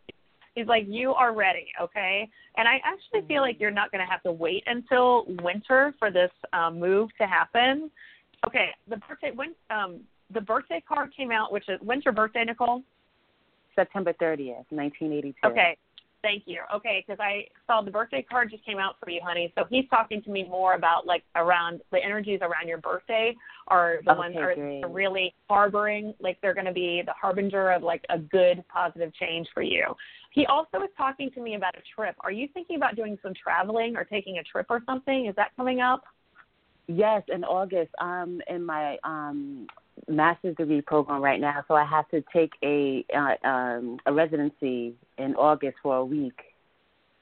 he's 0.59 0.67
like, 0.67 0.85
You 0.87 1.13
are 1.13 1.33
ready, 1.33 1.67
okay? 1.81 2.29
And 2.57 2.67
I 2.67 2.79
actually 2.83 3.27
feel 3.27 3.41
like 3.41 3.59
you're 3.59 3.71
not 3.71 3.91
gonna 3.91 4.09
have 4.09 4.21
to 4.23 4.31
wait 4.31 4.63
until 4.67 5.25
winter 5.41 5.93
for 5.97 6.11
this 6.11 6.31
um 6.53 6.79
move 6.79 7.09
to 7.19 7.27
happen. 7.27 7.89
Okay, 8.45 8.67
the 8.89 8.97
birthday 8.97 9.31
when 9.33 9.55
um 9.69 10.01
the 10.33 10.41
birthday 10.41 10.83
card 10.87 11.11
came 11.15 11.31
out, 11.31 11.51
which 11.51 11.67
is 11.69 11.79
when's 11.81 12.05
your 12.05 12.13
birthday, 12.13 12.43
Nicole? 12.43 12.83
September 13.75 14.13
30th, 14.21 14.65
1982. 14.69 15.35
Okay. 15.47 15.77
Thank 16.21 16.43
you. 16.47 16.61
Okay, 16.75 17.03
because 17.05 17.19
I 17.21 17.45
saw 17.65 17.81
the 17.81 17.91
birthday 17.91 18.25
card 18.29 18.51
just 18.51 18.65
came 18.65 18.77
out 18.77 18.95
for 19.01 19.09
you, 19.09 19.21
honey. 19.23 19.53
So 19.57 19.63
he's 19.69 19.85
talking 19.89 20.21
to 20.23 20.29
me 20.29 20.43
more 20.43 20.73
about 20.73 21.07
like 21.07 21.23
around 21.35 21.81
the 21.91 22.03
energies 22.03 22.39
around 22.41 22.67
your 22.67 22.79
birthday 22.79 23.35
are 23.69 23.99
the 24.03 24.11
Okay, 24.11 24.17
ones 24.17 24.35
are 24.37 24.55
great. 24.55 24.83
really 24.89 25.33
harboring, 25.49 26.13
like 26.19 26.37
they're 26.41 26.53
going 26.53 26.65
to 26.65 26.73
be 26.73 27.01
the 27.05 27.13
harbinger 27.13 27.71
of 27.71 27.83
like 27.83 28.03
a 28.09 28.17
good 28.17 28.63
positive 28.67 29.13
change 29.13 29.47
for 29.53 29.63
you. 29.63 29.95
He 30.31 30.45
also 30.45 30.83
is 30.83 30.89
talking 30.97 31.31
to 31.31 31.41
me 31.41 31.55
about 31.55 31.75
a 31.75 31.81
trip. 31.95 32.15
Are 32.19 32.31
you 32.31 32.49
thinking 32.53 32.75
about 32.75 32.95
doing 32.97 33.17
some 33.23 33.33
traveling 33.41 33.95
or 33.95 34.03
taking 34.03 34.39
a 34.39 34.43
trip 34.43 34.67
or 34.69 34.81
something? 34.85 35.27
Is 35.27 35.35
that 35.37 35.55
coming 35.55 35.79
up? 35.79 36.03
Yes, 36.87 37.21
in 37.33 37.43
August, 37.43 37.91
I'm 37.99 38.41
in 38.49 38.65
my 38.65 38.97
um, 39.03 39.67
master's 40.07 40.55
degree 40.55 40.81
program 40.81 41.21
right 41.21 41.39
now, 41.39 41.63
so 41.67 41.75
I 41.75 41.85
have 41.85 42.07
to 42.09 42.23
take 42.33 42.51
a 42.63 43.05
uh, 43.15 43.47
um, 43.47 43.97
a 44.05 44.13
residency 44.13 44.95
in 45.17 45.35
August 45.35 45.77
for 45.83 45.97
a 45.97 46.05
week. 46.05 46.39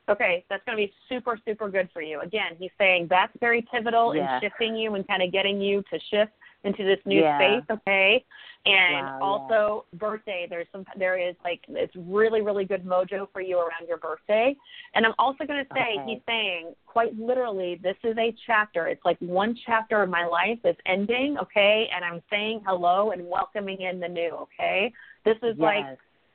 Okay, 0.09 0.45
that's 0.49 0.63
going 0.65 0.77
to 0.77 0.83
be 0.85 0.93
super, 1.09 1.37
super 1.45 1.69
good 1.69 1.89
for 1.91 2.01
you. 2.01 2.21
Again, 2.21 2.55
he's 2.57 2.71
saying 2.77 3.07
that's 3.09 3.33
very 3.41 3.65
pivotal 3.69 4.15
Yeah. 4.15 4.35
in 4.35 4.41
shifting 4.41 4.75
you 4.75 4.95
and 4.95 5.05
kind 5.05 5.21
of 5.21 5.33
getting 5.33 5.59
you 5.59 5.83
to 5.91 5.99
shift 6.09 6.31
into 6.63 6.83
this 6.83 6.99
new 7.05 7.21
Yeah. 7.21 7.37
space. 7.37 7.63
Okay, 7.69 8.25
and 8.65 9.05
Wow, 9.05 9.19
also 9.21 9.85
birthday. 9.93 10.45
There's 10.49 10.67
some. 10.71 10.85
There 10.97 11.17
is 11.17 11.35
like 11.43 11.61
it's 11.69 11.95
really, 11.95 12.41
really 12.41 12.65
good 12.65 12.85
mojo 12.85 13.31
for 13.31 13.41
you 13.41 13.59
around 13.59 13.87
your 13.87 13.97
birthday. 13.97 14.55
And 14.93 15.05
I'm 15.05 15.13
also 15.17 15.45
going 15.45 15.63
to 15.63 15.69
say 15.73 15.93
Okay. 15.93 16.03
he's 16.05 16.21
saying 16.25 16.75
quite 16.85 17.17
literally, 17.17 17.79
this 17.81 17.95
is 18.03 18.17
a 18.17 18.35
chapter. 18.45 18.87
It's 18.87 19.03
like 19.05 19.17
one 19.19 19.55
chapter 19.65 20.01
of 20.01 20.09
my 20.09 20.25
life 20.25 20.59
is 20.65 20.75
ending. 20.85 21.37
Okay, 21.37 21.89
and 21.95 22.03
I'm 22.03 22.21
saying 22.29 22.61
hello 22.65 23.11
and 23.11 23.25
welcoming 23.27 23.81
in 23.81 23.99
the 23.99 24.07
new. 24.07 24.31
Okay, 24.31 24.91
this 25.23 25.37
is 25.43 25.57
like 25.57 25.85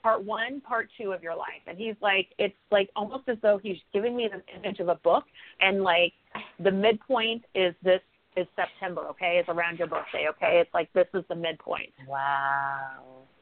part 0.02 0.24
one, 0.24 0.60
part 0.60 0.88
two 0.98 1.12
of 1.12 1.22
your 1.22 1.36
life. 1.36 1.62
And 1.66 1.78
he's 1.78 1.94
like, 2.00 2.28
it's 2.38 2.54
like 2.70 2.90
almost 2.96 3.28
as 3.28 3.36
though 3.42 3.60
he's 3.62 3.76
giving 3.92 4.16
me 4.16 4.28
the 4.28 4.42
image 4.58 4.80
of 4.80 4.88
a 4.88 4.96
book, 4.96 5.24
and 5.60 5.82
like 5.82 6.12
the 6.60 6.70
midpoint 6.70 7.44
is 7.54 7.74
this 7.82 8.00
is 8.36 8.46
September, 8.56 9.02
okay? 9.10 9.38
It's 9.40 9.48
around 9.48 9.78
your 9.78 9.88
birthday, 9.88 10.26
okay? 10.30 10.60
It's 10.60 10.72
like 10.74 10.92
this 10.92 11.06
is 11.14 11.24
the 11.28 11.34
midpoint. 11.34 11.90
Wow. 12.08 12.98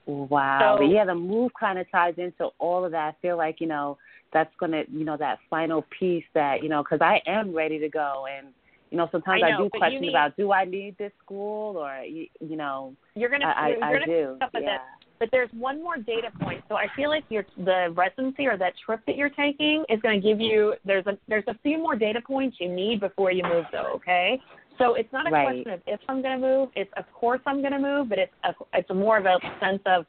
Wow. 0.07 0.79
So- 0.79 0.85
yeah, 0.85 1.05
the 1.05 1.15
move 1.15 1.53
kind 1.59 1.79
of 1.79 1.91
ties 1.91 2.15
into 2.19 2.49
all 2.59 2.85
of 2.85 2.93
that. 2.93 3.15
I 3.19 3.23
feel 3.23 3.37
like, 3.37 3.61
you 3.61 3.67
know, 3.67 3.99
that's 4.33 4.55
going 4.59 4.73
to, 4.73 4.85
you 4.91 5.05
know, 5.05 5.17
that 5.17 5.39
final 5.49 5.85
piece 5.99 6.25
that, 6.35 6.63
you 6.63 6.69
know, 6.69 6.83
because 6.83 7.01
I 7.01 7.21
am 7.27 7.55
ready 7.55 7.79
to 7.79 7.89
go. 7.89 8.27
And, 8.37 8.49
you 8.91 8.97
know, 8.97 9.09
sometimes 9.13 9.43
I 9.45 9.53
I, 9.53 9.57
do 9.57 9.69
question 9.71 10.01
need- 10.01 10.11
about 10.11 10.37
do 10.37 10.53
I 10.53 10.65
need 10.65 10.97
this 10.99 11.13
school 11.25 11.77
or, 11.77 12.03
you, 12.03 12.27
you 12.41 12.57
know, 12.57 12.95
You're 13.15 13.31
gonna 13.31 13.47
I, 13.47 13.69
you're 13.69 13.85
I, 13.85 13.93
gonna 13.93 14.03
I 14.03 14.07
do. 14.07 14.33
stuff 14.37 14.51
Yeah. 14.55 14.75
it. 14.77 14.81
But 15.21 15.29
there's 15.33 15.51
one 15.53 15.83
more 15.83 15.99
data 15.99 16.29
point. 16.41 16.65
So 16.69 16.77
I 16.77 16.87
feel 16.97 17.11
like 17.11 17.25
your 17.29 17.45
the 17.59 17.93
residency 17.95 18.47
or 18.47 18.57
that 18.57 18.73
trip 18.87 19.01
that 19.07 19.17
you're 19.17 19.29
taking 19.29 19.85
is 19.91 20.01
going 20.01 20.19
to 20.19 20.27
give 20.27 20.41
you 20.41 20.75
there's 20.87 21.07
a 21.07 21.19
there's 21.29 21.45
a 21.47 21.55
few 21.63 21.77
more 21.77 21.95
data 21.95 22.21
points 22.27 22.57
you 22.59 22.73
need 22.75 23.01
before 23.01 23.31
you 23.31 23.43
move 23.45 23.67
though. 23.71 23.93
Okay. 23.97 24.41
So 24.81 24.95
it's 24.95 25.13
not 25.13 25.27
a 25.27 25.31
Right. 25.31 25.63
question 25.63 25.73
of 25.73 25.81
if 25.87 26.01
I'm 26.09 26.23
going 26.23 26.41
to 26.41 26.47
move. 26.47 26.71
It's 26.75 26.91
of 26.97 27.05
course 27.13 27.41
I'm 27.47 27.61
going 27.61 27.73
to 27.73 27.79
move, 27.79 28.09
but 28.09 28.19
it's 28.19 28.33
a, 28.45 28.55
it's 28.73 28.89
more 28.91 29.19
of 29.19 29.27
a 29.27 29.39
sense 29.61 29.83
of 29.87 30.07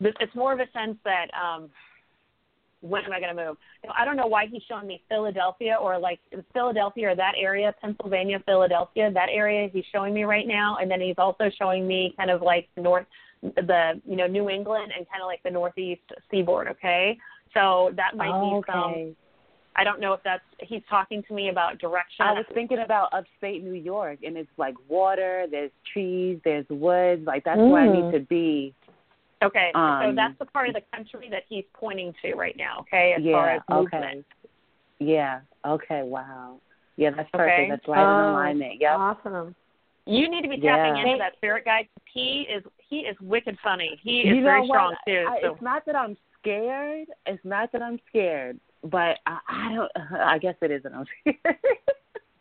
it's 0.00 0.34
more 0.34 0.52
of 0.52 0.60
a 0.60 0.70
sense 0.72 0.96
that 1.04 1.26
um 1.34 1.68
when 2.80 3.04
am 3.04 3.12
I 3.12 3.20
going 3.20 3.34
to 3.36 3.44
move? 3.44 3.56
I 3.96 4.04
don't 4.04 4.16
know 4.16 4.28
why 4.28 4.46
he's 4.46 4.62
showing 4.68 4.86
me 4.86 5.02
Philadelphia 5.08 5.76
or 5.80 5.98
like 5.98 6.20
Philadelphia 6.52 7.10
or 7.10 7.16
that 7.16 7.32
area, 7.36 7.74
Pennsylvania, 7.80 8.40
Philadelphia, 8.46 9.10
that 9.12 9.28
area 9.32 9.68
he's 9.72 9.84
showing 9.92 10.14
me 10.14 10.22
right 10.22 10.46
now, 10.46 10.78
and 10.80 10.88
then 10.90 11.00
he's 11.00 11.18
also 11.18 11.50
showing 11.58 11.86
me 11.88 12.14
kind 12.16 12.30
of 12.30 12.40
like 12.40 12.68
north, 12.76 13.06
the 13.42 14.00
you 14.06 14.16
know 14.16 14.26
New 14.26 14.48
England 14.48 14.92
and 14.96 15.06
kind 15.10 15.22
of 15.22 15.26
like 15.26 15.42
the 15.42 15.50
northeast 15.50 16.02
seaboard. 16.30 16.68
Okay, 16.68 17.18
so 17.52 17.90
that 17.96 18.16
might 18.16 18.30
Oh, 18.32 18.62
be 18.62 18.72
some. 18.72 19.16
Okay. 19.78 19.80
I 19.80 19.84
don't 19.84 20.00
know 20.00 20.12
if 20.12 20.20
that's 20.22 20.42
he's 20.60 20.82
talking 20.88 21.22
to 21.28 21.34
me 21.34 21.48
about 21.48 21.78
direction. 21.78 22.24
I 22.26 22.32
was 22.32 22.44
thinking 22.54 22.78
about 22.78 23.12
upstate 23.12 23.62
New 23.62 23.74
York, 23.74 24.18
and 24.24 24.36
it's 24.36 24.50
like 24.56 24.74
water, 24.88 25.46
there's 25.50 25.70
trees, 25.92 26.38
there's 26.44 26.66
woods. 26.68 27.26
Like 27.26 27.44
that's 27.44 27.58
where 27.58 27.82
I 27.82 27.86
Mm. 27.88 28.04
need 28.12 28.18
to 28.18 28.24
be. 28.26 28.74
okay, 29.42 29.70
so 29.72 29.78
um, 29.78 30.14
that's 30.16 30.36
the 30.40 30.46
part 30.46 30.68
of 30.68 30.74
the 30.74 30.82
country 30.92 31.28
that 31.30 31.44
he's 31.48 31.64
pointing 31.72 32.12
to 32.22 32.34
right 32.34 32.56
now. 32.56 32.80
Okay, 32.80 33.14
as 33.16 33.22
yeah. 33.22 33.32
far 33.32 33.48
as 33.50 33.62
okay. 33.70 33.96
movement. 33.96 34.26
Yeah. 34.98 35.40
Okay. 35.64 36.02
Wow. 36.02 36.60
Yeah, 36.96 37.10
that's 37.10 37.30
perfect. 37.30 37.58
Okay. 37.60 37.70
That's 37.70 37.86
right 37.86 38.02
in 38.02 38.08
Oh, 38.08 38.30
alignment. 38.32 38.80
Yep. 38.80 38.96
Awesome. 38.98 39.54
You 40.06 40.28
need 40.28 40.42
to 40.42 40.48
be 40.48 40.56
Yeah. 40.56 40.74
tapping 40.76 40.96
into 41.06 41.18
that 41.18 41.36
spirit 41.36 41.64
guide. 41.64 41.88
He 42.12 42.42
is 42.50 42.64
he 42.88 43.00
is 43.00 43.16
wicked 43.20 43.56
funny. 43.62 43.96
He 44.02 44.22
is 44.22 44.26
you 44.36 44.40
know 44.40 44.48
very 44.48 44.60
what? 44.62 44.68
strong 44.68 44.96
too. 45.06 45.26
I, 45.28 45.40
so 45.42 45.52
It's 45.52 45.62
not 45.62 45.84
that 45.86 45.94
I'm 45.94 46.16
scared. 46.40 47.06
It's 47.26 47.44
not 47.44 47.70
that 47.72 47.82
I'm 47.82 48.00
scared, 48.08 48.58
but 48.82 49.18
I, 49.26 49.38
I 49.48 49.74
don't. 49.74 49.90
I 50.20 50.38
guess 50.38 50.54
it 50.62 50.70
isn't. 50.70 50.94
I'm 50.94 51.04
scared. 51.20 51.56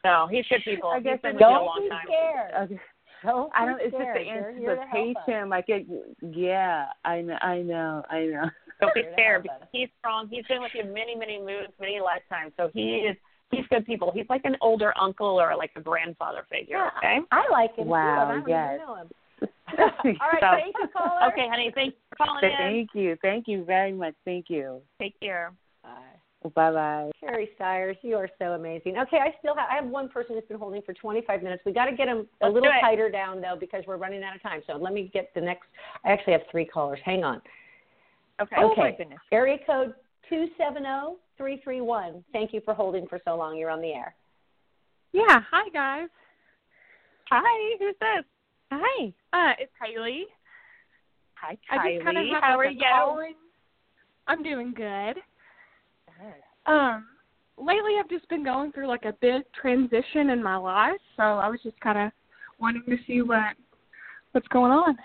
no, 0.03 0.27
he's 0.29 0.45
good 0.49 0.61
people. 0.63 0.89
I 0.89 0.97
He's 0.97 1.03
guess 1.05 1.19
been 1.21 1.31
it 1.31 1.33
with 1.35 1.41
you 1.41 1.47
a 1.47 1.49
Don't 1.51 1.65
long 1.65 1.81
be 1.83 1.89
time. 1.89 2.05
scared. 2.05 2.51
okay. 2.71 2.81
Don't 3.23 3.51
I 3.55 3.65
don't. 3.65 3.81
It's 3.81 3.91
just 3.91 3.97
the 4.13 4.23
You're 4.23 4.51
here 4.53 4.75
to 4.75 4.81
help 4.81 4.91
us. 4.91 4.95
anticipation. 5.25 5.49
Like 5.49 5.65
it. 5.69 5.87
Yeah. 6.21 6.85
I 7.03 7.21
know. 7.21 7.35
I 7.41 7.57
know. 7.61 8.03
I 8.09 8.19
know. 8.25 8.49
Don't 8.79 8.93
be 8.93 9.01
scared 9.13 9.33
help 9.33 9.43
because 9.43 9.61
us. 9.63 9.67
he's 9.71 9.89
strong. 9.99 10.27
He's 10.29 10.45
been 10.45 10.61
with 10.61 10.71
you 10.75 10.83
many, 10.85 11.15
many 11.15 11.39
moves, 11.39 11.73
many 11.79 11.99
lifetimes. 11.99 12.53
So 12.57 12.69
he 12.73 13.07
is 13.09 13.17
he's 13.49 13.65
good 13.71 13.85
people. 13.87 14.11
He's 14.13 14.27
like 14.29 14.41
an 14.45 14.55
older 14.61 14.93
uncle 15.01 15.41
or 15.41 15.55
like 15.57 15.71
a 15.75 15.81
grandfather 15.81 16.45
figure. 16.49 16.77
Yeah. 16.77 16.89
Okay. 16.99 17.17
I 17.31 17.43
like 17.51 17.75
him 17.75 17.87
Wow, 17.87 18.25
too. 18.25 18.31
I 18.31 18.35
don't 18.35 18.47
yes. 18.49 18.73
even 18.75 18.85
know 18.85 18.95
him. 18.95 19.09
All 19.79 19.85
right, 20.05 20.39
So- 20.39 20.47
thank 20.51 20.75
you, 20.79 20.87
caller. 20.95 21.31
Okay, 21.31 21.47
honey. 21.49 21.71
Thanks 21.73 21.97
for 22.09 22.15
calling 22.23 22.43
in. 22.43 22.51
Thank 22.57 22.89
you. 22.93 23.17
Thank 23.23 23.47
you 23.47 23.63
very 23.65 23.93
much. 23.93 24.13
Thank 24.25 24.45
you. 24.49 24.81
Take 25.01 25.19
care. 25.19 25.53
Bye. 25.83 25.89
Bye 26.43 26.71
bye. 26.71 27.11
Carrie 27.19 27.49
Stiers, 27.55 27.97
you 28.03 28.15
are 28.15 28.29
so 28.39 28.53
amazing. 28.53 28.97
Okay, 28.99 29.17
I 29.17 29.33
still 29.39 29.55
have 29.55 29.67
I 29.69 29.75
have 29.75 29.85
one 29.85 30.07
person 30.07 30.35
who's 30.35 30.45
been 30.47 30.59
holding 30.59 30.81
for 30.83 30.93
25 30.93 31.43
minutes. 31.43 31.63
We 31.65 31.73
got 31.73 31.85
to 31.85 31.95
get 31.95 32.07
him 32.07 32.27
a 32.41 32.45
Let's 32.45 32.53
little 32.53 32.71
tighter 32.79 33.09
down 33.09 33.41
though 33.41 33.57
because 33.59 33.83
we're 33.87 33.97
running 33.97 34.23
out 34.23 34.35
of 34.35 34.41
time. 34.41 34.61
So 34.67 34.73
let 34.77 34.93
me 34.93 35.09
get 35.13 35.31
the 35.33 35.41
next. 35.41 35.65
I 36.05 36.11
actually 36.11 36.33
have 36.33 36.43
three 36.51 36.65
callers. 36.65 36.99
Hang 37.03 37.23
on. 37.23 37.41
Okay. 38.39 38.55
Oh 38.59 38.73
my 38.77 38.91
goodness. 38.91 39.19
Area 39.31 39.57
code 39.65 39.93
two 40.29 40.47
seven 40.57 40.83
zero 40.83 41.15
three 41.37 41.59
three 41.63 41.81
one. 41.81 42.23
Thank 42.33 42.53
you 42.53 42.61
for 42.63 42.73
holding 42.73 43.07
for 43.07 43.19
so 43.25 43.35
long. 43.35 43.57
You're 43.57 43.71
on 43.71 43.81
the 43.81 43.91
air. 43.91 44.13
Yeah. 45.13 45.41
Hi 45.51 45.69
guys. 45.69 46.07
Hi. 47.31 47.75
Who's 47.79 47.95
this? 47.99 48.23
Hi. 48.71 49.13
Uh, 49.33 49.53
it's 49.59 49.71
Kylie. 49.81 50.21
Hi, 51.35 51.57
I 51.69 51.77
Kylie. 51.77 51.93
just 51.95 52.05
kind 52.05 52.17
of 52.17 52.25
have 52.33 52.43
How 52.43 52.57
like 52.57 52.67
are 52.67 52.71
you? 52.71 52.79
call-in. 52.93 53.33
I'm 54.27 54.43
doing 54.43 54.73
good. 54.75 55.15
Um, 56.65 57.05
lately 57.57 57.93
I've 57.99 58.09
just 58.09 58.27
been 58.29 58.43
going 58.43 58.71
through 58.71 58.87
like 58.87 59.05
a 59.05 59.13
big 59.21 59.43
transition 59.59 60.29
in 60.29 60.43
my 60.43 60.57
life, 60.57 60.99
so 61.15 61.23
I 61.23 61.49
was 61.49 61.59
just 61.63 61.79
kind 61.79 61.97
of 61.97 62.11
wanting 62.59 62.83
to 62.87 62.97
see 63.05 63.21
what 63.21 63.55
what's 64.31 64.47
going 64.49 64.71
on. 64.71 64.97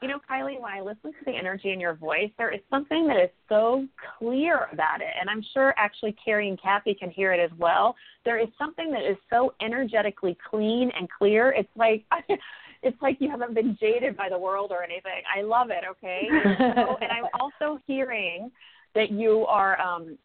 You 0.00 0.06
know, 0.06 0.20
Kylie, 0.30 0.60
when 0.60 0.70
I 0.72 0.80
listen 0.80 1.10
to 1.10 1.24
the 1.26 1.32
energy 1.32 1.72
in 1.72 1.80
your 1.80 1.94
voice, 1.94 2.30
there 2.38 2.54
is 2.54 2.60
something 2.70 3.08
that 3.08 3.16
is 3.16 3.30
so 3.48 3.84
clear 4.18 4.68
about 4.72 5.00
it. 5.00 5.08
And 5.20 5.28
I'm 5.28 5.44
sure 5.52 5.74
actually 5.76 6.14
Carrie 6.24 6.48
and 6.48 6.60
Cathy 6.62 6.94
can 6.94 7.10
hear 7.10 7.32
it 7.32 7.40
as 7.40 7.50
well. 7.58 7.96
There 8.24 8.38
is 8.38 8.46
something 8.56 8.92
that 8.92 9.02
is 9.02 9.16
so 9.28 9.54
energetically 9.60 10.38
clean 10.48 10.92
and 10.96 11.08
clear. 11.10 11.50
It's 11.50 11.68
like 11.76 12.04
it's 12.82 13.00
like 13.02 13.16
you 13.20 13.28
haven't 13.28 13.54
been 13.54 13.76
jaded 13.80 14.16
by 14.16 14.28
the 14.28 14.38
world 14.38 14.70
or 14.70 14.84
anything. 14.84 15.22
I 15.36 15.42
love 15.42 15.70
it, 15.70 15.82
okay? 15.90 16.28
so, 16.30 16.96
and 17.00 17.10
I'm 17.10 17.26
also 17.40 17.80
hearing 17.86 18.52
that 18.98 19.12
you 19.12 19.46
are 19.46 19.80
um 19.80 20.18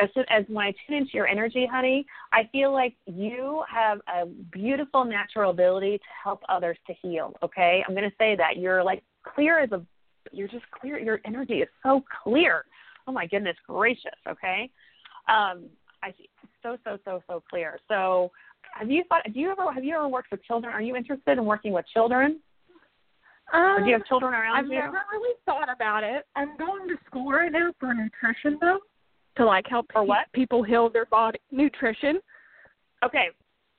as, 0.00 0.08
as 0.30 0.44
when 0.48 0.64
I 0.64 0.72
tune 0.86 0.96
into 0.96 1.10
your 1.12 1.26
energy, 1.26 1.68
honey, 1.70 2.06
I 2.32 2.48
feel 2.52 2.72
like 2.72 2.94
you 3.06 3.62
have 3.70 4.00
a 4.08 4.26
beautiful 4.26 5.04
natural 5.04 5.50
ability 5.50 5.98
to 5.98 6.04
help 6.22 6.40
others 6.48 6.78
to 6.86 6.94
heal. 7.02 7.34
Okay, 7.42 7.84
I'm 7.86 7.94
going 7.94 8.08
to 8.08 8.16
say 8.16 8.34
that 8.36 8.56
you're 8.56 8.82
like 8.82 9.02
clear 9.34 9.58
as 9.58 9.72
a, 9.72 9.82
you're 10.32 10.48
just 10.48 10.64
clear. 10.70 10.98
Your 10.98 11.20
energy 11.26 11.54
is 11.54 11.68
so 11.82 12.02
clear. 12.22 12.64
Oh 13.06 13.12
my 13.12 13.26
goodness 13.26 13.56
gracious. 13.66 14.18
Okay, 14.26 14.70
um, 15.28 15.64
I 16.02 16.14
see 16.16 16.30
so 16.62 16.78
so 16.84 16.98
so 17.04 17.22
so 17.26 17.42
clear. 17.50 17.78
So, 17.88 18.30
have 18.78 18.90
you 18.90 19.04
thought? 19.08 19.22
Do 19.32 19.38
you 19.38 19.50
ever 19.50 19.70
have 19.70 19.84
you 19.84 19.94
ever 19.96 20.08
worked 20.08 20.30
with 20.30 20.42
children? 20.44 20.72
Are 20.72 20.82
you 20.82 20.96
interested 20.96 21.36
in 21.36 21.44
working 21.44 21.72
with 21.72 21.84
children? 21.92 22.40
Um, 23.52 23.60
Or 23.60 23.80
do 23.80 23.86
you 23.86 23.92
have 23.92 24.06
children 24.06 24.32
around 24.32 24.56
I've 24.56 24.66
you? 24.66 24.78
never 24.78 25.02
really 25.12 25.34
thought 25.44 25.68
about 25.72 26.02
it. 26.02 26.26
I'm 26.34 26.56
going 26.56 26.88
to 26.88 26.96
school 27.06 27.30
right 27.30 27.52
now 27.52 27.72
for 27.78 27.92
nutrition 27.94 28.58
though, 28.60 28.78
to 29.36 29.44
like 29.44 29.66
help 29.68 29.86
For 29.92 30.02
pe- 30.02 30.08
what? 30.08 30.32
people 30.32 30.62
heal 30.62 30.88
their 30.88 31.06
body. 31.06 31.38
Nutrition. 31.50 32.20
Okay. 33.04 33.28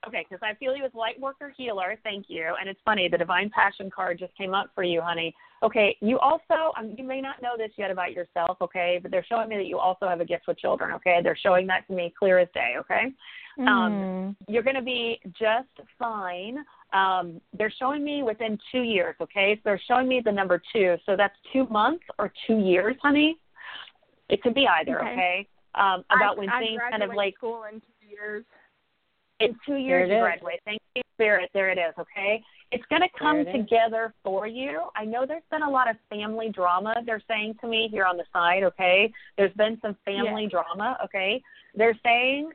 Okay, 0.08 0.24
because 0.30 0.44
I 0.44 0.54
feel 0.60 0.76
you 0.76 0.86
as 0.86 0.92
light 0.94 1.20
worker 1.20 1.52
healer. 1.58 1.98
Thank 2.04 2.26
you. 2.28 2.54
And 2.60 2.70
it's 2.70 2.80
funny, 2.86 3.10
the 3.10 3.18
divine 3.18 3.50
passion 3.50 3.90
card 3.90 4.20
just 4.20 4.36
came 4.38 4.54
up 4.54 4.70
for 4.76 4.84
you, 4.84 5.02
honey. 5.02 5.34
Okay, 5.64 5.98
you 6.00 6.20
also 6.20 6.74
um, 6.78 6.94
you 6.96 7.04
may 7.04 7.22
not 7.22 7.42
know 7.42 7.54
this 7.58 7.72
yet 7.76 7.90
about 7.90 8.12
yourself, 8.12 8.58
okay, 8.62 9.00
but 9.02 9.10
they're 9.10 9.26
showing 9.28 9.50
me 9.50 9.56
that 9.58 9.66
you 9.66 9.80
also 9.80 10.08
have 10.08 10.22
a 10.22 10.26
gift 10.26 10.46
with 10.48 10.60
children. 10.60 10.92
Okay, 10.92 11.22
they're 11.24 11.38
showing 11.42 11.66
that 11.68 11.88
to 11.88 11.94
me 11.94 12.14
clear 12.20 12.38
as 12.38 12.48
day. 12.54 12.76
Okay, 12.78 13.06
um, 13.68 14.36
you're 14.48 14.62
going 14.62 14.76
to 14.76 14.84
be 14.84 15.20
just 15.32 15.70
fine. 15.98 16.58
Um, 16.94 17.42
they're 17.58 17.74
showing 17.78 18.04
me 18.04 18.24
within 18.24 18.58
two 18.72 18.82
years. 18.82 19.16
Okay, 19.22 19.56
so 19.56 19.62
they're 19.66 19.82
showing 19.88 20.08
me 20.08 20.22
the 20.24 20.32
number 20.32 20.62
two, 20.74 20.96
so 21.06 21.16
that's 21.18 21.36
two 21.52 21.66
months 21.68 22.04
or 22.20 22.32
two 22.48 22.60
years, 22.60 22.96
honey. 23.02 23.38
It 24.30 24.42
could 24.42 24.54
be 24.56 24.68
either. 24.68 25.02
Okay. 25.02 25.12
Okay. 25.12 25.48
Um, 25.76 26.06
about 26.10 26.38
I, 26.38 26.40
when 26.40 26.50
I 26.50 26.60
things 26.60 26.82
kind 26.90 27.04
of 27.04 27.14
like 27.14 27.36
school 27.36 27.64
in 27.72 27.82
two 27.82 28.08
years. 28.10 28.46
in 29.42 29.56
two 29.66 29.76
years 29.76 30.10
you 30.10 30.16
is. 30.16 30.22
graduate. 30.22 30.62
Thank 30.64 30.82
you, 30.96 31.02
Spirit. 31.14 31.50
There 31.54 31.70
it 31.70 31.78
is, 31.78 31.94
okay? 32.00 32.42
It's 32.72 32.84
going 32.90 33.02
to 33.02 33.10
come 33.20 33.38
it 33.38 33.48
is. 33.48 33.54
together 33.54 34.14
for 34.24 34.48
you. 34.48 34.84
I 34.96 35.06
know 35.06 35.26
there's 35.26 35.44
been 35.52 35.64
a 35.64 35.70
lot 35.70 35.90
of 35.90 35.98
family 36.10 36.50
drama, 36.50 36.96
they're 37.06 37.22
saying 37.28 37.56
to 37.62 37.68
me 37.68 37.90
here 37.92 38.06
on 38.06 38.18
the 38.18 38.24
side, 38.34 38.64
okay? 38.64 39.12
There's 39.38 39.54
been 39.54 39.78
some 39.82 39.96
family 40.06 40.48
drama, 40.48 40.98
okay? 41.04 41.42
They're 41.76 41.98
saying, 42.04 42.52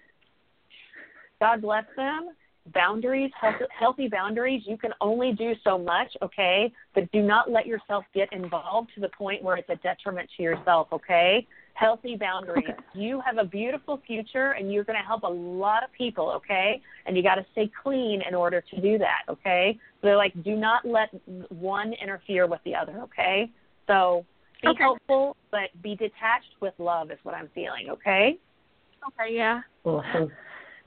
God 1.40 1.62
bless 1.62 1.84
them, 1.96 2.30
boundaries, 2.72 3.30
healthy, 3.40 3.64
healthy 3.78 4.08
boundaries. 4.08 4.62
You 4.66 4.76
can 4.76 4.92
only 5.00 5.32
do 5.32 5.54
so 5.64 5.78
much, 5.78 6.08
okay? 6.22 6.72
But 6.94 7.10
do 7.12 7.22
not 7.22 7.50
let 7.50 7.66
yourself 7.66 8.04
get 8.14 8.32
involved 8.32 8.90
to 8.94 9.00
the 9.00 9.08
point 9.08 9.42
where 9.42 9.56
it's 9.56 9.68
a 9.68 9.76
detriment 9.76 10.28
to 10.36 10.42
yourself, 10.42 10.88
okay? 10.92 11.46
Healthy 11.74 12.16
boundaries. 12.16 12.70
You 12.94 13.20
have 13.24 13.38
a 13.38 13.44
beautiful 13.44 14.00
future 14.06 14.52
and 14.52 14.72
you're 14.72 14.84
going 14.84 14.98
to 14.98 15.06
help 15.06 15.22
a 15.22 15.28
lot 15.28 15.82
of 15.82 15.92
people, 15.92 16.30
okay? 16.30 16.80
And 17.06 17.16
you 17.16 17.22
got 17.22 17.36
to 17.36 17.46
stay 17.52 17.70
clean 17.82 18.22
in 18.26 18.34
order 18.34 18.60
to 18.60 18.80
do 18.80 18.98
that, 18.98 19.22
okay? 19.28 19.78
So 20.00 20.06
they're 20.08 20.16
like, 20.16 20.34
do 20.42 20.56
not 20.56 20.84
let 20.84 21.08
one 21.50 21.92
interfere 21.94 22.46
with 22.46 22.60
the 22.64 22.74
other, 22.74 23.00
okay? 23.02 23.50
So 23.86 24.24
be 24.62 24.68
Okay. 24.68 24.82
helpful, 24.82 25.36
but 25.50 25.70
be 25.82 25.94
detached 25.96 26.54
with 26.60 26.74
love 26.78 27.10
is 27.10 27.18
what 27.22 27.34
I'm 27.34 27.48
feeling, 27.54 27.88
okay? 27.90 28.38
Okay, 29.08 29.34
yeah, 29.34 29.62
Awesome. 29.84 30.30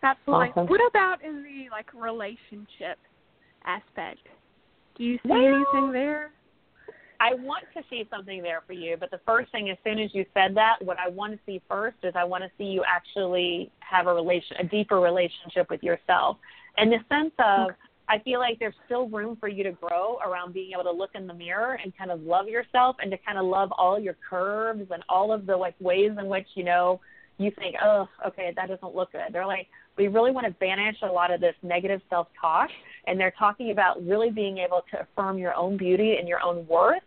Absolutely. 0.03 0.49
Awesome. 0.49 0.67
What 0.67 0.81
about 0.87 1.23
in 1.23 1.43
the 1.43 1.69
like 1.71 1.93
relationship 1.93 2.97
aspect? 3.65 4.27
Do 4.97 5.03
you 5.03 5.17
see 5.23 5.29
Well, 5.29 5.39
anything 5.39 5.91
there? 5.91 6.31
I 7.19 7.35
want 7.35 7.63
to 7.75 7.83
see 7.89 8.05
something 8.09 8.41
there 8.41 8.63
for 8.67 8.73
you, 8.73 8.97
but 8.99 9.09
the 9.09 9.19
first 9.25 9.51
thing, 9.51 9.69
as 9.69 9.77
soon 9.83 9.97
as 9.97 10.13
you 10.13 10.25
said 10.33 10.55
that, 10.55 10.77
what 10.83 10.97
I 10.99 11.07
want 11.09 11.33
to 11.33 11.39
see 11.45 11.61
first 11.69 11.95
is 12.03 12.13
I 12.15 12.25
want 12.25 12.43
to 12.43 12.49
see 12.57 12.65
you 12.65 12.83
actually 12.85 13.71
have 13.79 14.07
a 14.07 14.13
relation, 14.13 14.57
a 14.59 14.63
deeper 14.65 14.99
relationship 14.99 15.69
with 15.69 15.81
yourself, 15.81 16.37
in 16.77 16.89
the 16.89 16.99
sense 17.09 17.33
of. 17.39 17.71
I 18.09 18.19
feel 18.19 18.39
like 18.41 18.59
there's 18.59 18.75
still 18.85 19.07
room 19.07 19.37
for 19.39 19.47
you 19.47 19.63
to 19.63 19.71
grow 19.71 20.19
around 20.25 20.53
being 20.53 20.71
able 20.73 20.83
to 20.83 20.91
look 20.91 21.11
in 21.15 21.25
the 21.25 21.33
mirror 21.33 21.79
and 21.81 21.97
kind 21.97 22.11
of 22.11 22.21
love 22.21 22.49
yourself 22.49 22.97
and 22.99 23.09
to 23.11 23.17
kind 23.17 23.37
of 23.37 23.45
love 23.45 23.71
all 23.77 23.97
your 23.97 24.17
curves 24.29 24.83
and 24.91 25.01
all 25.07 25.31
of 25.31 25.45
the 25.45 25.55
like 25.55 25.73
ways 25.79 26.11
in 26.19 26.27
which 26.27 26.47
you 26.55 26.65
know 26.65 26.99
you 27.37 27.51
think, 27.57 27.75
oh, 27.83 28.07
okay, 28.27 28.53
that 28.55 28.69
doesn't 28.69 28.95
look 28.95 29.11
good. 29.11 29.21
They're 29.31 29.47
like, 29.47 29.67
we 29.97 30.07
really 30.07 30.31
want 30.31 30.45
to 30.47 30.53
banish 30.53 30.97
a 31.03 31.07
lot 31.07 31.31
of 31.31 31.41
this 31.41 31.55
negative 31.61 32.01
self 32.09 32.27
talk 32.39 32.69
and 33.07 33.19
they're 33.19 33.33
talking 33.37 33.71
about 33.71 34.03
really 34.05 34.31
being 34.31 34.57
able 34.57 34.81
to 34.91 35.01
affirm 35.01 35.37
your 35.37 35.53
own 35.55 35.77
beauty 35.77 36.15
and 36.19 36.27
your 36.27 36.41
own 36.41 36.65
worth 36.67 37.03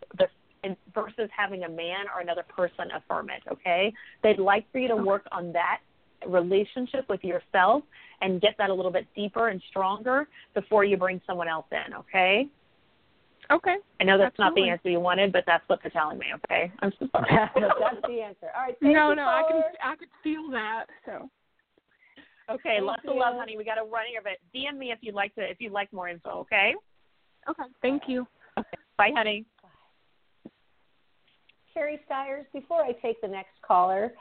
versus 0.95 1.31
having 1.37 1.65
a 1.65 1.69
man 1.69 2.07
or 2.15 2.21
another 2.21 2.45
person 2.49 2.87
affirm 2.95 3.31
it 3.31 3.43
okay? 3.51 3.93
They'd 4.23 4.39
like 4.39 4.71
for 4.73 4.79
you 4.79 4.89
to 4.89 4.97
work 4.97 5.27
on 5.33 5.53
that 5.53 5.81
relationship 6.27 7.09
with 7.09 7.23
yourself 7.23 7.83
and 8.21 8.41
get 8.41 8.55
that 8.59 8.71
a 8.71 8.75
little 8.75 8.91
bit 8.91 9.07
deeper 9.15 9.49
and 9.49 9.61
stronger 9.69 10.27
before 10.55 10.85
you 10.85 10.97
bring 10.97 11.21
someone 11.27 11.49
else 11.49 11.67
in 11.71 11.95
okay 11.95 12.49
Okay. 13.51 13.77
I 14.01 14.05
know 14.05 14.19
that's 14.19 14.35
Absolutely. 14.39 14.63
not 14.63 14.67
the 14.67 14.71
answer 14.73 14.91
you 14.91 15.01
wanted, 15.01 15.33
but 15.33 15.45
that's 15.47 15.63
what 15.69 15.79
they're 15.83 15.91
telling 15.91 16.19
me. 16.19 16.27
Okay, 16.35 16.73
I'm 16.81 16.93
so 16.99 17.09
sorry. 17.13 17.29
That's 17.55 18.01
the 18.03 18.21
answer. 18.21 18.49
All 18.57 18.63
right. 18.63 18.77
Thank 18.81 18.95
no, 18.95 19.11
you, 19.11 19.17
no, 19.17 19.23
I 19.23 19.43
can. 19.49 19.63
I 19.83 19.97
could 19.97 20.09
feel 20.23 20.51
that. 20.51 20.87
So 21.05 21.31
okay, 22.51 22.77
Thank 22.77 22.85
lots 22.85 23.03
of 23.07 23.17
love, 23.17 23.37
honey. 23.37 23.57
We 23.57 23.65
got 23.65 23.77
to 23.77 23.85
run 23.85 24.07
here, 24.11 24.21
but 24.23 24.39
DM 24.55 24.79
me 24.79 24.91
if 24.91 24.99
you'd 25.01 25.15
like 25.15 25.35
to 25.37 25.43
if 25.43 25.59
you'd 25.61 25.73
like 25.73 25.93
more 25.93 26.09
info. 26.09 26.41
Okay. 26.41 26.75
okay, 27.49 27.63
thank 27.83 28.03
you. 28.09 28.27
Okay. 28.59 28.77
Bye, 28.99 29.11
honey. 29.15 29.45
Bye. 29.63 30.51
Carrie 31.73 32.01
Stiers, 32.07 32.47
before 32.53 32.83
I 32.83 32.93
take 32.93 33.21
the 33.21 33.29
next 33.29 33.53
caller, 33.63 34.13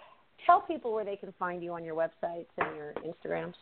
tell 0.45 0.61
people 0.61 0.93
where 0.93 1.05
they 1.05 1.15
can 1.15 1.33
find 1.39 1.63
you 1.63 1.71
on 1.71 1.83
your 1.83 1.95
websites 1.95 2.47
and 2.57 2.75
your 2.75 2.93
Instagrams. 3.03 3.53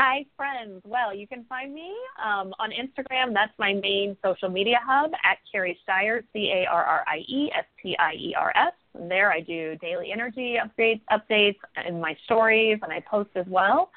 Hi, 0.00 0.24
friends. 0.36 0.80
Well, 0.84 1.12
you 1.12 1.26
can 1.26 1.44
find 1.48 1.74
me 1.74 1.92
um, 2.24 2.54
on 2.60 2.70
Instagram. 2.70 3.34
That's 3.34 3.50
my 3.58 3.72
main 3.72 4.16
social 4.24 4.48
media 4.48 4.78
hub 4.80 5.10
at 5.24 5.38
Carrie 5.50 5.76
Stiers, 5.82 6.22
C 6.32 6.52
A 6.54 6.70
R 6.70 6.84
R 6.84 7.04
I 7.08 7.24
E 7.26 7.50
S 7.52 7.64
T 7.82 7.96
I 7.98 8.12
E 8.12 8.32
R 8.38 8.52
S. 8.54 8.74
And 8.94 9.10
there 9.10 9.32
I 9.32 9.40
do 9.40 9.76
daily 9.80 10.12
energy 10.12 10.56
updates, 10.64 11.00
updates 11.10 11.56
in 11.84 12.00
my 12.00 12.16
stories, 12.26 12.78
and 12.80 12.92
I 12.92 13.00
post 13.10 13.30
as 13.34 13.46
well. 13.48 13.90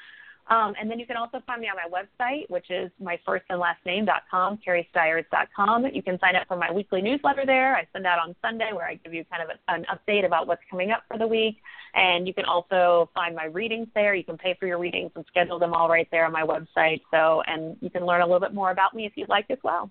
Um, 0.52 0.74
and 0.78 0.90
then 0.90 0.98
you 1.00 1.06
can 1.06 1.16
also 1.16 1.38
find 1.46 1.60
me 1.62 1.68
on 1.72 1.76
my 1.82 1.88
website, 1.98 2.44
which 2.50 2.68
is 2.70 2.90
my 3.00 3.16
first 3.24 3.44
and 3.48 3.58
last 3.58 3.80
name 3.86 4.04
dot 4.04 4.22
com. 4.30 4.58
You 5.98 6.02
can 6.08 6.18
sign 6.20 6.36
up 6.36 6.46
for 6.46 6.58
my 6.64 6.70
weekly 6.70 7.00
newsletter 7.00 7.44
there. 7.46 7.74
I 7.74 7.86
send 7.92 8.06
out 8.06 8.18
on 8.18 8.36
Sunday 8.42 8.70
where 8.76 8.86
I 8.86 8.94
give 9.02 9.14
you 9.14 9.24
kind 9.32 9.42
of 9.42 9.48
a, 9.48 9.72
an 9.74 9.86
update 9.94 10.24
about 10.26 10.46
what's 10.46 10.60
coming 10.70 10.90
up 10.90 11.04
for 11.08 11.16
the 11.16 11.26
week. 11.26 11.56
And 11.94 12.26
you 12.28 12.34
can 12.34 12.44
also 12.44 13.08
find 13.14 13.34
my 13.42 13.46
readings 13.60 13.88
there. 13.94 14.14
You 14.14 14.24
can 14.24 14.36
pay 14.36 14.54
for 14.58 14.66
your 14.66 14.78
readings 14.78 15.10
and 15.14 15.24
schedule 15.26 15.58
them 15.58 15.72
all 15.72 15.88
right 15.88 16.08
there 16.10 16.26
on 16.26 16.32
my 16.32 16.42
website. 16.42 17.00
So, 17.10 17.42
and 17.46 17.76
you 17.80 17.88
can 17.88 18.04
learn 18.04 18.20
a 18.20 18.26
little 18.26 18.40
bit 18.46 18.54
more 18.54 18.70
about 18.72 18.94
me 18.94 19.06
if 19.06 19.12
you'd 19.16 19.30
like 19.30 19.46
as 19.48 19.58
well. 19.62 19.90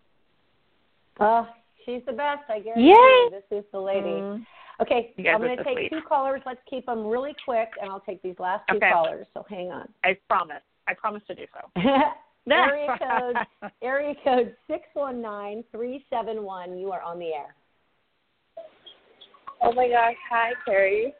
Oh, 1.20 1.47
she's 1.86 2.03
the 2.05 2.14
best, 2.14 2.43
I 2.49 2.59
guarantee 2.59 2.89
Yay! 2.89 2.93
you. 2.93 3.30
This 3.32 3.59
is 3.59 3.66
the 3.72 3.80
lady. 3.80 4.09
Mm. 4.09 4.45
Okay, 4.82 5.14
I'm 5.32 5.42
going 5.42 5.58
to 5.58 5.64
take 5.64 5.78
sweet. 5.78 5.90
two 5.92 6.02
callers. 6.08 6.42
Let's 6.46 6.60
keep 6.68 6.88
them 6.88 7.06
really 7.06 7.36
quick, 7.46 7.70
and 7.80 7.90
I'll 7.92 8.00
take 8.00 8.22
these 8.24 8.36
last 8.40 8.64
two 8.70 8.78
Okay. 8.78 8.90
callers. 8.92 9.28
So 9.34 9.46
hang 9.48 9.72
on. 9.72 9.88
I 10.04 10.18
promise. 10.28 10.64
I 10.88 10.94
promise 10.96 11.22
to 11.28 11.36
do 11.36 11.46
so. 11.54 11.82
area 12.52 12.98
code 13.00 13.38
area 13.84 14.16
code 14.24 14.56
six 14.68 14.84
one 14.94 15.22
nine 15.22 15.64
three 15.72 16.04
seven 16.10 16.44
one. 16.44 16.78
You 16.78 16.92
are 16.92 17.02
on 17.02 17.20
the 17.20 17.28
air. 17.28 17.56
Oh 19.62 19.72
my 19.74 19.88
gosh. 19.88 20.16
Hi, 20.32 20.54
Carrie. 20.66 21.14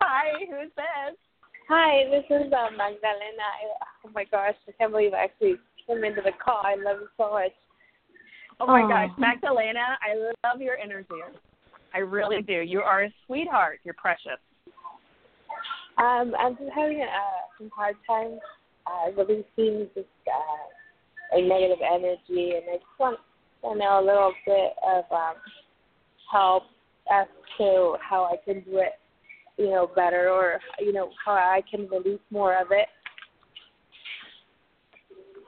Hi, 0.00 0.30
who's 0.48 0.70
this? 0.76 1.16
Hi, 1.68 2.04
this 2.08 2.24
is 2.30 2.52
uh, 2.52 2.70
Magdalena. 2.70 3.42
I, 3.42 3.84
oh 4.06 4.10
my 4.14 4.24
gosh, 4.24 4.54
I 4.68 4.72
can't 4.78 4.92
believe 4.92 5.12
I 5.12 5.24
actually 5.24 5.56
came 5.86 6.04
into 6.04 6.22
the 6.22 6.32
call. 6.42 6.62
I 6.64 6.76
love 6.76 6.98
you 7.00 7.08
so 7.16 7.32
much. 7.32 7.52
Oh 8.60 8.66
my 8.66 8.82
Aw. 8.82 8.88
gosh, 8.88 9.18
Magdalena, 9.18 9.98
I 10.00 10.14
love 10.48 10.62
your 10.62 10.76
energy. 10.78 11.20
I 11.94 11.98
really 11.98 12.42
do. 12.42 12.60
You 12.60 12.80
are 12.80 13.04
a 13.04 13.14
sweetheart. 13.26 13.80
You're 13.84 13.94
precious. 13.94 14.38
Um, 15.98 16.32
I'm 16.38 16.56
just 16.56 16.70
having 16.74 17.00
uh, 17.02 17.58
some 17.58 17.70
hard 17.74 17.96
times 18.06 18.38
uh, 18.86 19.10
releasing 19.16 19.88
this 19.94 20.04
uh, 20.26 21.36
like 21.36 21.44
negative 21.44 21.78
energy, 21.84 22.52
and 22.56 22.64
I 22.70 22.74
just 22.74 22.98
want 22.98 23.18
to 23.62 23.74
know 23.74 24.00
a 24.00 24.04
little 24.04 24.32
bit 24.46 24.72
of 24.86 25.04
um, 25.10 25.34
help 26.30 26.64
as 27.12 27.26
to 27.58 27.96
how 28.00 28.24
I 28.24 28.36
can 28.44 28.62
do 28.62 28.78
it, 28.78 28.92
you 29.56 29.70
know, 29.70 29.90
better, 29.94 30.30
or 30.30 30.60
you 30.78 30.92
know, 30.92 31.10
how 31.24 31.32
I 31.32 31.62
can 31.68 31.88
release 31.88 32.20
more 32.30 32.60
of 32.60 32.68
it. 32.70 32.88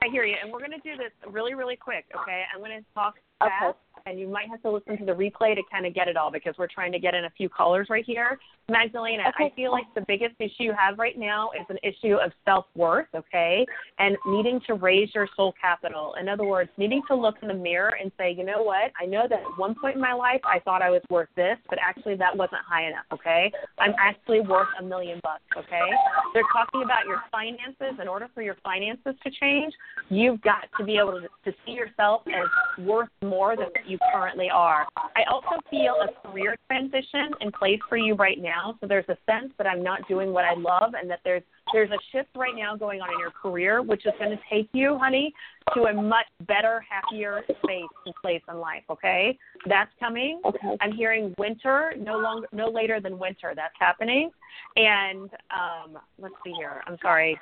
I 0.03 0.09
hear 0.11 0.25
you. 0.25 0.35
And 0.41 0.51
we're 0.51 0.59
going 0.59 0.71
to 0.71 0.77
do 0.79 0.97
this 0.97 1.11
really, 1.31 1.53
really 1.53 1.75
quick, 1.75 2.05
okay? 2.19 2.43
I'm 2.53 2.59
going 2.59 2.71
to 2.71 2.85
talk 2.93 3.15
Okay. 3.41 3.77
And 4.05 4.19
you 4.19 4.27
might 4.27 4.49
have 4.49 4.61
to 4.63 4.71
listen 4.71 4.97
to 4.97 5.05
the 5.05 5.11
replay 5.11 5.55
to 5.55 5.61
kind 5.71 5.85
of 5.85 5.93
get 5.93 6.07
it 6.07 6.17
all 6.17 6.31
because 6.31 6.55
we're 6.57 6.67
trying 6.67 6.91
to 6.91 6.99
get 6.99 7.13
in 7.13 7.25
a 7.25 7.29
few 7.31 7.49
callers 7.49 7.87
right 7.89 8.05
here. 8.05 8.39
Magdalena, 8.69 9.23
I 9.37 9.49
feel 9.55 9.71
like 9.71 9.83
the 9.95 10.05
biggest 10.07 10.35
issue 10.39 10.63
you 10.63 10.73
have 10.77 10.97
right 10.97 11.17
now 11.17 11.49
is 11.59 11.65
an 11.69 11.77
issue 11.83 12.15
of 12.15 12.31
self 12.45 12.65
worth, 12.75 13.07
okay? 13.13 13.65
And 13.99 14.15
needing 14.25 14.61
to 14.67 14.75
raise 14.75 15.09
your 15.13 15.27
soul 15.35 15.53
capital. 15.59 16.15
In 16.19 16.29
other 16.29 16.45
words, 16.45 16.69
needing 16.77 17.01
to 17.07 17.15
look 17.15 17.35
in 17.41 17.47
the 17.47 17.53
mirror 17.53 17.93
and 18.01 18.11
say, 18.17 18.33
you 18.37 18.45
know 18.45 18.63
what? 18.63 18.91
I 18.99 19.05
know 19.05 19.23
that 19.29 19.39
at 19.39 19.57
one 19.57 19.75
point 19.79 19.95
in 19.95 20.01
my 20.01 20.13
life 20.13 20.41
I 20.45 20.59
thought 20.59 20.81
I 20.81 20.89
was 20.89 21.01
worth 21.09 21.29
this, 21.35 21.57
but 21.69 21.79
actually 21.81 22.15
that 22.15 22.35
wasn't 22.35 22.61
high 22.67 22.87
enough, 22.87 23.05
okay? 23.13 23.51
I'm 23.77 23.93
actually 23.99 24.41
worth 24.41 24.67
a 24.79 24.83
million 24.83 25.19
bucks, 25.23 25.43
okay? 25.57 25.89
They're 26.33 26.43
talking 26.53 26.83
about 26.83 27.05
your 27.07 27.21
finances. 27.31 27.99
In 28.01 28.07
order 28.07 28.29
for 28.33 28.41
your 28.41 28.55
finances 28.63 29.15
to 29.23 29.31
change, 29.39 29.73
you've 30.09 30.41
got 30.41 30.69
to 30.77 30.85
be 30.85 30.97
able 30.97 31.19
to, 31.19 31.27
to 31.49 31.57
see 31.65 31.73
yourself 31.73 32.21
as 32.27 32.85
worth 32.85 33.09
more 33.21 33.55
than 33.55 33.67
you 33.87 33.97
currently 34.13 34.49
are. 34.49 34.87
I 34.97 35.23
also 35.29 35.61
feel 35.69 35.95
a 36.01 36.27
career 36.27 36.55
transition 36.67 37.31
in 37.41 37.51
place 37.51 37.79
for 37.89 37.97
you 37.97 38.15
right 38.15 38.39
now. 38.41 38.77
So 38.81 38.87
there's 38.87 39.07
a 39.09 39.17
sense 39.25 39.53
that 39.57 39.67
I'm 39.67 39.83
not 39.83 40.07
doing 40.07 40.31
what 40.33 40.45
I 40.45 40.53
love 40.53 40.93
and 40.99 41.09
that 41.09 41.19
there's 41.23 41.43
there's 41.73 41.91
a 41.91 41.97
shift 42.11 42.29
right 42.35 42.53
now 42.55 42.75
going 42.75 43.01
on 43.01 43.13
in 43.13 43.19
your 43.19 43.31
career 43.31 43.81
which 43.81 44.05
is 44.05 44.13
going 44.19 44.31
to 44.31 44.39
take 44.49 44.69
you, 44.73 44.97
honey, 44.99 45.33
to 45.73 45.83
a 45.83 45.93
much 45.93 46.25
better, 46.47 46.83
happier 46.87 47.43
space 47.63 47.85
and 48.05 48.15
place 48.21 48.41
in 48.49 48.57
life, 48.57 48.83
okay? 48.89 49.37
That's 49.67 49.91
coming. 49.99 50.41
Okay. 50.43 50.75
I'm 50.81 50.91
hearing 50.91 51.33
winter, 51.37 51.93
no 51.97 52.17
longer 52.17 52.47
no 52.51 52.69
later 52.69 52.99
than 52.99 53.17
winter. 53.17 53.53
That's 53.55 53.75
happening. 53.79 54.31
And 54.75 55.29
um 55.51 55.97
let's 56.19 56.35
see 56.43 56.53
here. 56.57 56.81
I'm 56.87 56.97
sorry. 57.01 57.39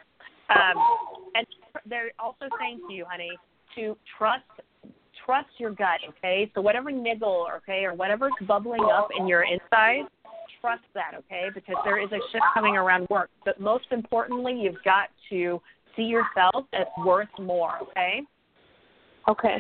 Um 0.49 0.83
and 1.35 1.47
they're 1.85 2.11
also 2.19 2.45
saying 2.59 2.81
to 2.87 2.93
you, 2.93 3.05
honey, 3.09 3.31
to 3.75 3.97
trust 4.17 4.43
trust 5.29 5.49
your 5.59 5.69
gut, 5.71 5.99
okay? 6.09 6.51
So 6.55 6.61
whatever 6.61 6.91
niggle, 6.91 7.47
okay, 7.57 7.83
or 7.85 7.93
whatever's 7.93 8.33
bubbling 8.47 8.83
up 8.91 9.09
in 9.17 9.27
your 9.27 9.43
inside, 9.43 10.05
trust 10.59 10.81
that, 10.95 11.11
okay? 11.19 11.49
Because 11.53 11.75
there 11.85 12.01
is 12.01 12.09
a 12.11 12.19
shift 12.31 12.43
coming 12.55 12.75
around 12.77 13.07
work. 13.09 13.29
But 13.45 13.59
most 13.61 13.85
importantly, 13.91 14.59
you've 14.59 14.83
got 14.83 15.09
to 15.29 15.61
see 15.95 16.01
yourself 16.03 16.65
as 16.73 16.87
worth 17.05 17.29
more, 17.39 17.73
okay? 17.83 18.21
Okay. 19.27 19.57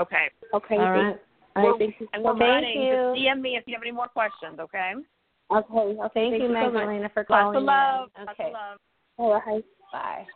Okay. 0.00 0.30
Okay. 0.52 0.76
All 0.76 0.84
thank- 0.84 1.20
We're- 1.54 1.70
right. 1.70 1.78
Thank 1.78 2.00
you. 2.00 2.08
And 2.12 2.24
we're 2.24 2.32
Thank 2.32 2.40
running. 2.42 2.82
you. 2.82 2.92
Just 2.92 3.20
DM 3.24 3.40
me 3.40 3.56
if 3.56 3.62
you 3.66 3.74
have 3.74 3.82
any 3.82 3.92
more 3.92 4.08
questions, 4.08 4.58
okay? 4.58 4.92
Okay. 5.50 5.74
okay. 5.78 6.30
Thank, 6.30 6.42
you, 6.42 6.48
so 6.48 6.52
much. 6.52 6.72
Magdalena, 6.74 7.08
for 7.14 7.20
Lots 7.20 7.28
calling 7.28 7.56
of 7.58 7.62
love. 7.62 8.08
in. 8.18 8.26
Lots 8.26 8.38
Okay. 8.40 8.48
of 8.48 8.52
love. 8.52 8.78
Oh, 9.18 9.40
hi. 9.42 9.62
Bye. 9.92 10.26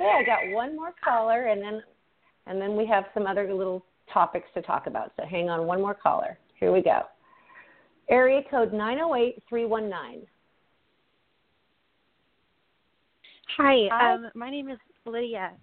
Okay, 0.00 0.10
I 0.10 0.22
got 0.24 0.52
one 0.54 0.74
more 0.74 0.92
caller, 1.04 1.46
and 1.48 1.60
then 1.62 1.82
and 2.48 2.60
then 2.60 2.76
we 2.76 2.86
have 2.86 3.04
some 3.14 3.26
other 3.26 3.52
little 3.52 3.84
topics 4.12 4.46
to 4.54 4.62
talk 4.62 4.86
about. 4.86 5.12
So 5.16 5.24
hang 5.28 5.50
on, 5.50 5.66
one 5.66 5.80
more 5.80 5.94
caller. 5.94 6.38
Here 6.58 6.72
we 6.72 6.82
go. 6.82 7.02
Area 8.10 8.40
code 8.50 8.72
nine 8.72 8.96
zero 8.96 9.14
eight 9.14 9.42
three 9.48 9.66
one 9.66 9.88
nine. 9.88 10.22
Hi, 13.56 13.88
Hi. 13.90 14.14
um, 14.14 14.30
my 14.34 14.50
name 14.50 14.68
is 14.70 14.78
Lydia. 15.04 15.52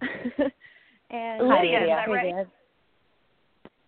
and 1.10 1.48
Hi, 1.48 1.60
Lydia, 1.60 1.82
is 1.82 1.88
that 1.88 2.08
right? 2.08 2.46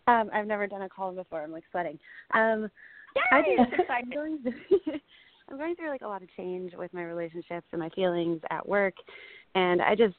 Um, 0.09 0.31
I've 0.33 0.47
never 0.47 0.67
done 0.67 0.83
a 0.83 0.89
call 0.89 1.13
before. 1.13 1.43
I'm 1.43 1.53
like 1.53 1.65
sweating. 1.71 1.99
Um, 2.33 2.71
I 3.31 3.43
just, 3.43 3.83
I'm 3.91 4.11
going 4.11 4.39
through, 4.43 4.79
I'm 5.51 5.59
going 5.59 5.77
through 5.77 5.91
like 5.91 6.03
a 6.03 6.09
lot 6.09 6.23
of 6.23 6.29
change 6.37 6.73
with 6.77 6.93
my 6.95 7.03
relationships 7.03 7.67
and 7.73 7.81
my 7.81 7.91
feelings 7.91 8.41
at 8.51 8.67
work, 8.67 8.95
and 9.55 9.83
I 9.83 9.95
just 9.95 10.17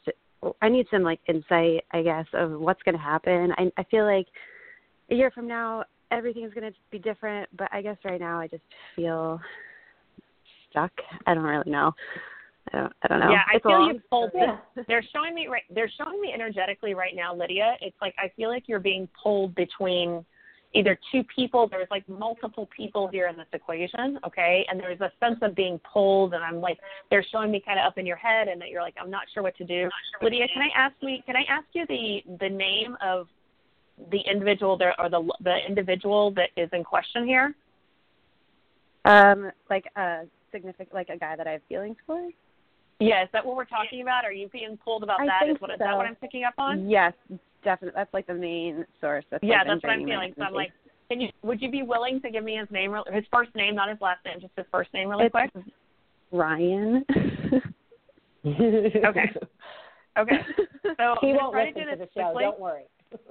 I 0.62 0.70
need 0.70 0.88
some 0.92 1.04
like 1.04 1.20
insight, 1.28 1.84
I 1.92 2.02
guess, 2.02 2.26
of 2.34 2.60
what's 2.60 2.82
going 2.84 2.96
to 2.96 3.02
happen. 3.02 3.52
I 3.58 3.72
I 3.78 3.84
feel 3.86 4.06
like 4.06 4.28
a 5.12 5.16
year 5.16 5.32
from 5.32 5.48
now 5.48 5.84
everything's 6.12 6.54
going 6.54 6.72
to 6.72 6.78
be 6.92 7.00
different, 7.00 7.50
but 7.58 7.68
I 7.72 7.82
guess 7.82 7.98
right 8.04 8.20
now 8.20 8.40
I 8.40 8.48
just 8.48 8.64
feel 8.96 9.40
stuck. 10.70 10.92
I 11.26 11.34
don't 11.34 11.44
really 11.44 11.70
know. 11.70 11.94
I 12.74 12.78
don't, 12.78 12.94
I 13.04 13.08
don't 13.08 13.20
know. 13.20 13.32
Yeah, 13.32 13.42
I 13.48 13.60
feel 13.60 13.72
long. 13.72 13.94
you 13.94 14.02
pulled. 14.10 14.32
Yeah. 14.36 14.58
They're 14.88 15.06
showing 15.14 15.34
me 15.34 15.48
right. 15.48 15.64
They're 15.74 15.92
showing 15.98 16.22
me 16.22 16.32
energetically 16.34 16.94
right 16.94 17.16
now, 17.16 17.34
Lydia. 17.36 17.76
It's 17.82 17.96
like 18.02 18.14
I 18.20 18.32
feel 18.36 18.50
like 18.50 18.64
you're 18.68 18.80
being 18.80 19.08
pulled 19.22 19.56
between 19.56 20.24
either 20.74 20.98
two 21.12 21.24
people. 21.24 21.68
There's 21.68 21.88
like 21.90 22.08
multiple 22.08 22.70
people 22.76 23.08
here 23.08 23.28
in 23.28 23.38
this 23.38 23.48
equation, 23.54 24.20
okay? 24.26 24.66
And 24.70 24.80
there's 24.80 25.02
a 25.02 25.12
sense 25.20 25.40
of 25.42 25.56
being 25.56 25.80
pulled, 25.92 26.34
and 26.34 26.44
I'm 26.44 26.62
like, 26.62 26.80
they're 27.10 27.26
showing 27.32 27.52
me 27.52 27.62
kind 27.66 27.80
of 27.80 27.86
up 27.86 27.98
in 27.98 28.06
your 28.06 28.18
head, 28.18 28.48
and 28.48 28.62
that 28.62 28.70
you're 28.70 28.82
like, 28.82 28.96
I'm 29.02 29.10
not 29.10 29.24
sure 29.34 29.44
what 29.44 29.58
to 29.58 29.64
do. 29.64 29.90
Lydia, 30.22 30.48
can 30.54 30.62
I 30.62 30.70
ask 30.76 30.96
me? 31.02 31.24
Can 31.26 31.36
I 31.36 31.44
ask 31.50 31.66
you 31.74 31.86
the 31.88 32.24
the 32.40 32.50
name 32.50 32.96
of 33.02 33.28
the 34.12 34.20
individual 34.20 34.78
there, 34.78 35.00
or 35.00 35.10
the 35.10 35.28
the 35.42 35.58
individual 35.68 36.32
that 36.32 36.50
is 36.56 36.70
in 36.74 36.84
question 36.84 37.26
here? 37.26 37.56
Um, 39.06 39.52
like 39.70 39.86
a 39.96 40.24
significant, 40.52 40.94
like 40.94 41.10
a 41.10 41.18
guy 41.18 41.36
that 41.36 41.48
I 41.48 41.54
have 41.54 41.62
feelings 41.68 41.98
for. 42.06 42.30
Yeah, 43.00 43.24
is 43.24 43.30
that 43.32 43.46
what 43.46 43.56
we're 43.56 43.66
talking 43.66 44.02
about? 44.02 44.26
Are 44.26 44.32
you 44.32 44.50
being 44.50 44.78
pulled 44.84 45.04
about 45.04 45.22
I 45.22 45.26
that? 45.26 45.50
Is 45.50 45.62
what 45.62 45.72
is 45.72 45.78
so. 45.80 45.86
that 45.86 45.96
what 45.96 46.06
I'm 46.06 46.16
picking 46.16 46.44
up 46.44 46.56
on? 46.58 46.90
Yes, 46.90 47.14
definitely. 47.64 47.98
That's 47.98 48.14
like 48.14 48.28
the 48.28 48.34
main 48.34 48.86
source. 49.02 49.26
That's 49.32 49.44
yeah, 49.44 49.64
that's 49.66 49.84
what 49.84 49.92
I'm 49.92 50.06
feeling. 50.06 50.34
So 50.38 50.44
I'm 50.44 50.54
like, 50.54 50.72
can 51.10 51.22
you? 51.22 51.30
Would 51.44 51.62
you 51.62 51.72
be 51.72 51.84
willing 51.84 52.22
to 52.22 52.30
give 52.30 52.44
me 52.44 52.58
his 52.58 52.70
name, 52.72 52.96
his 53.12 53.26
first 53.32 53.54
name, 53.56 53.76
not 53.76 53.90
his 53.90 54.00
last 54.02 54.24
name, 54.26 54.40
just 54.40 54.54
his 54.56 54.66
first 54.72 54.94
name, 54.94 55.10
really 55.10 55.26
It's 55.26 55.32
quick? 55.32 55.52
Ryan. 56.32 57.06
Okay. 58.46 59.30
Okay. 60.18 60.40
So 60.98 61.16
he 61.22 61.34
won't 61.34 61.54
listen 61.54 61.86
to 61.86 61.92
to 61.92 61.98
the 61.98 62.10
show. 62.16 62.32
quickly. 62.32 62.44
Don't 62.44 62.60
worry. 62.60 62.84
oh, 63.14 63.28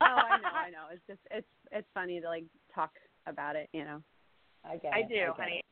I 0.00 0.38
know, 0.38 0.48
I 0.66 0.70
know. 0.70 0.86
It's 0.92 1.02
just 1.06 1.20
it's 1.30 1.46
it's 1.72 1.86
funny 1.94 2.20
to 2.20 2.26
like 2.26 2.44
talk 2.74 2.90
about 3.26 3.56
it, 3.56 3.68
you 3.72 3.84
know. 3.84 4.02
I 4.64 4.76
get 4.76 4.92
I 4.92 5.02
do, 5.02 5.14
get 5.14 5.36
honey. 5.36 5.62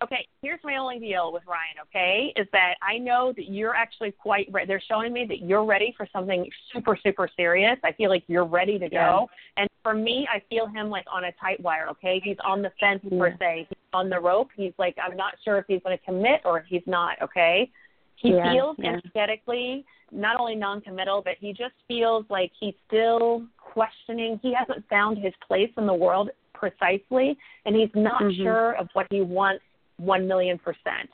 Okay, 0.00 0.26
here's 0.42 0.60
my 0.62 0.76
only 0.76 1.00
deal 1.00 1.32
with 1.32 1.42
Ryan, 1.44 1.76
okay, 1.82 2.32
is 2.36 2.46
that 2.52 2.74
I 2.82 2.98
know 2.98 3.32
that 3.36 3.50
you're 3.50 3.74
actually 3.74 4.12
quite 4.12 4.48
re- 4.52 4.64
they're 4.64 4.82
showing 4.88 5.12
me 5.12 5.26
that 5.28 5.40
you're 5.40 5.64
ready 5.64 5.92
for 5.96 6.06
something 6.12 6.48
super, 6.72 6.96
super 7.02 7.28
serious. 7.36 7.76
I 7.82 7.90
feel 7.92 8.08
like 8.08 8.22
you're 8.28 8.44
ready 8.44 8.78
to 8.78 8.88
go. 8.88 9.28
And 9.56 9.68
for 9.82 9.94
me, 9.94 10.28
I 10.32 10.40
feel 10.48 10.68
him 10.68 10.88
like 10.88 11.04
on 11.12 11.24
a 11.24 11.32
tight 11.32 11.58
wire, 11.60 11.88
okay? 11.88 12.20
He's 12.22 12.36
on 12.44 12.62
the 12.62 12.70
fence 12.78 13.02
per 13.10 13.36
se. 13.40 13.66
He's 13.68 13.78
on 13.92 14.08
the 14.08 14.20
rope. 14.20 14.50
He's 14.56 14.72
like, 14.78 14.96
I'm 15.02 15.16
not 15.16 15.34
sure 15.44 15.58
if 15.58 15.64
he's 15.66 15.80
going 15.82 15.98
to 15.98 16.04
commit 16.04 16.42
or 16.44 16.60
if 16.60 16.66
he's 16.66 16.86
not, 16.86 17.20
okay? 17.20 17.68
He 18.14 18.34
Yeah, 18.34 18.52
feels 18.52 18.76
yeah. 18.78 18.90
energetically 18.90 19.84
not 20.12 20.38
only 20.40 20.54
non-committal, 20.54 21.22
but 21.22 21.34
he 21.40 21.52
just 21.52 21.74
feels 21.88 22.24
like 22.30 22.52
he's 22.58 22.74
still 22.86 23.42
questioning. 23.58 24.38
He 24.42 24.54
hasn't 24.54 24.88
found 24.88 25.18
his 25.18 25.34
place 25.46 25.70
in 25.76 25.86
the 25.86 25.94
world 25.94 26.30
precisely, 26.54 27.36
and 27.66 27.76
he's 27.76 27.94
not 27.94 28.22
Mhm. 28.22 28.36
sure 28.42 28.72
of 28.76 28.88
what 28.94 29.06
he 29.10 29.20
wants 29.20 29.64
one 29.98 30.26
million 30.26 30.58
percent. 30.58 31.10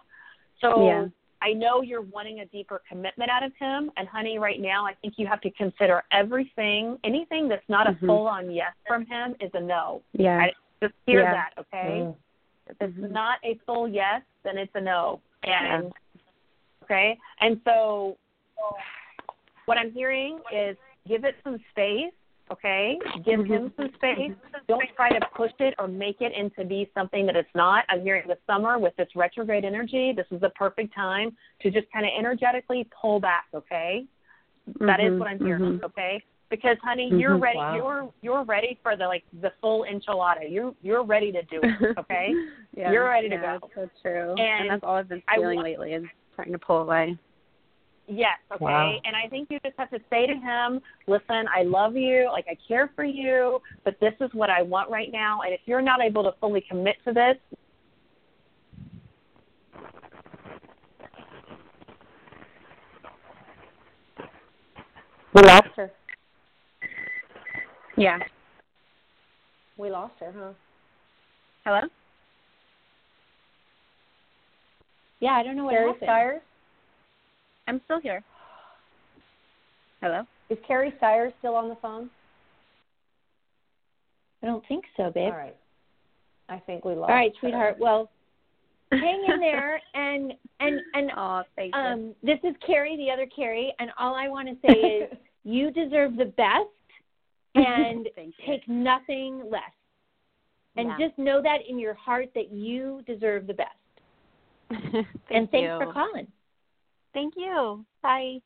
So 0.61 0.87
Yeah. 0.87 1.07
I 1.43 1.53
know 1.53 1.83
you're 1.83 2.01
wanting 2.01 2.41
a 2.41 2.47
deeper 2.47 2.81
commitment 2.89 3.31
out 3.31 3.43
of 3.43 3.53
him, 3.57 3.91
and 3.99 4.09
honey, 4.09 4.39
right 4.39 4.61
now 4.61 4.87
I 4.87 4.95
think 4.95 5.15
you 5.19 5.27
have 5.27 5.43
to 5.43 5.51
consider 5.51 6.03
everything. 6.11 6.99
Anything 7.05 7.49
that's 7.49 7.69
not 7.69 7.87
Mhm. 7.87 8.03
a 8.03 8.07
full-on 8.07 8.51
yes 8.51 8.73
from 8.87 9.05
him 9.05 9.37
is 9.41 9.51
a 9.55 9.61
no. 9.61 10.03
Yeah. 10.13 10.39
I, 10.39 10.53
just 10.81 10.95
hear 11.07 11.21
Yeah. 11.21 11.33
that, 11.33 11.51
okay? 11.59 12.01
Mm. 12.01 12.17
If 12.69 12.81
it's 12.81 12.97
Mhm. 12.99 13.11
not 13.11 13.41
a 13.43 13.57
full 13.67 13.89
yes, 13.89 14.23
then 14.43 14.57
it's 14.57 14.75
a 14.75 14.81
no. 14.81 15.21
And 15.43 15.93
okay, 16.85 17.19
and 17.41 17.61
so 17.65 18.17
what 19.67 19.77
I'm 19.77 19.93
hearing 19.93 20.41
is 20.51 20.79
give 21.07 21.25
it 21.25 21.37
some 21.45 21.59
space. 21.71 22.13
Okay, 22.51 22.99
give 23.25 23.41
Mhm. 23.41 23.47
him 23.47 23.73
some 23.77 23.91
space. 23.95 24.33
Don't 24.69 24.85
try 24.97 25.09
to 25.11 25.27
push 25.35 25.53
it 25.61 25.75
or 25.79 25.89
make 25.89 26.21
it 26.21 26.33
into 26.33 26.65
be 26.65 26.91
something 26.93 27.25
that 27.27 27.37
it's 27.37 27.49
not. 27.55 27.85
I'm 27.89 28.03
hearing 28.03 28.29
the 28.29 28.37
summer 28.47 28.79
with 28.79 28.95
this 28.97 29.09
retrograde 29.17 29.65
energy. 29.65 30.13
This 30.13 30.27
is 30.31 30.41
the 30.43 30.51
perfect 30.51 30.95
time 30.95 31.35
to 31.61 31.71
just 31.71 31.91
kind 31.91 32.05
of 32.05 32.13
energetically 32.17 32.87
pull 33.01 33.19
back. 33.19 33.47
Okay, 33.55 34.05
that 34.81 35.01
is 35.01 35.13
Mhm, 35.13 35.19
what 35.19 35.29
I'm 35.29 35.39
hearing. 35.39 35.79
mhm. 35.79 35.85
Okay, 35.85 36.23
because 36.51 36.77
honey, 36.83 37.09
you're 37.15 37.37
Mhm. 37.39 37.43
ready. 37.43 37.59
Wow. 37.59 37.75
You're 37.77 38.13
you're 38.21 38.45
ready 38.45 38.79
for 38.83 38.95
the 38.95 39.07
like 39.07 39.25
the 39.41 39.51
full 39.63 39.85
enchilada. 39.85 40.51
You're 40.51 40.75
you're 40.83 41.03
ready 41.03 41.33
to 41.33 41.43
do 41.45 41.61
it. 41.63 41.63
Okay. 41.99 42.35
yeah, 42.77 42.93
You're 42.93 43.09
ready 43.09 43.31
to 43.31 43.37
go. 43.37 43.59
That's 43.63 43.75
so 43.75 43.91
true. 44.03 44.31
And 44.33 44.41
And, 44.41 44.71
that's 44.71 44.85
all 44.85 44.97
I've 44.97 45.09
been 45.09 45.23
feeling 45.35 45.61
lately 45.61 45.95
is 45.95 46.05
trying 46.35 46.53
to 46.53 46.59
pull 46.59 46.83
away. 46.83 47.17
Yes, 48.07 48.39
okay. 48.53 48.65
Wow. 48.65 49.01
And 49.05 49.17
I 49.17 49.29
think 49.29 49.49
you 49.51 49.59
just 49.65 49.77
have 49.79 49.91
to 49.91 49.99
say 50.11 50.27
to 50.27 50.35
him, 50.35 50.81
listen, 51.07 51.47
I 51.55 51.63
love 51.63 51.97
you, 51.97 52.29
like 52.31 52.45
I 52.51 52.57
care 52.69 52.91
for 52.95 53.05
you, 53.05 53.61
but 53.85 53.99
this 54.01 54.13
is 54.21 54.29
what 54.35 54.51
I 54.51 54.63
want 54.63 54.91
right 54.91 55.11
now. 55.11 55.41
And 55.43 55.55
if 55.55 55.61
you're 55.65 55.81
not 55.81 56.03
able 56.03 56.23
to 56.25 56.33
fully 56.39 56.65
commit 56.69 56.97
to 57.07 57.13
this, 57.13 57.37
We 65.35 65.43
lost 65.43 65.67
her. 65.75 65.91
Yeah. 67.97 68.21
We 69.77 69.91
lost 69.91 70.15
her, 70.21 70.33
huh? 70.37 70.53
Hello? 71.65 71.81
Yeah, 75.19 75.33
I 75.33 75.43
don't 75.43 75.57
know 75.57 75.65
what 75.65 75.75
happened. 75.75 76.41
I'm 77.67 77.81
still 77.85 78.01
here. 78.01 78.23
Hello? 80.01 80.23
Is 80.51 80.59
Carrie 80.67 80.93
Stiers 80.99 81.33
still 81.39 81.55
on 81.55 81.69
the 81.69 81.77
phone? 81.77 82.11
I 84.43 84.47
don't 84.47 84.65
think 84.69 84.85
so, 84.97 85.11
babe. 85.11 85.33
All 85.33 85.39
right. 85.39 85.57
I 86.49 86.59
think 86.59 86.85
we 86.85 86.95
lost. 86.95 87.11
All 87.11 87.17
right, 87.17 87.33
her. 87.33 87.39
sweetheart. 87.41 87.77
Well, 87.79 88.11
hang 88.93 89.25
in 89.33 89.41
there, 89.41 89.81
and 89.95 90.35
and 90.61 90.81
and 90.93 91.11
Oh, 91.17 91.43
thank 91.57 91.75
you. 91.75 91.81
um, 91.81 92.15
this 92.23 92.39
is 92.45 92.55
Carrie, 92.67 92.97
the 92.99 93.11
other 93.11 93.27
Carrie, 93.35 93.75
and 93.79 93.91
all 93.99 94.15
I 94.15 94.29
want 94.29 94.49
to 94.49 94.55
say 94.67 94.79
is 94.79 95.19
you 95.45 95.71
deserve 95.71 96.17
the 96.17 96.27
best, 96.27 96.69
and 97.55 98.07
Thank 98.15 98.35
you. 98.39 98.47
take 98.47 98.69
nothing 98.69 99.43
less. 99.51 99.63
And 100.77 100.89
Yeah. 100.89 101.07
just 101.07 101.19
know 101.19 101.41
that 101.41 101.59
in 101.69 101.79
your 101.79 101.95
heart 101.95 102.29
that 102.35 102.51
you 102.53 103.01
deserve 103.07 103.47
the 103.47 103.55
best. 103.55 103.71
Thank 104.71 105.07
and 105.31 105.51
thanks 105.51 105.71
you. 105.71 105.79
for 105.81 105.93
calling. 105.93 106.27
Thank 107.15 107.35
you. 107.37 107.85
Bye. 108.03 108.39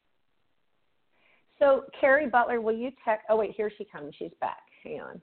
So, 1.59 1.85
Cari 2.01 2.29
Butler, 2.29 2.61
will 2.61 2.77
you 2.77 2.93
text? 3.05 3.27
Oh, 3.29 3.37
wait, 3.37 3.53
here 3.57 3.73
she 3.77 3.85
comes. 3.85 4.15
She's 4.19 4.31
back. 4.41 4.59
Hang 4.85 5.01
on. 5.01 5.21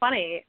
funny. 0.00 0.44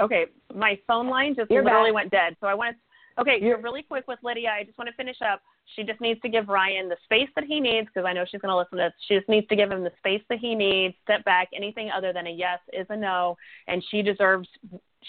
Okay, 0.00 0.26
my 0.54 0.78
phone 0.86 1.08
line 1.08 1.34
just 1.34 1.50
You're 1.50 1.64
literally 1.64 1.90
back. 1.90 1.94
went 1.94 2.10
dead. 2.10 2.36
So 2.40 2.46
I 2.46 2.54
want 2.54 2.76
to, 2.76 3.20
okay, 3.20 3.38
you're 3.40 3.60
really 3.60 3.82
quick 3.82 4.06
with 4.06 4.18
Lydia. 4.22 4.50
I 4.50 4.62
just 4.62 4.76
want 4.76 4.88
to 4.88 4.94
finish 4.94 5.16
up. 5.22 5.40
She 5.74 5.84
just 5.84 6.00
needs 6.02 6.20
to 6.20 6.28
give 6.28 6.48
Ryan 6.48 6.88
the 6.88 6.96
space 7.04 7.28
that 7.34 7.44
he 7.44 7.60
needs 7.60 7.88
because 7.88 8.06
I 8.06 8.12
know 8.12 8.24
she's 8.30 8.40
going 8.40 8.52
to 8.52 8.56
listen 8.56 8.78
to 8.78 8.84
this. 8.84 8.92
She 9.08 9.16
just 9.16 9.28
needs 9.28 9.48
to 9.48 9.56
give 9.56 9.70
him 9.70 9.82
the 9.84 9.92
space 9.98 10.22
that 10.28 10.38
he 10.38 10.54
needs. 10.54 10.94
Step 11.04 11.24
back. 11.24 11.48
Anything 11.54 11.90
other 11.96 12.12
than 12.12 12.26
a 12.26 12.30
yes 12.30 12.58
is 12.72 12.86
a 12.90 12.96
no, 12.96 13.36
and 13.68 13.82
she 13.90 14.02
deserves 14.02 14.48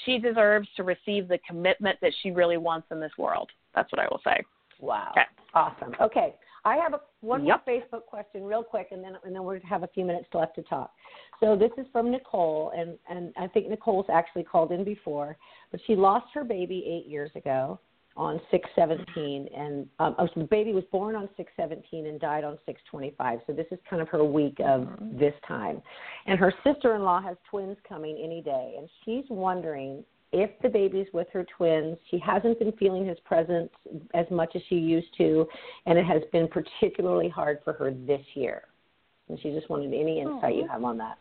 she 0.05 0.20
deserves 0.20 0.68
to 0.78 0.84
receive 0.84 1.28
the 1.28 1.39
commitment 1.47 1.97
that 2.01 2.13
she 2.22 2.32
really 2.32 2.57
wants 2.57 2.88
in 2.91 2.99
this 2.99 3.11
world. 3.18 3.49
That's 3.76 3.91
what 3.91 3.99
I 3.99 4.07
will 4.09 4.22
say. 4.24 4.41
Wow. 4.80 5.12
Okay. 5.12 5.26
Awesome. 5.54 5.94
Okay. 6.02 6.36
I 6.66 6.76
have 6.76 6.94
a, 6.94 7.00
one 7.22 7.46
Yep. 7.46 7.64
more 7.66 7.76
Facebook 7.76 8.06
question, 8.06 8.44
real 8.44 8.64
quick, 8.64 8.90
and 8.92 9.02
then 9.04 9.18
and 9.24 9.34
then 9.34 9.44
we're 9.44 9.58
gonna 9.58 9.70
have 9.70 9.84
a 9.84 9.88
few 9.88 10.04
minutes 10.04 10.28
left 10.34 10.56
to 10.56 10.64
talk. 10.64 10.92
So 11.40 11.56
this 11.56 11.72
is 11.78 11.86
from 11.92 12.12
Nicole, 12.12 12.74
and 12.76 12.98
and 13.10 13.34
I 13.38 13.48
think 13.48 13.70
Nicole's 13.70 14.08
actually 14.12 14.44
called 14.44 14.72
in 14.72 14.84
before, 14.84 15.38
but 15.72 15.80
she 15.88 15.96
lost 15.96 16.28
her 16.34 16.44
baby 16.44 16.84
eight 16.86 17.10
years 17.10 17.32
ago 17.36 17.80
on 18.18 18.42
six 18.52 18.68
seventeen, 18.76 19.48
and 19.56 19.88
um, 20.00 20.16
oh, 20.20 20.28
so 20.34 20.42
the 20.42 20.48
baby 20.48 20.74
was 20.74 20.84
born 20.92 21.16
on 21.16 21.30
six 21.38 21.54
seventeen 21.56 22.08
and 22.08 22.20
died 22.20 22.44
on 22.44 22.58
six 22.66 22.82
twenty 22.90 23.14
five. 23.18 23.40
So 23.48 23.54
this 23.54 23.68
is 23.72 23.80
kind 23.90 24.02
of 24.02 24.10
her 24.10 24.26
week 24.26 24.60
of 24.66 24.90
this 25.14 25.36
time, 25.48 25.82
and 26.26 26.38
her 26.38 26.54
sister 26.66 26.96
in 26.96 27.04
law 27.04 27.22
has 27.22 27.38
twins 27.50 27.78
coming 27.88 28.20
any 28.22 28.42
day, 28.42 28.76
and 28.78 28.90
she's 29.06 29.24
wondering 29.30 30.04
if 30.32 30.52
the 30.62 30.70
baby's 30.70 31.08
with 31.14 31.28
her 31.32 31.46
twins, 31.58 31.98
she 32.10 32.20
hasn't 32.20 32.60
been 32.60 32.72
feeling 32.74 33.06
his 33.06 33.18
presence 33.26 33.70
as 34.14 34.26
much 34.30 34.56
as 34.56 34.62
she 34.68 34.76
used 34.76 35.08
to, 35.18 35.48
and 35.86 35.98
it 35.98 36.06
has 36.06 36.22
been 36.32 36.48
particularly 36.48 37.30
hard 37.30 37.60
for 37.64 37.74
her 37.74 37.92
this 37.92 38.26
year. 38.34 38.64
And 39.30 39.40
she 39.42 39.52
just 39.52 39.70
wanted 39.70 39.94
any 39.94 40.22
insight 40.22 40.56
you 40.56 40.68
have 40.70 40.84
on 40.84 40.98
that. 40.98 41.18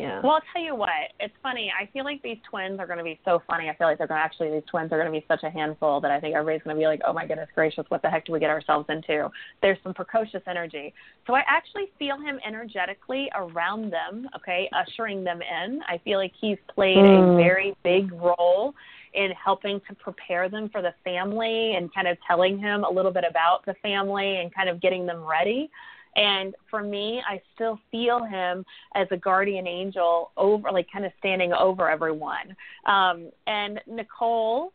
Yeah. 0.00 0.20
Well, 0.22 0.32
I'll 0.32 0.42
tell 0.52 0.62
you 0.62 0.74
what. 0.74 0.90
It's 1.18 1.34
funny. 1.42 1.70
I 1.78 1.86
feel 1.92 2.04
like 2.04 2.22
these 2.22 2.38
twins 2.48 2.80
are 2.80 2.86
going 2.86 2.98
to 2.98 3.04
be 3.04 3.20
so 3.24 3.42
funny. 3.46 3.68
I 3.68 3.76
feel 3.76 3.86
like 3.86 3.98
they're 3.98 4.06
going 4.06 4.18
to 4.18 4.24
actually 4.24 4.50
these 4.50 4.62
twins 4.70 4.90
are 4.92 4.98
going 4.98 5.12
to 5.12 5.18
be 5.18 5.24
such 5.28 5.42
a 5.42 5.50
handful 5.50 6.00
that 6.00 6.10
I 6.10 6.20
think 6.20 6.34
everybody's 6.34 6.62
going 6.62 6.76
to 6.76 6.80
be 6.80 6.86
like, 6.86 7.00
"Oh 7.06 7.12
my 7.12 7.26
goodness 7.26 7.48
gracious, 7.54 7.84
what 7.88 8.02
the 8.02 8.08
heck 8.08 8.24
do 8.24 8.32
we 8.32 8.40
get 8.40 8.50
ourselves 8.50 8.86
into?" 8.88 9.28
There's 9.62 9.78
some 9.82 9.94
precocious 9.94 10.42
energy. 10.46 10.94
So 11.26 11.34
I 11.34 11.42
actually 11.46 11.90
feel 11.98 12.18
him 12.18 12.40
energetically 12.46 13.30
around 13.34 13.90
them. 13.92 14.28
Okay, 14.36 14.68
ushering 14.72 15.22
them 15.22 15.40
in. 15.42 15.80
I 15.88 15.98
feel 15.98 16.18
like 16.18 16.32
he's 16.40 16.58
played 16.74 16.96
Mm. 16.96 17.34
a 17.34 17.36
very 17.36 17.74
big 17.82 18.12
role 18.12 18.74
in 19.12 19.32
helping 19.32 19.80
to 19.88 19.94
prepare 19.96 20.48
them 20.48 20.68
for 20.68 20.82
the 20.82 20.94
family 21.04 21.74
and 21.74 21.92
kind 21.92 22.06
of 22.06 22.16
telling 22.26 22.58
him 22.58 22.84
a 22.84 22.90
little 22.90 23.10
bit 23.10 23.24
about 23.28 23.64
the 23.66 23.74
family 23.82 24.38
and 24.38 24.54
kind 24.54 24.68
of 24.68 24.80
getting 24.80 25.04
them 25.04 25.24
ready. 25.24 25.68
And 26.16 26.54
for 26.68 26.82
me, 26.82 27.22
I 27.28 27.40
still 27.54 27.78
feel 27.90 28.24
him 28.24 28.64
as 28.94 29.06
a 29.10 29.16
guardian 29.16 29.66
angel 29.66 30.32
over, 30.36 30.70
like 30.70 30.86
kind 30.92 31.04
of 31.04 31.12
standing 31.18 31.52
over 31.52 31.88
everyone. 31.88 32.56
Um, 32.86 33.30
and 33.46 33.80
Nicole, 33.86 34.72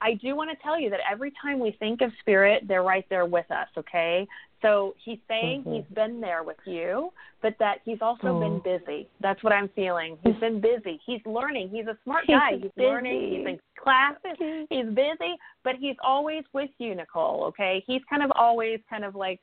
I 0.00 0.14
do 0.14 0.36
want 0.36 0.50
to 0.50 0.56
tell 0.62 0.78
you 0.78 0.90
that 0.90 1.00
every 1.10 1.32
time 1.40 1.60
we 1.60 1.72
think 1.78 2.00
of 2.00 2.10
spirit, 2.20 2.64
they're 2.66 2.82
right 2.82 3.06
there 3.08 3.24
with 3.24 3.50
us, 3.50 3.68
okay? 3.78 4.26
So 4.60 4.94
he's 5.02 5.18
saying 5.28 5.64
Mhm. 5.64 5.76
he's 5.76 5.94
been 5.94 6.20
there 6.20 6.42
with 6.42 6.58
you, 6.66 7.12
but 7.40 7.56
that 7.58 7.80
he's 7.84 8.00
also 8.02 8.34
Oh. 8.34 8.40
been 8.40 8.60
busy. 8.60 9.08
That's 9.20 9.42
what 9.42 9.52
I'm 9.52 9.68
feeling. 9.68 10.18
He's 10.24 10.36
been 10.36 10.60
busy. 10.60 11.00
He's 11.04 11.24
learning. 11.26 11.68
He's 11.68 11.86
a 11.86 11.96
smart 12.02 12.26
guy. 12.26 12.56
He's 12.56 12.72
learning. 12.76 13.30
He's 13.30 13.46
in 13.46 13.60
classes. 13.76 14.66
He's 14.70 14.86
busy, 14.86 15.38
but 15.62 15.76
he's 15.76 15.96
always 16.02 16.44
with 16.52 16.70
you, 16.78 16.94
Nicole, 16.94 17.44
okay? 17.44 17.80
He's 17.86 18.02
kind 18.04 18.22
of 18.22 18.32
always 18.34 18.80
kind 18.88 19.04
of 19.04 19.14
like 19.14 19.40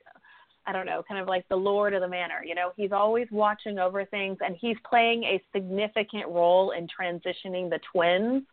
I 0.66 0.72
don't 0.72 0.86
know, 0.86 1.02
kind 1.06 1.20
of 1.20 1.26
like 1.26 1.48
the 1.48 1.56
lord 1.56 1.92
of 1.92 2.00
the 2.02 2.08
manor. 2.08 2.42
You 2.44 2.54
know, 2.54 2.72
he's 2.76 2.92
always 2.92 3.26
watching 3.30 3.78
over 3.78 4.04
things, 4.04 4.38
and 4.44 4.56
he's 4.60 4.76
playing 4.88 5.24
a 5.24 5.42
significant 5.52 6.28
role 6.28 6.70
in 6.70 6.86
transitioning 6.86 7.68
the 7.68 7.80
twins 7.92 8.44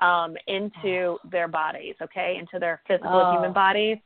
um, 0.00 0.36
into 0.46 1.18
their 1.30 1.48
bodies, 1.48 1.94
okay, 2.02 2.36
into 2.38 2.58
their 2.58 2.82
physical 2.86 3.10
Oh. 3.20 3.32
human 3.32 3.52
bodies. 3.52 3.98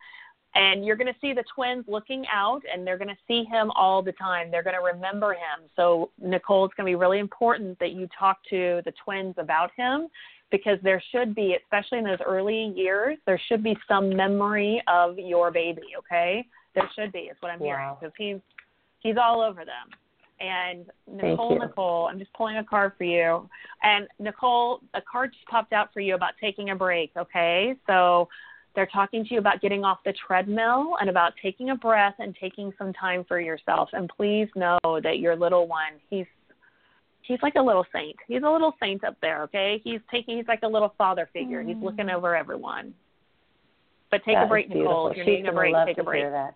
And 0.54 0.84
you're 0.84 0.96
going 0.96 1.12
to 1.12 1.20
see 1.20 1.32
the 1.34 1.44
twins 1.54 1.84
looking 1.88 2.24
out, 2.32 2.62
and 2.72 2.86
they're 2.86 2.96
going 2.96 3.09
to 3.09 3.18
see 3.28 3.44
him 3.44 3.70
all 3.72 4.02
the 4.02 4.12
time. 4.12 4.50
They're 4.50 4.62
going 4.62 4.76
to 4.76 4.82
remember 4.82 5.34
him. 5.34 5.68
So, 5.76 6.11
Nicole, 6.20 6.64
it's 6.64 6.74
going 6.74 6.86
to 6.86 6.90
be 6.90 6.96
really 6.96 7.18
important 7.18 7.78
that 7.80 7.92
you 7.92 8.09
talk 8.18 8.38
to 8.50 8.80
the 8.84 8.92
twins 9.04 9.34
about 9.36 9.70
him 9.76 10.09
because 10.50 10.78
there 10.82 11.02
should 11.12 11.34
be, 11.34 11.54
especially 11.62 11.98
in 11.98 12.04
those 12.04 12.18
early 12.24 12.72
years, 12.74 13.18
there 13.26 13.40
should 13.48 13.62
be 13.62 13.76
some 13.86 14.09
memory 14.16 14.82
of 14.88 15.18
your 15.18 15.50
baby, 15.50 15.82
okay? 15.98 16.46
There 16.80 16.90
should 17.04 17.12
be, 17.12 17.20
is 17.20 17.36
what 17.40 17.50
I'm 17.50 17.58
hearing, 17.58 17.80
Wow. 17.80 17.98
because 18.00 18.14
he's 18.18 18.38
he's 19.00 19.16
all 19.16 19.40
over 19.40 19.64
them. 19.64 19.88
And 20.40 20.86
Nicole. 21.10 21.58
Nicole, 21.58 22.06
I'm 22.10 22.18
just 22.18 22.32
pulling 22.32 22.58
a 22.58 22.64
card 22.64 22.92
for 22.96 23.04
you. 23.04 23.48
And 23.82 24.06
Nicole, 24.20 24.80
a 24.94 25.00
card 25.00 25.32
just 25.32 25.44
popped 25.46 25.72
out 25.72 25.92
for 25.92 26.00
you 26.00 26.14
about 26.14 26.34
taking 26.40 26.70
a 26.70 26.76
break, 26.76 27.10
okay? 27.16 27.74
So 27.88 28.28
they're 28.76 28.86
talking 28.86 29.24
to 29.24 29.34
you 29.34 29.40
about 29.40 29.60
getting 29.60 29.82
off 29.84 29.98
the 30.04 30.12
treadmill 30.26 30.94
and 31.00 31.10
about 31.10 31.32
taking 31.42 31.70
a 31.70 31.74
breath 31.74 32.14
and 32.20 32.36
taking 32.40 32.72
some 32.78 32.92
time 32.92 33.24
for 33.26 33.40
yourself. 33.40 33.88
And 33.92 34.08
please 34.16 34.46
know 34.54 34.78
that 35.02 35.18
your 35.18 35.34
little 35.34 35.66
one, 35.66 35.94
he's 36.08 36.26
he's 37.22 37.40
like 37.42 37.56
a 37.56 37.60
little 37.62 37.84
saint. 37.92 38.14
He's 38.28 38.42
a 38.44 38.48
little 38.48 38.76
saint 38.80 39.02
up 39.02 39.16
there, 39.20 39.42
okay? 39.42 39.80
He's 39.82 40.00
taking 40.08 40.36
he's 40.36 40.46
like 40.46 40.62
a 40.62 40.68
little 40.68 40.94
father 40.96 41.28
figure. 41.32 41.62
He's 41.62 41.76
looking 41.82 42.10
over 42.10 42.36
everyone. 42.36 42.94
But 44.12 44.24
take 44.24 44.36
That 44.36 44.44
a 44.44 44.48
break. 44.48 44.68
Nicole. 44.68 45.08
If 45.08 45.16
you're 45.16 45.26
She's 45.26 45.32
needing 45.32 45.48
a 45.48 45.52
break, 45.52 45.74
take 45.84 45.98
a 45.98 46.04
break. 46.04 46.20
Hear 46.22 46.30
that. 46.30 46.54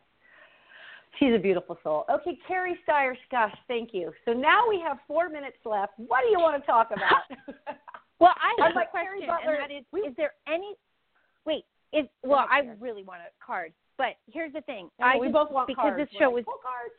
She's 1.18 1.34
a 1.34 1.38
beautiful 1.38 1.78
soul. 1.84 2.04
Okay, 2.10 2.38
Carrie 2.48 2.78
Stiers, 2.84 3.18
gosh, 3.30 3.54
thank 3.68 3.90
you. 3.92 4.12
So 4.24 4.32
now 4.32 4.68
we 4.68 4.80
have 4.80 4.98
four 5.06 5.28
minutes 5.28 5.58
left. 5.64 5.92
What 5.98 6.22
do 6.24 6.30
you 6.30 6.38
want 6.38 6.60
to 6.62 6.66
talk 6.66 6.90
about? 6.90 7.22
Well, 8.20 8.34
I 8.40 8.54
have 8.62 8.70
I'm 8.70 8.74
like, 8.76 8.86
a 8.86 8.92
Carrie 8.92 9.24
question, 9.26 9.26
Butler, 9.26 9.54
and 9.54 9.70
that 9.70 9.74
is: 9.74 9.84
we- 9.90 10.02
Is 10.02 10.14
there 10.16 10.30
any? 10.46 10.74
Wait, 11.44 11.64
is 11.92 12.06
well, 12.22 12.46
I 12.48 12.70
really 12.78 13.02
want 13.02 13.20
a 13.20 13.44
card, 13.44 13.72
but 13.98 14.14
here's 14.32 14.52
the 14.52 14.60
thing: 14.60 14.90
No, 15.00 15.06
I 15.06 15.16
we 15.16 15.26
just- 15.26 15.32
both 15.32 15.50
want 15.50 15.66
because 15.66 15.82
cards. 15.90 16.08
this 16.08 16.18
show 16.20 16.30
like, 16.30 16.46
was. 16.46 16.90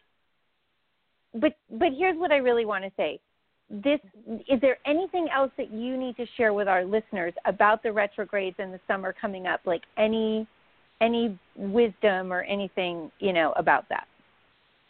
But 1.34 1.54
but 1.72 1.94
here's 1.98 2.18
what 2.18 2.34
I 2.34 2.38
really 2.38 2.66
want 2.66 2.84
to 2.84 2.92
say: 2.98 3.22
this 3.70 4.02
is 4.50 4.60
there 4.60 4.78
anything 4.86 5.30
else 5.34 5.52
that 5.58 5.72
you 5.72 5.96
need 5.96 6.18
to 6.18 6.26
share 6.36 6.54
with 6.54 6.68
our 6.68 6.84
listeners 6.84 7.34
about 7.46 7.84
the 7.84 7.92
retrogrades 7.94 8.58
and 8.60 8.74
the 8.74 8.80
summer 8.86 9.14
coming 9.20 9.48
up? 9.48 9.62
Like 9.66 9.84
any 9.98 10.46
any 11.04 11.38
wisdom 11.56 12.32
or 12.32 12.42
anything 12.44 13.12
you 13.20 13.34
know 13.34 13.52
about 13.58 13.88
that? 13.90 14.08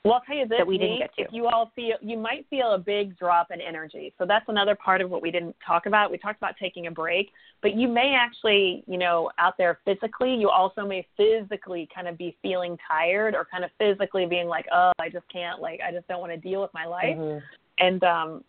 Well, 0.03 0.15
I'll 0.15 0.21
tell 0.21 0.35
you 0.35 0.45
this, 0.45 0.57
that 0.57 0.67
we 0.67 0.77
didn't 0.77 0.97
get 0.99 1.15
to. 1.15 1.21
If 1.21 1.27
you 1.31 1.47
all 1.47 1.71
feel, 1.77 1.95
you 2.01 2.17
might 2.17 2.45
feel 2.49 2.73
a 2.73 2.77
big 2.77 3.17
drop 3.17 3.51
in 3.51 3.61
energy. 3.61 4.13
So 4.17 4.25
that's 4.25 4.43
another 4.49 4.75
part 4.75 4.99
of 4.99 5.09
what 5.09 5.21
we 5.21 5.31
didn't 5.31 5.55
talk 5.65 5.85
about. 5.85 6.11
We 6.11 6.17
talked 6.17 6.37
about 6.37 6.55
taking 6.59 6.87
a 6.87 6.91
break, 6.91 7.29
but 7.61 7.75
you 7.75 7.87
may 7.87 8.13
actually, 8.13 8.83
you 8.85 8.97
know, 8.97 9.31
out 9.39 9.57
there 9.57 9.79
physically, 9.85 10.35
you 10.35 10.49
also 10.49 10.85
may 10.85 11.07
physically 11.15 11.87
kind 11.95 12.09
of 12.09 12.17
be 12.17 12.35
feeling 12.41 12.77
tired 12.85 13.33
or 13.33 13.47
kind 13.49 13.63
of 13.63 13.71
physically 13.77 14.25
being 14.25 14.47
like, 14.47 14.65
oh, 14.73 14.91
I 14.99 15.07
just 15.07 15.25
can't, 15.31 15.61
like, 15.61 15.79
I 15.79 15.93
just 15.93 16.05
don't 16.09 16.19
want 16.19 16.33
to 16.33 16.37
deal 16.37 16.61
with 16.61 16.73
my 16.73 16.85
life. 16.85 17.15
Mhm. 17.17 17.41
And 17.79 18.03
um, 18.03 18.43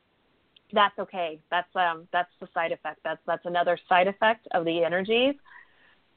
that's 0.73 0.99
okay. 0.99 1.39
That's 1.53 1.69
um, 1.77 2.09
that's 2.13 2.31
the 2.41 2.49
side 2.53 2.73
effect. 2.73 2.99
That's 3.05 3.21
that's 3.27 3.47
another 3.47 3.79
side 3.89 4.09
effect 4.09 4.49
of 4.51 4.65
the 4.65 4.83
energies 4.83 5.37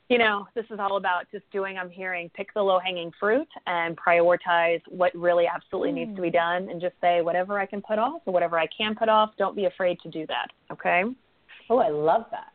you 0.10 0.18
know, 0.18 0.48
this 0.56 0.66
is 0.72 0.80
all 0.80 0.96
about 0.96 1.26
just 1.32 1.50
doing, 1.52 1.78
I'm 1.78 1.90
hearing, 1.90 2.30
pick 2.34 2.54
the 2.54 2.62
low 2.62 2.80
hanging 2.80 3.12
fruit 3.20 3.48
and 3.66 3.98
prioritize 3.98 4.82
what 4.88 5.14
really 5.14 5.48
absolutely 5.54 5.92
needs 5.92 6.16
to 6.16 6.22
be 6.22 6.30
done 6.30 6.70
and 6.70 6.80
just 6.80 6.96
say 7.02 7.22
whatever 7.22 7.60
I 7.60 7.66
can 7.66 7.82
put 7.82 8.00
off 8.00 8.22
or 8.26 8.34
whatever 8.34 8.58
I 8.58 8.68
can 8.76 8.96
put 8.96 9.10
off, 9.10 9.32
don't 9.38 9.56
be 9.56 9.66
afraid 9.66 10.00
to 10.02 10.10
do 10.10 10.26
that. 10.28 10.48
Okay? 10.72 11.04
Oh, 11.70 11.80
I 11.80 11.90
love 11.90 12.26
that. 12.32 12.54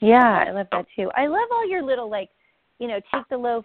Yeah, 0.00 0.44
I 0.46 0.52
love 0.52 0.68
that 0.70 0.86
too. 0.94 1.10
I 1.16 1.26
love 1.26 1.48
all 1.50 1.68
your 1.68 1.82
little 1.82 2.08
like, 2.08 2.30
you 2.78 2.86
know, 2.86 3.00
take 3.12 3.28
the 3.28 3.36
low 3.36 3.64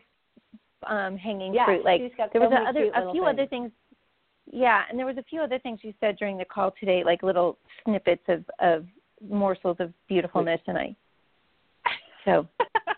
um 0.87 1.15
hanging 1.17 1.53
Yeah, 1.53 1.65
fruit. 1.65 1.85
Like 1.85 2.01
there 2.17 2.29
so 2.33 2.39
was 2.39 2.51
a 2.51 2.69
other 2.69 2.89
a 2.95 3.11
few 3.11 3.21
things. 3.21 3.33
other 3.33 3.45
things. 3.47 3.71
Yeah, 4.51 4.83
and 4.89 4.97
there 4.97 5.05
was 5.05 5.17
a 5.17 5.23
few 5.23 5.41
other 5.41 5.59
things 5.59 5.79
you 5.83 5.93
said 5.99 6.17
during 6.17 6.37
the 6.37 6.45
call 6.45 6.73
today, 6.79 7.03
like 7.05 7.21
little 7.21 7.57
snippets 7.83 8.23
of 8.29 8.43
of 8.59 8.85
morsels 9.29 9.77
of 9.79 9.93
beautifulness, 10.07 10.61
and 10.65 10.77
I. 10.77 10.95
So, 12.25 12.47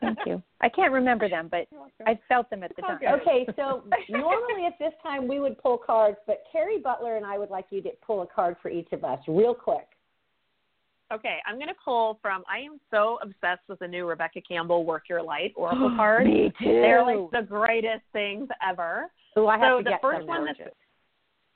thank 0.02 0.18
you. 0.26 0.42
I 0.62 0.70
can't 0.70 0.92
remember 0.92 1.30
them, 1.30 1.50
but 1.50 1.68
I 2.06 2.20
felt 2.28 2.50
them 2.50 2.64
at 2.64 2.76
the 2.76 2.82
time. 2.82 3.00
Okay, 3.22 3.46
so 3.56 3.84
normally 4.10 4.66
at 4.66 4.78
this 4.80 4.94
time 5.02 5.28
we 5.28 5.40
would 5.40 5.58
pull 5.58 5.78
cards, 5.78 6.18
but 6.28 6.44
Cari 6.52 6.80
Butler 6.80 7.18
and 7.18 7.26
I 7.26 7.38
would 7.38 7.50
like 7.50 7.66
you 7.70 7.82
to 7.84 7.90
pull 8.06 8.22
a 8.22 8.28
card 8.28 8.56
for 8.62 8.70
each 8.70 8.92
of 8.92 9.04
us, 9.04 9.20
real 9.28 9.54
quick. 9.54 9.88
Okay, 11.14 11.38
I'm 11.46 11.56
going 11.56 11.68
to 11.68 11.76
pull 11.84 12.18
from, 12.22 12.44
I 12.52 12.60
am 12.60 12.80
so 12.90 13.20
obsessed 13.22 13.62
with 13.68 13.80
the 13.80 13.88
new 13.88 14.08
Rebecca 14.08 14.42
Campbell 14.48 14.84
Work 14.84 15.04
Your 15.10 15.22
Light 15.22 15.54
Oracle 15.56 15.94
cards. 15.96 16.28
Me 16.28 16.52
too. 16.60 16.66
They're 16.66 17.04
like 17.04 17.32
the 17.32 17.46
greatest 17.48 18.04
things 18.14 18.48
ever. 18.68 19.12
Oh, 19.36 19.48
I 19.48 19.58
have 19.60 19.74
so 19.74 19.78
to 19.80 19.84
the 19.84 19.90
get 19.92 20.02
first 20.02 20.20
some 20.22 20.28
one 20.28 20.46
that's 20.46 20.60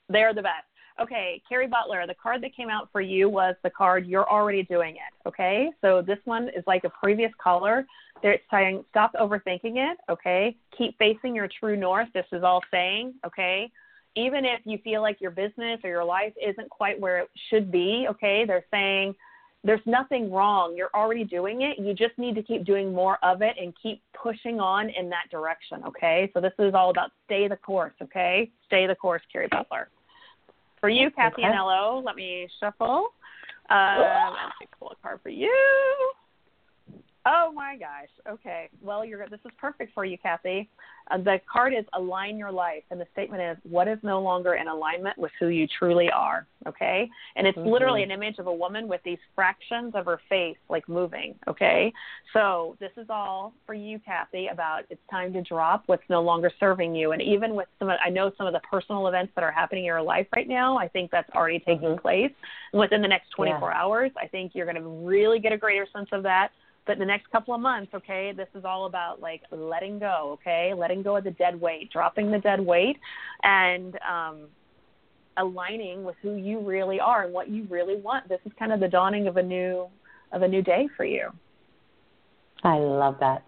they're 0.08 0.34
the 0.34 0.42
best. 0.42 0.67
Okay, 1.00 1.40
Cari 1.48 1.68
Butler, 1.68 2.06
the 2.08 2.14
card 2.14 2.42
that 2.42 2.56
came 2.56 2.68
out 2.68 2.88
for 2.90 3.00
you 3.00 3.28
was 3.28 3.54
the 3.62 3.70
card 3.70 4.06
You're 4.06 4.28
Already 4.28 4.64
Doing 4.64 4.96
It. 4.96 5.28
Okay, 5.28 5.70
so 5.80 6.02
this 6.02 6.18
one 6.24 6.48
is 6.48 6.64
like 6.66 6.82
a 6.84 6.90
previous 6.90 7.30
caller. 7.40 7.86
They're 8.20 8.40
saying 8.50 8.84
stop 8.90 9.12
overthinking 9.14 9.76
it. 9.76 9.98
Okay, 10.10 10.56
keep 10.76 10.98
facing 10.98 11.36
your 11.36 11.48
true 11.60 11.76
north. 11.76 12.08
This 12.14 12.26
is 12.32 12.42
all 12.42 12.62
saying. 12.72 13.14
Okay, 13.24 13.70
even 14.16 14.44
if 14.44 14.60
you 14.64 14.78
feel 14.82 15.00
like 15.00 15.20
your 15.20 15.30
business 15.30 15.78
or 15.84 15.90
your 15.90 16.04
life 16.04 16.32
isn't 16.44 16.68
quite 16.68 16.98
where 16.98 17.18
it 17.20 17.30
should 17.48 17.70
be. 17.70 18.06
Okay, 18.10 18.44
they're 18.44 18.64
saying 18.72 19.14
there's 19.62 19.80
nothing 19.86 20.32
wrong. 20.32 20.74
You're 20.76 20.90
already 20.94 21.24
doing 21.24 21.62
it. 21.62 21.78
You 21.78 21.94
just 21.94 22.18
need 22.18 22.34
to 22.34 22.42
keep 22.42 22.64
doing 22.64 22.92
more 22.92 23.18
of 23.22 23.40
it 23.40 23.54
and 23.60 23.72
keep 23.80 24.02
pushing 24.20 24.58
on 24.58 24.88
in 24.90 25.08
that 25.10 25.30
direction. 25.30 25.84
Okay, 25.86 26.28
so 26.34 26.40
this 26.40 26.52
is 26.58 26.74
all 26.74 26.90
about 26.90 27.10
stay 27.24 27.46
the 27.46 27.56
course. 27.56 27.94
Okay, 28.02 28.50
stay 28.66 28.88
the 28.88 28.96
course, 28.96 29.22
Cari 29.32 29.46
Butler. 29.48 29.90
For 30.80 30.88
you, 30.88 31.10
Cathy 31.10 31.42
Okay. 31.42 31.52
Anello, 31.52 32.04
let 32.04 32.16
me 32.16 32.48
shuffle. 32.60 33.08
Um, 33.70 33.98
let 33.98 34.52
me 34.60 34.68
pull 34.78 34.90
a 34.90 34.96
card 35.02 35.20
for 35.22 35.30
you. 35.30 36.12
Oh 37.30 37.52
my 37.54 37.76
gosh. 37.76 38.08
Okay. 38.26 38.70
Well, 38.80 39.04
you're 39.04 39.28
this 39.28 39.40
is 39.44 39.52
perfect 39.58 39.92
for 39.92 40.06
you, 40.06 40.16
Cathy. 40.16 40.70
Uh, 41.10 41.18
the 41.18 41.38
card 41.50 41.74
is 41.74 41.84
align 41.92 42.38
your 42.38 42.50
life, 42.50 42.84
and 42.90 42.98
the 42.98 43.06
statement 43.12 43.42
is 43.42 43.58
what 43.70 43.86
is 43.86 43.98
no 44.02 44.20
longer 44.20 44.54
in 44.54 44.66
alignment 44.66 45.18
with 45.18 45.30
who 45.38 45.48
you 45.48 45.66
truly 45.78 46.10
are. 46.10 46.46
Okay, 46.66 47.08
and 47.36 47.46
it's 47.46 47.58
Mhm. 47.58 47.66
literally 47.70 48.02
an 48.02 48.10
image 48.10 48.38
of 48.38 48.46
a 48.46 48.52
woman 48.52 48.88
with 48.88 49.02
these 49.02 49.18
fractions 49.34 49.94
of 49.94 50.06
her 50.06 50.16
face 50.30 50.56
like 50.70 50.88
moving. 50.88 51.38
Okay, 51.46 51.92
so 52.32 52.76
this 52.80 52.92
is 52.96 53.10
all 53.10 53.52
for 53.66 53.74
you, 53.74 53.98
Cathy. 53.98 54.46
About 54.46 54.84
it's 54.88 55.06
time 55.10 55.30
to 55.34 55.42
drop 55.42 55.82
what's 55.86 56.08
no 56.08 56.22
longer 56.22 56.50
serving 56.58 56.94
you, 56.94 57.12
and 57.12 57.20
even 57.20 57.54
with 57.54 57.68
some, 57.78 57.90
of, 57.90 57.98
I 58.02 58.08
know 58.08 58.32
some 58.38 58.46
of 58.46 58.54
the 58.54 58.60
personal 58.60 59.06
events 59.06 59.34
that 59.34 59.44
are 59.44 59.52
happening 59.52 59.84
in 59.84 59.86
your 59.86 60.02
life 60.02 60.26
right 60.34 60.48
now. 60.48 60.78
I 60.78 60.88
think 60.88 61.10
that's 61.10 61.28
already 61.34 61.58
taking 61.58 61.96
Mhm. 61.96 62.00
place. 62.00 62.32
And 62.72 62.80
within 62.80 63.02
the 63.02 63.08
next 63.08 63.30
24 63.30 63.70
Yeah. 63.70 63.82
hours, 63.82 64.12
I 64.16 64.28
think 64.28 64.54
you're 64.54 64.66
going 64.66 64.82
to 64.82 64.88
really 64.88 65.40
get 65.40 65.52
a 65.52 65.58
greater 65.58 65.84
sense 65.86 66.10
of 66.12 66.22
that 66.22 66.52
but 66.88 66.94
in 66.94 67.00
the 67.00 67.04
next 67.04 67.30
couple 67.30 67.54
of 67.54 67.60
months, 67.60 67.92
okay, 67.94 68.32
this 68.34 68.48
is 68.54 68.64
all 68.64 68.86
about 68.86 69.20
like 69.20 69.42
letting 69.50 69.98
go, 69.98 70.38
okay, 70.40 70.72
letting 70.74 71.02
go 71.02 71.16
of 71.16 71.24
the 71.24 71.30
dead 71.32 71.60
weight, 71.60 71.92
dropping 71.92 72.32
the 72.32 72.38
dead 72.38 72.58
weight, 72.58 72.96
and 73.42 73.98
um, 74.10 74.46
aligning 75.36 76.02
with 76.02 76.16
who 76.22 76.36
you 76.36 76.60
really 76.60 76.98
are 76.98 77.24
and 77.24 77.34
what 77.34 77.50
you 77.50 77.66
really 77.68 78.00
want. 78.00 78.26
This 78.26 78.40
is 78.46 78.52
kind 78.58 78.72
of 78.72 78.80
the 78.80 78.88
dawning 78.88 79.28
of 79.28 79.36
a 79.36 79.42
new 79.42 79.86
of 80.32 80.40
a 80.40 80.48
new 80.48 80.62
day 80.62 80.88
for 80.96 81.04
you. 81.04 81.28
I 82.64 82.76
love 82.78 83.16
that. 83.20 83.44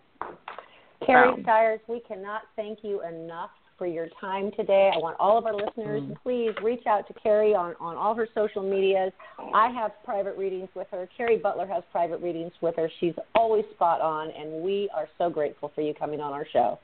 Carrie 1.05 1.31
Wow. 1.31 1.39
Stiers, 1.43 1.81
we 1.89 2.01
cannot 2.07 2.43
thank 2.57 2.81
you 2.83 3.01
enough 3.09 3.51
for 3.81 3.87
your 3.87 4.09
time 4.21 4.51
today. 4.59 4.91
I 4.95 4.99
want 4.99 5.17
all 5.19 5.39
of 5.39 5.47
our 5.47 5.55
listeners, 5.55 6.03
Mm. 6.03 6.17
please 6.23 6.55
reach 6.63 6.87
out 6.87 7.09
to 7.09 7.15
Carrie 7.15 7.55
on, 7.55 7.75
on 7.81 7.97
all 7.97 8.15
her 8.15 8.29
social 8.35 8.63
medias. 8.63 9.11
I 9.55 9.71
have 9.71 9.93
private 10.05 10.37
readings 10.37 10.69
with 10.75 10.87
her. 10.91 11.09
Carrie 11.17 11.39
Butler 11.39 11.67
has 11.67 11.83
private 11.91 12.21
readings 12.21 12.53
with 12.61 12.77
her. 12.77 12.91
She's 13.01 13.15
always 13.35 13.65
spot 13.75 14.03
on, 14.03 14.31
and 14.33 14.63
we 14.63 14.91
are 14.95 15.09
so 15.17 15.31
grateful 15.31 15.71
for 15.75 15.81
you 15.81 15.95
coming 15.95 16.21
on 16.21 16.35
our 16.35 16.45
show. 16.53 16.79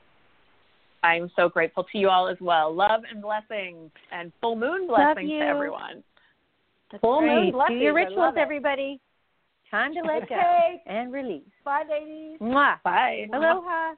I'm 1.03 1.29
so 1.35 1.47
grateful 1.49 1.83
to 1.83 1.97
you 1.99 2.09
all 2.09 2.27
as 2.27 2.41
well. 2.41 2.73
Love 2.73 3.03
and 3.11 3.21
blessings 3.21 3.91
and 4.11 4.33
full 4.41 4.55
moon 4.55 4.87
blessings 4.87 5.29
to 5.29 5.37
everyone. 5.37 6.03
That's 6.91 7.01
Full 7.01 7.21
moon 7.21 7.53
right. 7.53 7.67
Do 7.69 7.75
your 7.75 7.93
rituals, 7.93 8.33
everybody. 8.39 8.99
Time 9.69 9.93
to 9.93 10.01
let 10.01 10.23
okay. 10.23 10.35
go 10.35 10.91
and 10.91 11.13
release. 11.13 11.43
Bye, 11.63 11.83
ladies. 11.87 12.39
Mwah. 12.39 12.81
Bye. 12.81 13.27
Aloha. 13.31 13.93